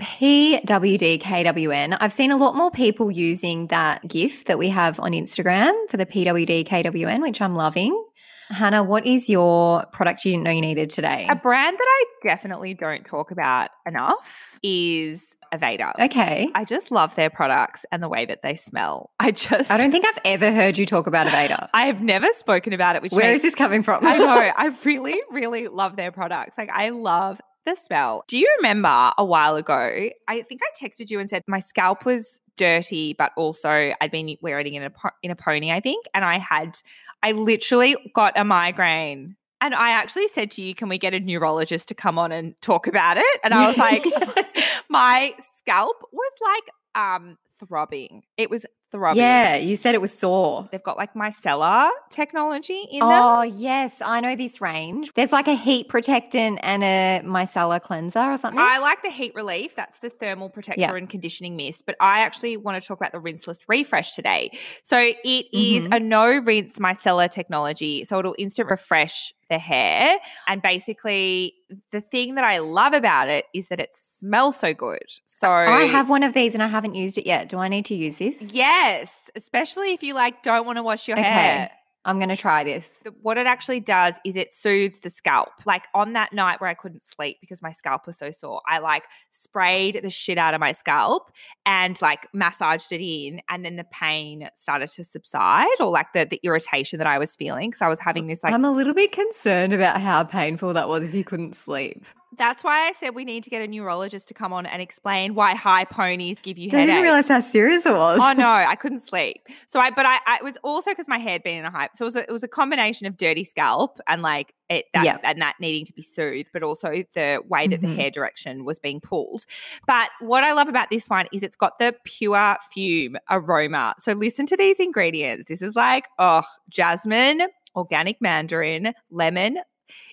PWDKWN, 0.00 1.96
I've 2.00 2.12
seen 2.12 2.32
a 2.32 2.36
lot 2.36 2.56
more 2.56 2.72
people 2.72 3.12
using 3.12 3.68
that 3.68 4.08
GIF 4.08 4.46
that 4.46 4.58
we 4.58 4.70
have 4.70 4.98
on 4.98 5.12
Instagram 5.12 5.70
for 5.88 5.96
the 5.98 6.04
PWDKWN, 6.04 7.22
which 7.22 7.40
I'm 7.40 7.54
loving. 7.54 8.04
Hannah, 8.48 8.82
what 8.82 9.06
is 9.06 9.28
your 9.28 9.84
product 9.92 10.24
you 10.24 10.32
didn't 10.32 10.42
know 10.42 10.50
you 10.50 10.60
needed 10.60 10.90
today? 10.90 11.28
A 11.30 11.36
brand 11.36 11.78
that 11.78 11.86
I 11.86 12.04
definitely 12.24 12.74
don't 12.74 13.06
talk 13.06 13.30
about 13.30 13.70
enough 13.86 14.58
is 14.64 15.36
Aveda. 15.54 15.92
Okay. 16.00 16.50
I 16.52 16.64
just 16.64 16.90
love 16.90 17.14
their 17.14 17.30
products 17.30 17.86
and 17.92 18.02
the 18.02 18.08
way 18.08 18.26
that 18.26 18.42
they 18.42 18.56
smell. 18.56 19.10
I 19.20 19.30
just 19.30 19.70
I 19.70 19.76
don't 19.76 19.92
think 19.92 20.06
I've 20.06 20.18
ever 20.24 20.50
heard 20.50 20.76
you 20.76 20.86
talk 20.86 21.06
about 21.06 21.28
Aveda. 21.28 21.68
I 21.74 21.86
have 21.86 22.02
never 22.02 22.32
spoken 22.32 22.72
about 22.72 22.96
it. 22.96 23.02
Which 23.02 23.12
Where 23.12 23.30
makes, 23.30 23.36
is 23.36 23.42
this 23.42 23.54
coming 23.54 23.84
from? 23.84 24.04
I 24.04 24.18
know. 24.18 24.52
I 24.56 24.76
really, 24.84 25.20
really 25.30 25.68
love 25.68 25.94
their 25.94 26.10
products. 26.10 26.58
Like 26.58 26.70
I 26.70 26.88
love 26.88 27.40
the 27.64 27.74
smell. 27.74 28.24
Do 28.28 28.38
you 28.38 28.52
remember 28.58 29.12
a 29.16 29.24
while 29.24 29.56
ago? 29.56 30.08
I 30.28 30.42
think 30.42 30.60
I 30.62 30.84
texted 30.84 31.10
you 31.10 31.20
and 31.20 31.28
said 31.28 31.42
my 31.46 31.60
scalp 31.60 32.04
was 32.04 32.40
dirty, 32.56 33.14
but 33.14 33.32
also 33.36 33.92
I'd 34.00 34.10
been 34.10 34.36
wearing 34.42 34.74
it 34.74 34.82
in 34.82 34.84
a 34.84 34.92
in 35.22 35.30
a 35.30 35.36
pony. 35.36 35.70
I 35.70 35.80
think, 35.80 36.06
and 36.14 36.24
I 36.24 36.38
had, 36.38 36.78
I 37.22 37.32
literally 37.32 37.96
got 38.14 38.38
a 38.38 38.44
migraine. 38.44 39.36
And 39.62 39.74
I 39.74 39.90
actually 39.90 40.28
said 40.28 40.50
to 40.52 40.62
you, 40.62 40.74
"Can 40.74 40.88
we 40.88 40.98
get 40.98 41.12
a 41.12 41.20
neurologist 41.20 41.88
to 41.88 41.94
come 41.94 42.18
on 42.18 42.32
and 42.32 42.60
talk 42.62 42.86
about 42.86 43.18
it?" 43.18 43.40
And 43.44 43.52
I 43.52 43.68
was 43.68 43.76
like, 43.76 44.02
my 44.88 45.34
scalp 45.38 45.96
was 46.12 46.32
like 46.42 46.70
um 46.94 47.36
throbbing. 47.58 48.22
It 48.36 48.50
was 48.50 48.64
throbbing. 48.90 49.22
yeah, 49.22 49.56
you 49.56 49.76
said 49.76 49.94
it 49.94 50.00
was 50.00 50.16
sore. 50.16 50.68
They've 50.72 50.82
got 50.82 50.96
like 50.96 51.14
micellar 51.14 51.90
technology 52.10 52.86
in 52.90 53.00
them. 53.00 53.08
Oh, 53.10 53.42
yes. 53.42 54.02
I 54.04 54.20
know 54.20 54.36
this 54.36 54.60
range. 54.60 55.12
There's 55.14 55.32
like 55.32 55.48
a 55.48 55.54
heat 55.54 55.88
protectant 55.88 56.58
and 56.62 56.82
a 56.82 57.22
micellar 57.24 57.80
cleanser 57.80 58.18
or 58.18 58.38
something. 58.38 58.60
I 58.60 58.78
like 58.78 59.02
the 59.02 59.10
heat 59.10 59.34
relief. 59.34 59.74
That's 59.76 59.98
the 59.98 60.10
thermal 60.10 60.48
protector 60.50 60.80
Yeah. 60.80 60.94
and 60.94 61.08
conditioning 61.08 61.56
mist. 61.56 61.86
But 61.86 61.96
I 62.00 62.20
actually 62.20 62.56
want 62.56 62.80
to 62.82 62.86
talk 62.86 62.98
about 62.98 63.12
the 63.12 63.20
rinseless 63.20 63.60
refresh 63.68 64.14
today. 64.14 64.50
So 64.82 64.98
it 64.98 65.46
is 65.52 65.86
Mhm. 65.88 65.94
a 65.96 66.00
no 66.00 66.26
rinse 66.26 66.78
micellar 66.78 67.30
technology. 67.30 68.04
So 68.04 68.18
it'll 68.18 68.34
instant 68.38 68.68
refresh 68.70 69.32
the 69.50 69.58
hair. 69.58 70.16
And 70.48 70.62
basically, 70.62 71.52
the 71.90 72.00
thing 72.00 72.36
that 72.36 72.44
I 72.44 72.58
love 72.60 72.94
about 72.94 73.28
it 73.28 73.44
is 73.52 73.68
that 73.68 73.78
it 73.80 73.90
smells 73.94 74.58
so 74.58 74.72
good. 74.72 75.02
So 75.26 75.50
I 75.50 75.84
have 75.84 76.08
one 76.08 76.22
of 76.22 76.32
these 76.32 76.54
and 76.54 76.62
I 76.62 76.68
haven't 76.68 76.94
used 76.94 77.18
it 77.18 77.26
yet. 77.26 77.48
Do 77.50 77.58
I 77.58 77.68
need 77.68 77.84
to 77.86 77.94
use 77.94 78.16
this? 78.16 78.52
Yes, 78.54 79.28
especially 79.36 79.92
if 79.92 80.02
you 80.02 80.14
like 80.14 80.42
don't 80.42 80.64
want 80.64 80.76
to 80.78 80.82
wash 80.82 81.06
your 81.06 81.18
Okay. 81.18 81.28
hair. 81.28 81.70
I'm 82.04 82.18
going 82.18 82.30
to 82.30 82.36
try 82.36 82.64
this. 82.64 83.04
what 83.20 83.36
it 83.36 83.46
actually 83.46 83.80
does 83.80 84.18
is 84.24 84.34
it 84.34 84.52
soothes 84.52 85.00
the 85.00 85.10
scalp. 85.10 85.50
Like 85.66 85.86
on 85.94 86.14
that 86.14 86.32
night 86.32 86.60
where 86.60 86.70
I 86.70 86.74
couldn't 86.74 87.02
sleep 87.02 87.38
because 87.40 87.60
my 87.60 87.72
scalp 87.72 88.06
was 88.06 88.16
so 88.16 88.30
sore, 88.30 88.62
I 88.66 88.78
like 88.78 89.04
sprayed 89.30 90.00
the 90.02 90.10
shit 90.10 90.38
out 90.38 90.54
of 90.54 90.60
my 90.60 90.72
scalp 90.72 91.30
and 91.66 92.00
like 92.00 92.26
massaged 92.32 92.92
it 92.92 93.02
in, 93.02 93.42
and 93.50 93.64
then 93.64 93.76
the 93.76 93.84
pain 93.84 94.48
started 94.56 94.90
to 94.92 95.04
subside 95.04 95.68
or 95.78 95.90
like 95.90 96.12
the, 96.14 96.24
the 96.24 96.40
irritation 96.42 96.98
that 96.98 97.06
I 97.06 97.18
was 97.18 97.36
feeling 97.36 97.70
because 97.70 97.82
I 97.82 97.88
was 97.88 98.00
having 98.00 98.24
oh, 98.24 98.28
this 98.28 98.42
like. 98.42 98.54
I'm 98.54 98.64
a 98.64 98.72
little 98.72 98.94
bit 98.94 99.12
concerned 99.12 99.74
about 99.74 100.00
how 100.00 100.24
painful 100.24 100.72
that 100.74 100.88
was 100.88 101.04
if 101.04 101.14
you 101.14 101.24
couldn't 101.24 101.54
sleep. 101.54 102.04
That's 102.36 102.62
why 102.62 102.88
I 102.88 102.92
said 102.92 103.14
we 103.14 103.24
need 103.24 103.42
to 103.44 103.50
get 103.50 103.60
a 103.62 103.66
neurologist 103.66 104.28
to 104.28 104.34
come 104.34 104.52
on 104.52 104.64
and 104.66 104.80
explain 104.80 105.34
why 105.34 105.54
high 105.54 105.84
ponies 105.84 106.40
give 106.40 106.58
you 106.58 106.70
I 106.72 106.76
headaches. 106.76 106.86
didn't 106.94 107.02
realize 107.02 107.28
how 107.28 107.40
serious 107.40 107.84
it 107.86 107.92
was. 107.94 108.20
oh 108.22 108.32
no, 108.32 108.48
I 108.48 108.76
couldn't 108.76 109.00
sleep. 109.00 109.46
So 109.66 109.80
I, 109.80 109.90
but 109.90 110.06
I, 110.06 110.18
I 110.26 110.36
it 110.36 110.44
was 110.44 110.56
also 110.62 110.90
because 110.92 111.08
my 111.08 111.18
hair 111.18 111.32
had 111.32 111.42
been 111.42 111.56
in 111.56 111.64
a 111.64 111.70
hype. 111.70 111.96
So 111.96 112.04
it 112.04 112.08
was 112.08 112.16
a, 112.16 112.20
it 112.22 112.30
was 112.32 112.42
a 112.44 112.48
combination 112.48 113.06
of 113.06 113.16
dirty 113.16 113.44
scalp 113.44 114.00
and 114.06 114.22
like 114.22 114.54
it 114.68 114.86
that 114.94 115.04
Yep. 115.04 115.20
and 115.24 115.42
that 115.42 115.54
needing 115.60 115.84
to 115.86 115.92
be 115.92 116.02
soothed, 116.02 116.50
but 116.52 116.62
also 116.62 116.90
the 117.14 117.42
way 117.48 117.66
that 117.66 117.80
Mhm. 117.80 117.82
the 117.82 117.94
hair 117.96 118.10
direction 118.10 118.64
was 118.64 118.78
being 118.78 119.00
pulled. 119.00 119.44
But 119.86 120.10
what 120.20 120.44
I 120.44 120.52
love 120.52 120.68
about 120.68 120.90
this 120.90 121.08
one 121.08 121.26
is 121.32 121.42
it's 121.42 121.56
got 121.56 121.78
the 121.78 121.94
pure 122.04 122.56
fume 122.72 123.16
aroma. 123.28 123.94
So 123.98 124.12
listen 124.12 124.46
to 124.46 124.56
these 124.56 124.78
ingredients. 124.78 125.46
This 125.48 125.62
is 125.62 125.74
like 125.74 126.06
oh 126.18 126.42
jasmine, 126.70 127.48
organic 127.74 128.20
mandarin, 128.20 128.94
lemon. 129.10 129.56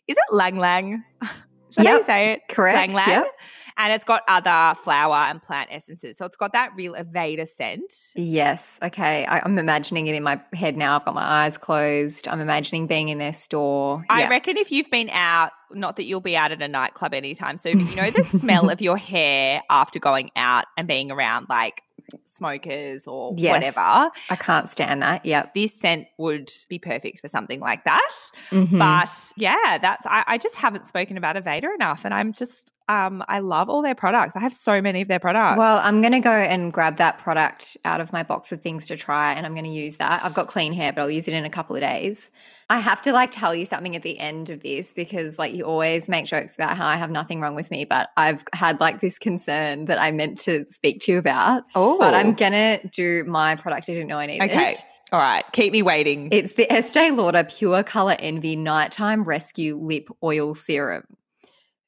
Is 0.07 0.17
it 0.17 0.33
lang 0.33 0.57
lang? 0.57 1.03
That 1.77 1.85
how 1.85 1.97
you 1.97 2.03
say 2.03 2.31
it? 2.33 2.41
Correct. 2.49 2.93
Lang. 2.93 3.07
Yep. 3.07 3.27
And 3.79 3.93
it's 3.93 4.03
got 4.05 4.23
other 4.27 4.75
flower 4.79 5.15
and 5.29 5.39
plant 5.41 5.69
essences. 5.71 6.17
So 6.17 6.25
it's 6.25 6.35
got 6.35 6.53
that 6.53 6.71
real 6.75 6.93
Aveda 6.95 7.47
scent. 7.47 7.93
Yes. 8.15 8.79
Okay. 8.81 9.23
I, 9.27 9.39
I'm 9.45 9.59
imagining 9.59 10.07
it 10.07 10.15
in 10.15 10.23
my 10.23 10.41
head 10.53 10.75
now. 10.75 10.95
I've 10.95 11.05
got 11.05 11.13
my 11.13 11.21
eyes 11.45 11.59
closed. 11.59 12.27
I'm 12.27 12.39
imagining 12.39 12.87
being 12.87 13.09
in 13.09 13.19
their 13.19 13.33
store. 13.33 14.03
I 14.09 14.21
Yeah. 14.21 14.29
reckon 14.29 14.57
if 14.57 14.71
you've 14.71 14.89
been 14.89 15.11
out, 15.11 15.51
not 15.71 15.97
that 15.97 16.05
you'll 16.05 16.21
be 16.21 16.35
out 16.35 16.51
at 16.51 16.59
a 16.59 16.67
nightclub 16.67 17.13
anytime 17.13 17.59
soon, 17.59 17.83
but 17.83 17.89
you 17.91 17.95
know 17.97 18.09
the 18.09 18.23
smell 18.39 18.71
of 18.71 18.81
your 18.81 18.97
hair 18.97 19.61
after 19.69 19.99
going 19.99 20.31
out 20.35 20.65
and 20.75 20.87
being 20.87 21.11
around 21.11 21.45
like 21.47 21.83
smokers 22.29 23.07
or 23.07 23.33
Yes. 23.37 23.51
whatever. 23.53 24.11
I 24.29 24.35
can't 24.35 24.69
stand 24.69 25.01
that. 25.01 25.25
Yeah. 25.25 25.47
This 25.53 25.73
scent 25.79 26.07
would 26.17 26.51
be 26.69 26.79
perfect 26.79 27.19
for 27.21 27.27
something 27.27 27.59
like 27.59 27.83
that. 27.85 28.11
Mhm. 28.51 28.77
But 28.79 29.33
yeah, 29.37 29.77
that's 29.81 30.05
I, 30.05 30.23
I 30.27 30.37
just 30.37 30.55
haven't 30.55 30.85
spoken 30.87 31.17
about 31.17 31.35
Aveda 31.35 31.73
enough. 31.75 32.05
And 32.05 32.13
I'm 32.13 32.33
just 32.33 32.73
um 32.89 33.21
I 33.27 33.39
love 33.39 33.69
all 33.69 33.81
their 33.81 33.95
products. 33.95 34.35
I 34.35 34.39
have 34.39 34.53
so 34.53 34.81
many 34.81 35.01
of 35.01 35.07
their 35.09 35.19
products. 35.19 35.57
Well, 35.57 35.79
I'm 35.83 35.99
going 36.01 36.13
to 36.13 36.21
go 36.21 36.31
and 36.31 36.71
grab 36.71 36.97
that 36.97 37.17
product 37.17 37.75
out 37.83 37.99
of 37.99 38.13
my 38.13 38.23
box 38.23 38.51
of 38.53 38.61
things 38.61 38.87
to 38.87 38.95
try 38.95 39.33
and 39.33 39.45
I'm 39.45 39.53
going 39.53 39.65
to 39.65 39.69
use 39.69 39.97
that. 39.97 40.23
I've 40.23 40.33
got 40.33 40.47
clean 40.47 40.71
hair, 40.73 40.93
but 40.93 41.01
I'll 41.01 41.11
use 41.11 41.27
it 41.27 41.33
in 41.33 41.43
a 41.43 41.49
couple 41.49 41.75
of 41.75 41.81
days. 41.81 42.31
I 42.69 42.79
have 42.79 43.01
to 43.03 43.11
like 43.13 43.31
tell 43.31 43.53
you 43.55 43.65
something 43.65 43.95
at 43.95 44.03
the 44.03 44.17
end 44.19 44.49
of 44.49 44.61
this 44.61 44.91
because 44.93 45.37
like 45.39 45.53
you 45.53 45.63
always 45.63 46.07
make 46.09 46.25
jokes 46.25 46.55
about 46.55 46.75
how 46.77 46.85
I 46.87 46.95
have 46.95 47.09
nothing 47.11 47.39
wrong 47.41 47.55
with 47.55 47.71
me, 47.71 47.83
but 47.85 48.09
I've 48.17 48.43
had 48.53 48.79
like 48.79 48.99
this 49.01 49.17
concern 49.19 49.85
that 49.85 50.01
I 50.01 50.11
meant 50.11 50.37
to 50.39 50.65
speak 50.65 51.01
to 51.01 51.13
you 51.13 51.17
about. 51.17 51.63
oh 51.75 51.97
But 51.97 52.13
I'm 52.25 52.35
to 52.35 52.87
do 52.89 53.23
my 53.25 53.55
product 53.55 53.89
I 53.89 53.93
didn't 53.93 54.07
know 54.07 54.17
I 54.17 54.25
needed. 54.25 54.45
It. 54.45 54.51
Okay. 54.51 54.75
All 55.11 55.19
right. 55.19 55.45
Keep 55.53 55.73
me 55.73 55.81
waiting. 55.81 56.29
It's 56.31 56.53
the 56.53 56.71
Estee 56.71 57.11
Lauder 57.11 57.45
Pure 57.45 57.83
Color 57.83 58.17
Envy 58.19 58.55
Nighttime 58.55 59.23
Rescue 59.23 59.77
Lip 59.77 60.09
Oil 60.23 60.53
Serum. 60.53 61.03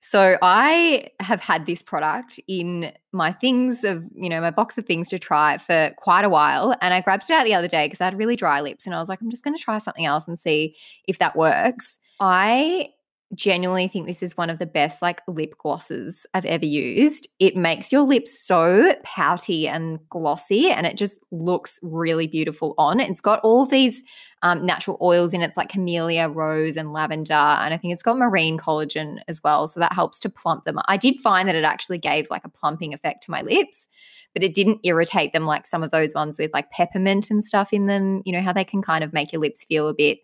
So 0.02 0.38
I 0.42 1.10
have 1.20 1.42
had 1.42 1.66
this 1.66 1.84
product 1.84 2.40
in 2.48 2.94
my 3.12 3.34
things 3.34 3.84
of, 3.84 4.06
you 4.16 4.30
know, 4.30 4.40
my 4.40 4.50
box 4.50 4.78
of 4.78 4.86
things 4.86 5.10
to 5.10 5.20
try 5.20 5.58
for 5.58 5.94
quite 5.98 6.24
a 6.24 6.30
while. 6.30 6.74
And 6.82 6.94
I 6.94 7.02
grabbed 7.02 7.24
it 7.30 7.34
out 7.34 7.44
the 7.44 7.54
other 7.54 7.68
day 7.68 7.86
because 7.88 8.00
I 8.00 8.06
had 8.06 8.18
really 8.18 8.38
dry 8.38 8.62
lips 8.62 8.86
and 8.86 8.96
I 8.96 9.00
was 9.00 9.10
like, 9.10 9.22
I'm 9.22 9.30
just 9.30 9.44
going 9.44 9.56
to 9.56 9.62
try 9.62 9.78
something 9.78 10.06
else 10.06 10.28
and 10.28 10.40
see 10.40 10.76
if 11.06 11.20
that 11.20 11.36
works. 11.36 12.00
I 12.22 12.90
genuinely 13.36 13.88
think 13.88 14.08
this 14.08 14.24
is 14.24 14.36
one 14.36 14.50
of 14.50 14.58
the 14.58 14.66
best 14.66 15.02
like 15.02 15.22
lip 15.28 15.54
glosses 15.58 16.26
I've 16.34 16.46
ever 16.46 16.66
used. 16.66 17.28
It 17.40 17.56
makes 17.56 17.92
your 17.92 18.02
lips 18.02 18.46
so 18.46 18.96
pouty 19.04 19.68
and 19.68 20.00
glossy 20.10 20.70
and 20.70 20.88
it 20.88 20.98
just 20.98 21.20
looks 21.32 21.80
really 21.84 22.26
beautiful 22.26 22.74
on. 22.78 23.00
It's 23.00 23.22
got 23.22 23.40
all 23.42 23.66
these 23.66 24.04
um, 24.42 24.66
natural 24.66 24.98
oils 25.02 25.34
in 25.34 25.42
it. 25.42 25.46
It's 25.46 25.58
like 25.58 25.70
camellia, 25.70 26.30
rose, 26.30 26.76
and 26.76 26.92
lavender. 26.92 27.34
And 27.34 27.74
I 27.74 27.78
think 27.78 27.94
it's 27.94 28.04
got 28.04 28.18
marine 28.18 28.58
collagen 28.58 29.20
as 29.28 29.42
well. 29.44 29.68
So 29.68 29.80
that 29.80 29.94
helps 29.94 30.20
to 30.22 30.30
plump 30.30 30.64
them. 30.64 30.80
I 30.88 30.98
did 30.98 31.20
find 31.20 31.48
that 31.48 31.56
it 31.56 31.64
actually 31.64 32.00
gave 32.00 32.30
like 32.30 32.46
a 32.46 32.50
plumping 32.50 32.94
effect 32.94 33.24
to 33.24 33.32
my 33.32 33.42
lips, 33.42 33.88
but 34.34 34.44
it 34.44 34.56
didn't 34.56 34.80
irritate 34.84 35.34
them 35.34 35.46
like 35.46 35.68
some 35.68 35.84
of 35.84 35.92
those 35.92 36.16
ones 36.16 36.40
with 36.40 36.52
like 36.54 36.72
peppermint 36.72 37.30
and 37.30 37.44
stuff 37.44 37.74
in 37.74 37.86
them. 37.86 38.24
You 38.26 38.34
know, 38.34 38.42
how 38.42 38.54
they 38.54 38.64
can 38.64 38.82
kind 38.82 39.04
of 39.04 39.14
make 39.14 39.32
your 39.32 39.42
lips 39.42 39.66
feel 39.66 39.88
a 39.88 39.94
bit 39.94 40.20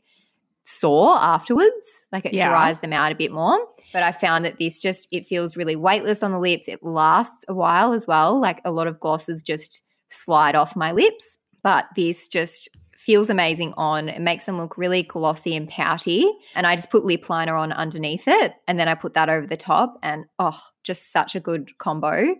sore 0.65 1.15
afterwards 1.17 2.05
like 2.11 2.25
it 2.25 2.33
Yeah. 2.33 2.49
dries 2.49 2.79
them 2.79 2.91
out 2.91 3.11
a 3.11 3.15
bit 3.15 3.31
more. 3.31 3.57
But 3.93 4.01
i 4.03 4.11
found 4.11 4.43
that 4.45 4.57
this 4.59 4.79
just 4.79 5.07
it 5.11 5.25
feels 5.25 5.55
really 5.55 5.75
weightless 5.75 6.23
on 6.23 6.31
the 6.31 6.39
lips. 6.39 6.67
It 6.67 6.83
lasts 6.83 7.45
a 7.47 7.53
while 7.53 7.93
as 7.93 8.07
well. 8.07 8.39
Like 8.39 8.61
a 8.65 8.71
lot 8.71 8.87
of 8.87 8.99
glosses 8.99 9.43
just 9.43 9.83
slide 10.09 10.55
off 10.55 10.75
my 10.75 10.91
lips. 10.91 11.37
But 11.61 11.85
this 11.95 12.27
just 12.27 12.69
feels 12.97 13.29
amazing 13.29 13.71
on 13.77 14.09
it 14.09 14.19
makes 14.21 14.45
them 14.45 14.57
look 14.57 14.75
really 14.77 15.03
glossy 15.03 15.55
and 15.55 15.69
pouty. 15.69 16.25
And 16.55 16.65
i 16.65 16.75
just 16.75 16.89
put 16.89 17.05
lip 17.05 17.29
liner 17.29 17.55
on 17.55 17.71
underneath 17.71 18.23
it 18.27 18.53
and 18.67 18.79
then 18.79 18.87
i 18.87 18.95
put 18.95 19.13
that 19.13 19.29
over 19.29 19.45
the 19.45 19.57
top 19.57 19.99
and 20.01 20.25
oh 20.39 20.59
just 20.83 21.11
such 21.11 21.35
a 21.35 21.39
good 21.39 21.77
combo 21.77 22.33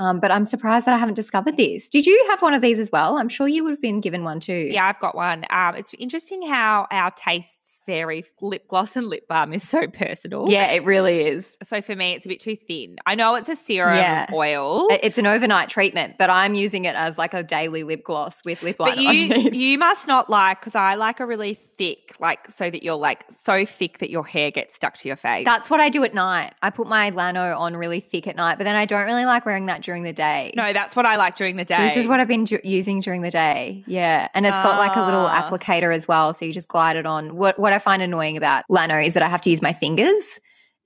um, 0.00 0.18
but 0.18 0.30
i'm 0.32 0.44
surprised 0.46 0.86
that 0.86 0.94
i 0.94 0.98
haven't 0.98 1.14
discovered 1.14 1.56
this 1.56 1.88
did 1.88 2.04
you 2.06 2.26
have 2.30 2.42
one 2.42 2.54
of 2.54 2.60
these 2.62 2.78
as 2.80 2.90
well 2.90 3.16
i'm 3.18 3.28
sure 3.28 3.46
you 3.46 3.62
would 3.62 3.70
have 3.70 3.80
been 3.80 4.00
given 4.00 4.24
one 4.24 4.40
too 4.40 4.68
Yeah, 4.72 4.86
I've 4.86 4.98
got 4.98 5.14
one. 5.14 5.44
Um, 5.50 5.76
it's 5.76 5.94
interesting 5.98 6.42
how 6.48 6.86
our 6.90 7.10
tastes 7.12 7.82
vary. 7.86 8.24
Lip 8.40 8.66
gloss 8.68 8.96
and 8.96 9.06
lip 9.06 9.26
balm 9.28 9.52
is 9.52 9.66
so 9.74 9.86
personal. 9.86 10.46
yeah 10.48 10.70
it 10.72 10.84
really 10.84 11.22
is 11.26 11.56
So 11.62 11.80
for 11.82 11.94
me, 11.96 12.12
it's 12.12 12.24
a 12.26 12.28
bit 12.28 12.40
too 12.40 12.56
thin. 12.56 12.96
I 13.06 13.14
know 13.14 13.34
it's 13.36 13.48
a 13.48 13.56
serum 13.56 13.96
Yeah. 13.96 14.26
oil, 14.32 14.88
It's 14.90 15.18
an 15.18 15.26
overnight 15.26 15.68
treatment, 15.68 16.16
but 16.18 16.30
I'm 16.30 16.54
using 16.54 16.84
it 16.84 16.94
as 16.96 17.18
like 17.18 17.34
a 17.34 17.42
daily 17.42 17.82
lip 17.84 18.02
gloss 18.04 18.40
with 18.44 18.62
lip 18.62 18.78
liner 18.80 18.96
but 18.96 19.02
you 19.04 19.22
underneath. 19.24 19.54
you 19.64 19.78
must 19.78 20.06
not 20.08 20.28
like 20.30 20.60
because 20.60 20.74
I 20.74 20.94
like 20.94 21.20
a 21.20 21.26
really 21.26 21.58
thick, 21.80 22.14
like 22.20 22.50
so 22.50 22.68
that 22.68 22.82
you're 22.82 22.94
like 22.94 23.24
so 23.30 23.64
thick 23.64 23.98
that 24.00 24.10
your 24.10 24.22
hair 24.26 24.50
gets 24.50 24.74
stuck 24.74 24.98
to 24.98 25.08
your 25.08 25.16
face. 25.16 25.46
That's 25.46 25.70
what 25.70 25.80
I 25.80 25.88
do 25.88 26.04
at 26.04 26.12
night. 26.12 26.52
I 26.62 26.68
put 26.68 26.86
my 26.86 27.10
Lano 27.10 27.58
on 27.58 27.74
really 27.74 28.00
thick 28.00 28.26
at 28.26 28.36
night, 28.36 28.58
but 28.58 28.64
then 28.64 28.76
I 28.76 28.84
don't 28.84 29.06
really 29.06 29.24
like 29.24 29.46
wearing 29.46 29.64
that 29.66 29.80
during 29.80 30.02
the 30.02 30.12
day. 30.12 30.52
no, 30.56 30.74
that's 30.74 30.94
what 30.94 31.06
I 31.06 31.16
like 31.16 31.36
during 31.36 31.56
the 31.56 31.64
day. 31.64 31.76
So 31.76 31.82
this 31.84 31.96
is 31.96 32.06
what 32.06 32.20
I've 32.20 32.28
been 32.28 32.44
ju- 32.44 32.60
using 32.64 33.00
during 33.00 33.22
the 33.22 33.30
day. 33.30 33.82
Yeah, 33.86 34.28
and 34.34 34.44
it's 34.44 34.58
got 34.58 34.76
like 34.78 34.94
a 34.96 35.02
little 35.04 35.24
Ah. 35.26 35.48
applicator 35.48 35.94
as 35.94 36.06
well, 36.06 36.34
so 36.34 36.44
you 36.44 36.52
just 36.52 36.68
glide 36.68 36.96
it 36.96 37.06
on. 37.06 37.34
What 37.34 37.58
what 37.58 37.72
I 37.72 37.78
find 37.78 38.02
annoying 38.02 38.36
about 38.36 38.64
Lano 38.70 39.02
is 39.02 39.14
that 39.14 39.22
I 39.22 39.28
have 39.28 39.40
to 39.42 39.50
use 39.50 39.62
my 39.62 39.72
fingers, 39.72 40.38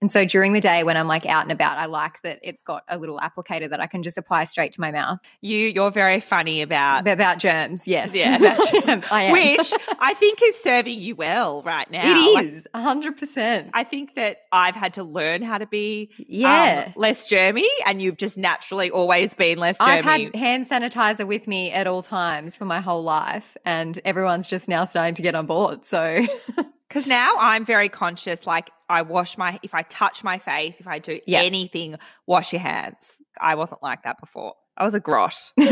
And 0.04 0.10
so 0.12 0.26
during 0.26 0.52
the 0.52 0.60
day 0.60 0.84
when 0.84 0.98
I'm 0.98 1.06
like 1.08 1.24
out 1.24 1.44
and 1.44 1.50
about, 1.50 1.78
I 1.78 1.86
like 1.86 2.20
that 2.24 2.38
it's 2.42 2.62
got 2.62 2.84
a 2.88 2.98
little 2.98 3.18
applicator 3.20 3.70
that 3.70 3.80
I 3.80 3.86
can 3.86 4.02
just 4.02 4.18
apply 4.18 4.44
straight 4.44 4.70
to 4.72 4.80
my 4.82 4.90
mouth. 4.92 5.18
You 5.40 5.56
you're 5.58 5.90
very 5.90 6.20
funny 6.20 6.60
about 6.60 7.08
About 7.08 7.38
germs, 7.38 7.88
yes. 7.88 8.14
Yeah. 8.14 8.36
About 8.44 8.70
germs. 8.84 9.04
I 9.10 9.22
am. 9.22 9.32
which 9.32 9.72
I 9.98 10.12
think 10.12 10.40
is 10.42 10.60
serving 10.62 11.00
you 11.00 11.16
well 11.16 11.62
right 11.62 11.90
now. 11.90 12.02
it 12.04 12.34
Like, 12.34 12.84
100%. 12.84 13.70
I 13.72 13.82
think 13.82 14.14
that 14.16 14.42
I've 14.52 14.74
had 14.76 14.92
to 14.94 15.04
learn 15.04 15.40
how 15.40 15.56
to 15.56 15.66
be 15.66 16.10
um, 16.18 16.24
Yeah. 16.28 16.92
less 16.96 17.26
germy, 17.26 17.64
and 17.86 18.02
you've 18.02 18.18
just 18.18 18.36
naturally 18.36 18.90
always 18.90 19.32
been 19.32 19.56
less 19.56 19.78
germy. 19.78 19.86
I've 19.86 20.04
had 20.04 20.34
hand 20.36 20.66
sanitizer 20.66 21.26
with 21.26 21.48
me 21.48 21.72
at 21.72 21.86
all 21.86 22.02
times 22.02 22.58
for 22.58 22.66
my 22.66 22.80
whole 22.82 23.02
life, 23.02 23.56
and 23.64 23.98
everyone's 24.04 24.46
just 24.46 24.68
now 24.68 24.84
starting 24.84 25.14
to 25.14 25.22
get 25.22 25.34
on 25.34 25.46
board. 25.46 25.86
So, 25.86 26.26
Because 26.94 27.08
now 27.08 27.34
I'm 27.40 27.64
very 27.64 27.88
conscious. 27.88 28.46
Like 28.46 28.70
I 28.88 29.02
wash 29.02 29.36
my, 29.36 29.58
if 29.64 29.74
I 29.74 29.82
touch 29.82 30.22
my 30.22 30.38
face, 30.38 30.78
if 30.78 30.86
I 30.86 31.00
do 31.00 31.18
Yeah. 31.26 31.40
anything, 31.40 31.96
wash 32.24 32.52
your 32.52 32.60
hands. 32.60 33.20
I 33.40 33.56
wasn't 33.56 33.82
like 33.82 34.04
that 34.04 34.20
before. 34.20 34.54
I 34.76 34.84
was 34.84 34.94
a 34.94 35.00
grot. 35.00 35.34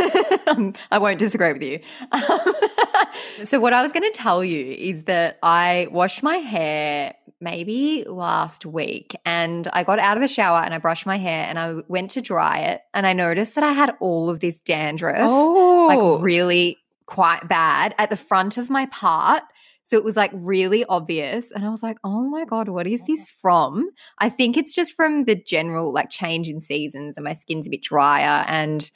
Um, 0.49 0.75
I 0.91 0.99
won't 0.99 1.21
disagree 1.21 1.53
with 1.53 1.63
you. 1.63 1.79
so, 3.45 3.61
what 3.61 3.73
I 3.73 3.81
was 3.81 3.93
going 3.93 4.03
to 4.03 4.11
tell 4.11 4.43
you 4.43 4.75
is 4.77 5.05
that 5.05 5.39
I 5.41 5.87
washed 5.93 6.25
my 6.25 6.39
hair 6.39 7.15
maybe 7.41 8.05
last 8.09 8.67
week 8.67 9.15
and 9.25 9.69
I 9.73 9.85
got 9.85 10.01
out 10.01 10.17
of 10.17 10.21
the 10.21 10.27
shower 10.29 10.59
and 10.59 10.75
I 10.75 10.79
brushed 10.79 11.07
my 11.07 11.17
hair 11.17 11.47
and 11.49 11.61
I 11.61 11.77
went 11.87 12.11
to 12.13 12.21
dry 12.21 12.59
it 12.59 12.83
and 12.93 13.07
I 13.07 13.13
noticed 13.13 13.55
that 13.55 13.63
I 13.63 13.73
had 13.73 13.95
all 14.01 14.29
of 14.29 14.41
this 14.41 14.61
dandruff. 14.61 15.17
Oh, 15.21 15.87
like 15.89 16.23
really 16.25 16.79
quite 17.07 17.47
bad 17.49 17.95
at 17.99 18.11
the 18.11 18.17
front 18.17 18.57
of 18.57 18.69
my 18.69 18.87
part. 18.87 19.45
So 19.85 19.97
it 19.97 20.05
was 20.05 20.17
like 20.17 20.31
really 20.35 20.85
obvious. 20.85 21.51
And 21.51 21.65
I 21.65 21.71
was 21.71 21.83
like, 21.83 21.99
oh 22.05 22.23
my 22.23 22.45
God, 22.45 22.69
what 22.69 22.87
is 22.87 23.03
this 23.05 23.31
from? 23.31 23.91
I 24.19 24.29
think 24.29 24.57
it's 24.57 24.75
just 24.75 24.95
from 24.95 25.25
the 25.25 25.35
general 25.35 25.93
like 25.93 26.11
change 26.11 26.49
in 26.49 26.61
seasons 26.61 27.17
and 27.17 27.25
my 27.25 27.33
skin's 27.33 27.67
a 27.67 27.71
bit 27.71 27.83
drier. 27.83 28.45
And 28.47 28.91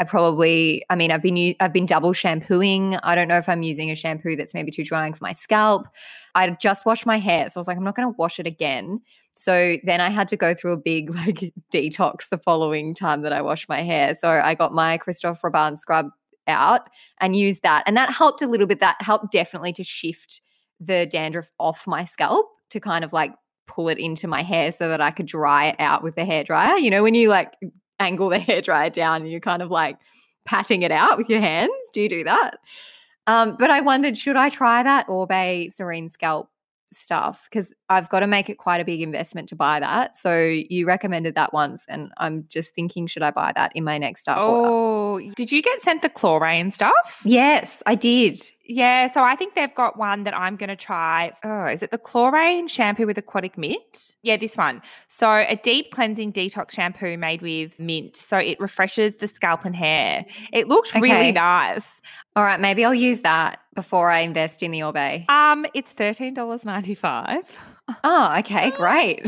I 0.00 0.04
probably, 0.04 0.82
I 0.88 0.96
mean, 0.96 1.10
I've 1.10 1.22
been 1.22 1.54
I've 1.60 1.74
been 1.74 1.84
double 1.84 2.14
shampooing. 2.14 2.96
I 3.02 3.14
don't 3.14 3.28
know 3.28 3.36
if 3.36 3.50
I'm 3.50 3.62
using 3.62 3.90
a 3.90 3.94
shampoo 3.94 4.34
that's 4.34 4.54
maybe 4.54 4.70
too 4.70 4.82
drying 4.82 5.12
for 5.12 5.22
my 5.22 5.32
scalp. 5.32 5.88
I 6.34 6.48
just 6.50 6.86
washed 6.86 7.04
my 7.04 7.18
hair, 7.18 7.50
so 7.50 7.58
I 7.58 7.60
was 7.60 7.68
like, 7.68 7.76
I'm 7.76 7.84
not 7.84 7.96
going 7.96 8.10
to 8.10 8.16
wash 8.16 8.40
it 8.40 8.46
again. 8.46 9.02
So 9.34 9.76
then 9.84 10.00
I 10.00 10.08
had 10.08 10.28
to 10.28 10.36
go 10.38 10.54
through 10.54 10.72
a 10.72 10.78
big 10.78 11.10
like 11.14 11.52
detox 11.72 12.30
the 12.30 12.38
following 12.38 12.94
time 12.94 13.20
that 13.22 13.32
I 13.34 13.42
washed 13.42 13.68
my 13.68 13.82
hair. 13.82 14.14
So 14.14 14.30
I 14.30 14.54
got 14.54 14.72
my 14.72 14.96
Christophe 14.96 15.44
Robin 15.44 15.76
scrub 15.76 16.06
out 16.50 16.90
and 17.20 17.34
use 17.34 17.60
that, 17.60 17.84
and 17.86 17.96
that 17.96 18.12
helped 18.12 18.42
a 18.42 18.46
little 18.46 18.66
bit. 18.66 18.80
That 18.80 19.00
helped 19.00 19.32
definitely 19.32 19.72
to 19.74 19.84
shift 19.84 20.40
the 20.78 21.06
dandruff 21.06 21.50
off 21.58 21.86
my 21.86 22.04
scalp 22.04 22.46
to 22.70 22.80
kind 22.80 23.04
of 23.04 23.12
like 23.12 23.32
pull 23.66 23.88
it 23.88 23.98
into 23.98 24.26
my 24.26 24.42
hair 24.42 24.72
so 24.72 24.88
that 24.88 25.00
I 25.00 25.10
could 25.10 25.26
dry 25.26 25.66
it 25.66 25.76
out 25.78 26.02
with 26.02 26.16
the 26.16 26.24
hair 26.24 26.44
dryer. 26.44 26.76
You 26.76 26.90
know, 26.90 27.02
when 27.02 27.14
you 27.14 27.28
like 27.28 27.54
angle 27.98 28.28
the 28.28 28.38
hair 28.40 28.60
dryer 28.60 28.90
down 28.90 29.22
and 29.22 29.30
you're 29.30 29.40
kind 29.40 29.62
of 29.62 29.70
like 29.70 29.98
patting 30.44 30.82
it 30.82 30.90
out 30.90 31.18
with 31.18 31.28
your 31.28 31.40
hands. 31.40 31.72
Do 31.92 32.00
you 32.00 32.08
do 32.08 32.24
that? 32.24 32.58
Um, 33.26 33.56
but 33.58 33.70
I 33.70 33.80
wondered, 33.80 34.18
should 34.18 34.36
I 34.36 34.48
try 34.48 34.82
that 34.82 35.08
Oribe 35.08 35.70
Serene 35.70 36.08
Scalp 36.08 36.49
stuff? 36.92 37.48
Because 37.50 37.72
I've 37.88 38.08
got 38.08 38.20
to 38.20 38.26
make 38.26 38.48
it 38.48 38.58
quite 38.58 38.80
a 38.80 38.84
big 38.84 39.00
investment 39.00 39.48
to 39.50 39.56
buy 39.56 39.80
that. 39.80 40.16
So 40.16 40.38
you 40.38 40.86
recommended 40.86 41.34
that 41.34 41.52
once, 41.52 41.84
and 41.88 42.12
I'm 42.18 42.46
just 42.48 42.74
thinking, 42.74 43.06
should 43.06 43.22
I 43.22 43.30
buy 43.30 43.52
that 43.54 43.72
in 43.74 43.84
my 43.84 43.98
next 43.98 44.22
stuff 44.22 44.38
order? 44.38 44.68
oh, 44.70 45.20
did 45.36 45.50
you 45.52 45.60
get 45.62 45.80
sent 45.82 46.02
the 46.02 46.08
Klorane 46.08 46.72
stuff? 46.72 47.20
Yes, 47.24 47.82
I 47.86 47.94
did. 47.94 48.38
Yeah, 48.64 49.10
so 49.10 49.24
I 49.24 49.34
think 49.34 49.54
they've 49.56 49.74
got 49.74 49.98
one 49.98 50.22
that 50.24 50.38
I'm 50.38 50.54
going 50.54 50.68
to 50.68 50.76
try. 50.76 51.32
Oh, 51.42 51.66
is 51.66 51.82
it 51.82 51.90
the 51.90 51.98
Klorane 51.98 52.70
shampoo 52.70 53.04
with 53.06 53.18
aquatic 53.18 53.58
mint? 53.58 54.14
Yeah, 54.22 54.36
this 54.36 54.56
one. 54.56 54.80
So, 55.08 55.28
a 55.48 55.56
deep 55.56 55.90
cleansing 55.90 56.32
detox 56.32 56.70
shampoo 56.70 57.16
made 57.18 57.42
with 57.42 57.80
mint. 57.80 58.14
So, 58.14 58.38
it 58.38 58.60
refreshes 58.60 59.16
the 59.16 59.26
scalp 59.26 59.64
and 59.64 59.74
hair. 59.74 60.24
It 60.52 60.68
looked 60.68 60.90
Okay. 60.90 61.00
really 61.00 61.32
nice. 61.32 62.00
All 62.36 62.44
right, 62.44 62.60
maybe 62.60 62.84
I'll 62.84 62.94
use 62.94 63.20
that 63.22 63.58
before 63.74 64.10
I 64.10 64.20
invest 64.20 64.62
in 64.62 64.70
the 64.70 64.80
Oribe. 64.82 65.28
Um, 65.28 65.66
it's 65.74 65.92
$13.95. 65.94 67.44
Oh, 68.04 68.36
okay, 68.38 68.70
great. 68.76 69.24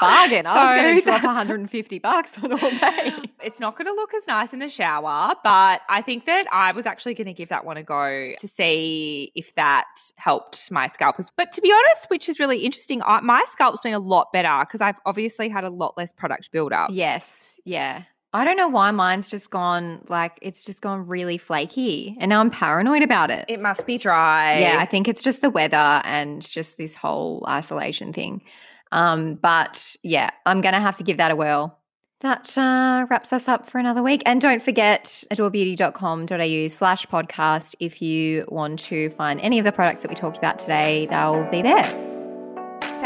Bargain. 0.00 0.46
I 0.46 0.72
was 0.74 0.82
going 0.82 0.96
to 0.96 1.02
drop 1.02 1.22
that's- 1.22 1.24
150 1.24 1.98
bucks 2.00 2.38
on 2.38 2.52
Oribe. 2.52 3.28
It's 3.44 3.58
not 3.58 3.76
going 3.76 3.86
to 3.86 3.92
look 3.92 4.14
as 4.14 4.24
nice 4.28 4.52
in 4.52 4.60
the 4.60 4.68
shower, 4.68 5.34
but 5.42 5.80
I 5.88 6.00
think 6.00 6.26
that 6.26 6.46
I 6.52 6.70
was 6.70 6.86
actually 6.86 7.14
going 7.14 7.26
to 7.26 7.32
give 7.32 7.48
that 7.48 7.64
one 7.64 7.76
a 7.76 7.82
go 7.82 8.34
to 8.38 8.48
see 8.48 9.32
if 9.34 9.52
that 9.56 9.84
helped 10.16 10.70
my 10.70 10.86
scalp. 10.86 11.16
But 11.36 11.50
to 11.50 11.60
be 11.60 11.72
honest, 11.72 12.08
which 12.08 12.28
is 12.28 12.38
really 12.38 12.58
interesting, 12.60 13.02
I, 13.04 13.20
my 13.20 13.44
scalp's 13.50 13.80
been 13.80 13.94
a 13.94 13.98
lot 13.98 14.32
better 14.32 14.64
because 14.64 14.80
I've 14.80 15.00
obviously 15.06 15.48
had 15.48 15.64
a 15.64 15.70
lot 15.70 15.98
less 15.98 16.12
product 16.12 16.52
buildup. 16.52 16.90
Yes, 16.92 17.58
yeah. 17.64 18.04
I 18.34 18.44
don't 18.44 18.56
know 18.56 18.68
why 18.68 18.90
mine's 18.90 19.28
just 19.28 19.50
gone 19.50 20.00
like 20.08 20.38
it's 20.40 20.62
just 20.62 20.80
gone 20.80 21.06
really 21.06 21.38
flaky, 21.38 22.16
and 22.18 22.30
now 22.30 22.40
I'm 22.40 22.50
paranoid 22.50 23.02
about 23.02 23.30
it. 23.30 23.44
It 23.48 23.60
must 23.60 23.86
be 23.86 23.98
dry. 23.98 24.58
yeah, 24.58 24.76
I 24.78 24.86
think 24.86 25.08
it's 25.08 25.22
just 25.22 25.42
the 25.42 25.50
weather 25.50 26.00
and 26.04 26.48
just 26.48 26.78
this 26.78 26.94
whole 26.94 27.44
isolation 27.46 28.12
thing. 28.12 28.42
Um, 28.90 29.34
but 29.34 29.96
yeah, 30.02 30.30
I'm 30.46 30.60
gonna 30.60 30.80
have 30.80 30.96
to 30.96 31.04
give 31.04 31.18
that 31.18 31.30
a 31.30 31.36
whirl. 31.36 31.78
That 32.20 32.56
uh, 32.56 33.06
wraps 33.10 33.32
us 33.32 33.48
up 33.48 33.68
for 33.68 33.78
another 33.78 34.00
week. 34.00 34.22
And 34.26 34.40
don't 34.40 34.62
forget 34.62 35.24
adorebeauty.com.au 35.32 36.68
slash 36.68 37.04
podcast 37.06 37.74
if 37.80 38.00
you 38.00 38.44
want 38.48 38.78
to 38.80 39.10
find 39.10 39.40
any 39.40 39.58
of 39.58 39.64
the 39.64 39.72
products 39.72 40.02
that 40.02 40.08
we 40.08 40.14
talked 40.14 40.38
about 40.38 40.56
today, 40.60 41.06
they'll 41.10 41.50
be 41.50 41.62
there. 41.62 42.11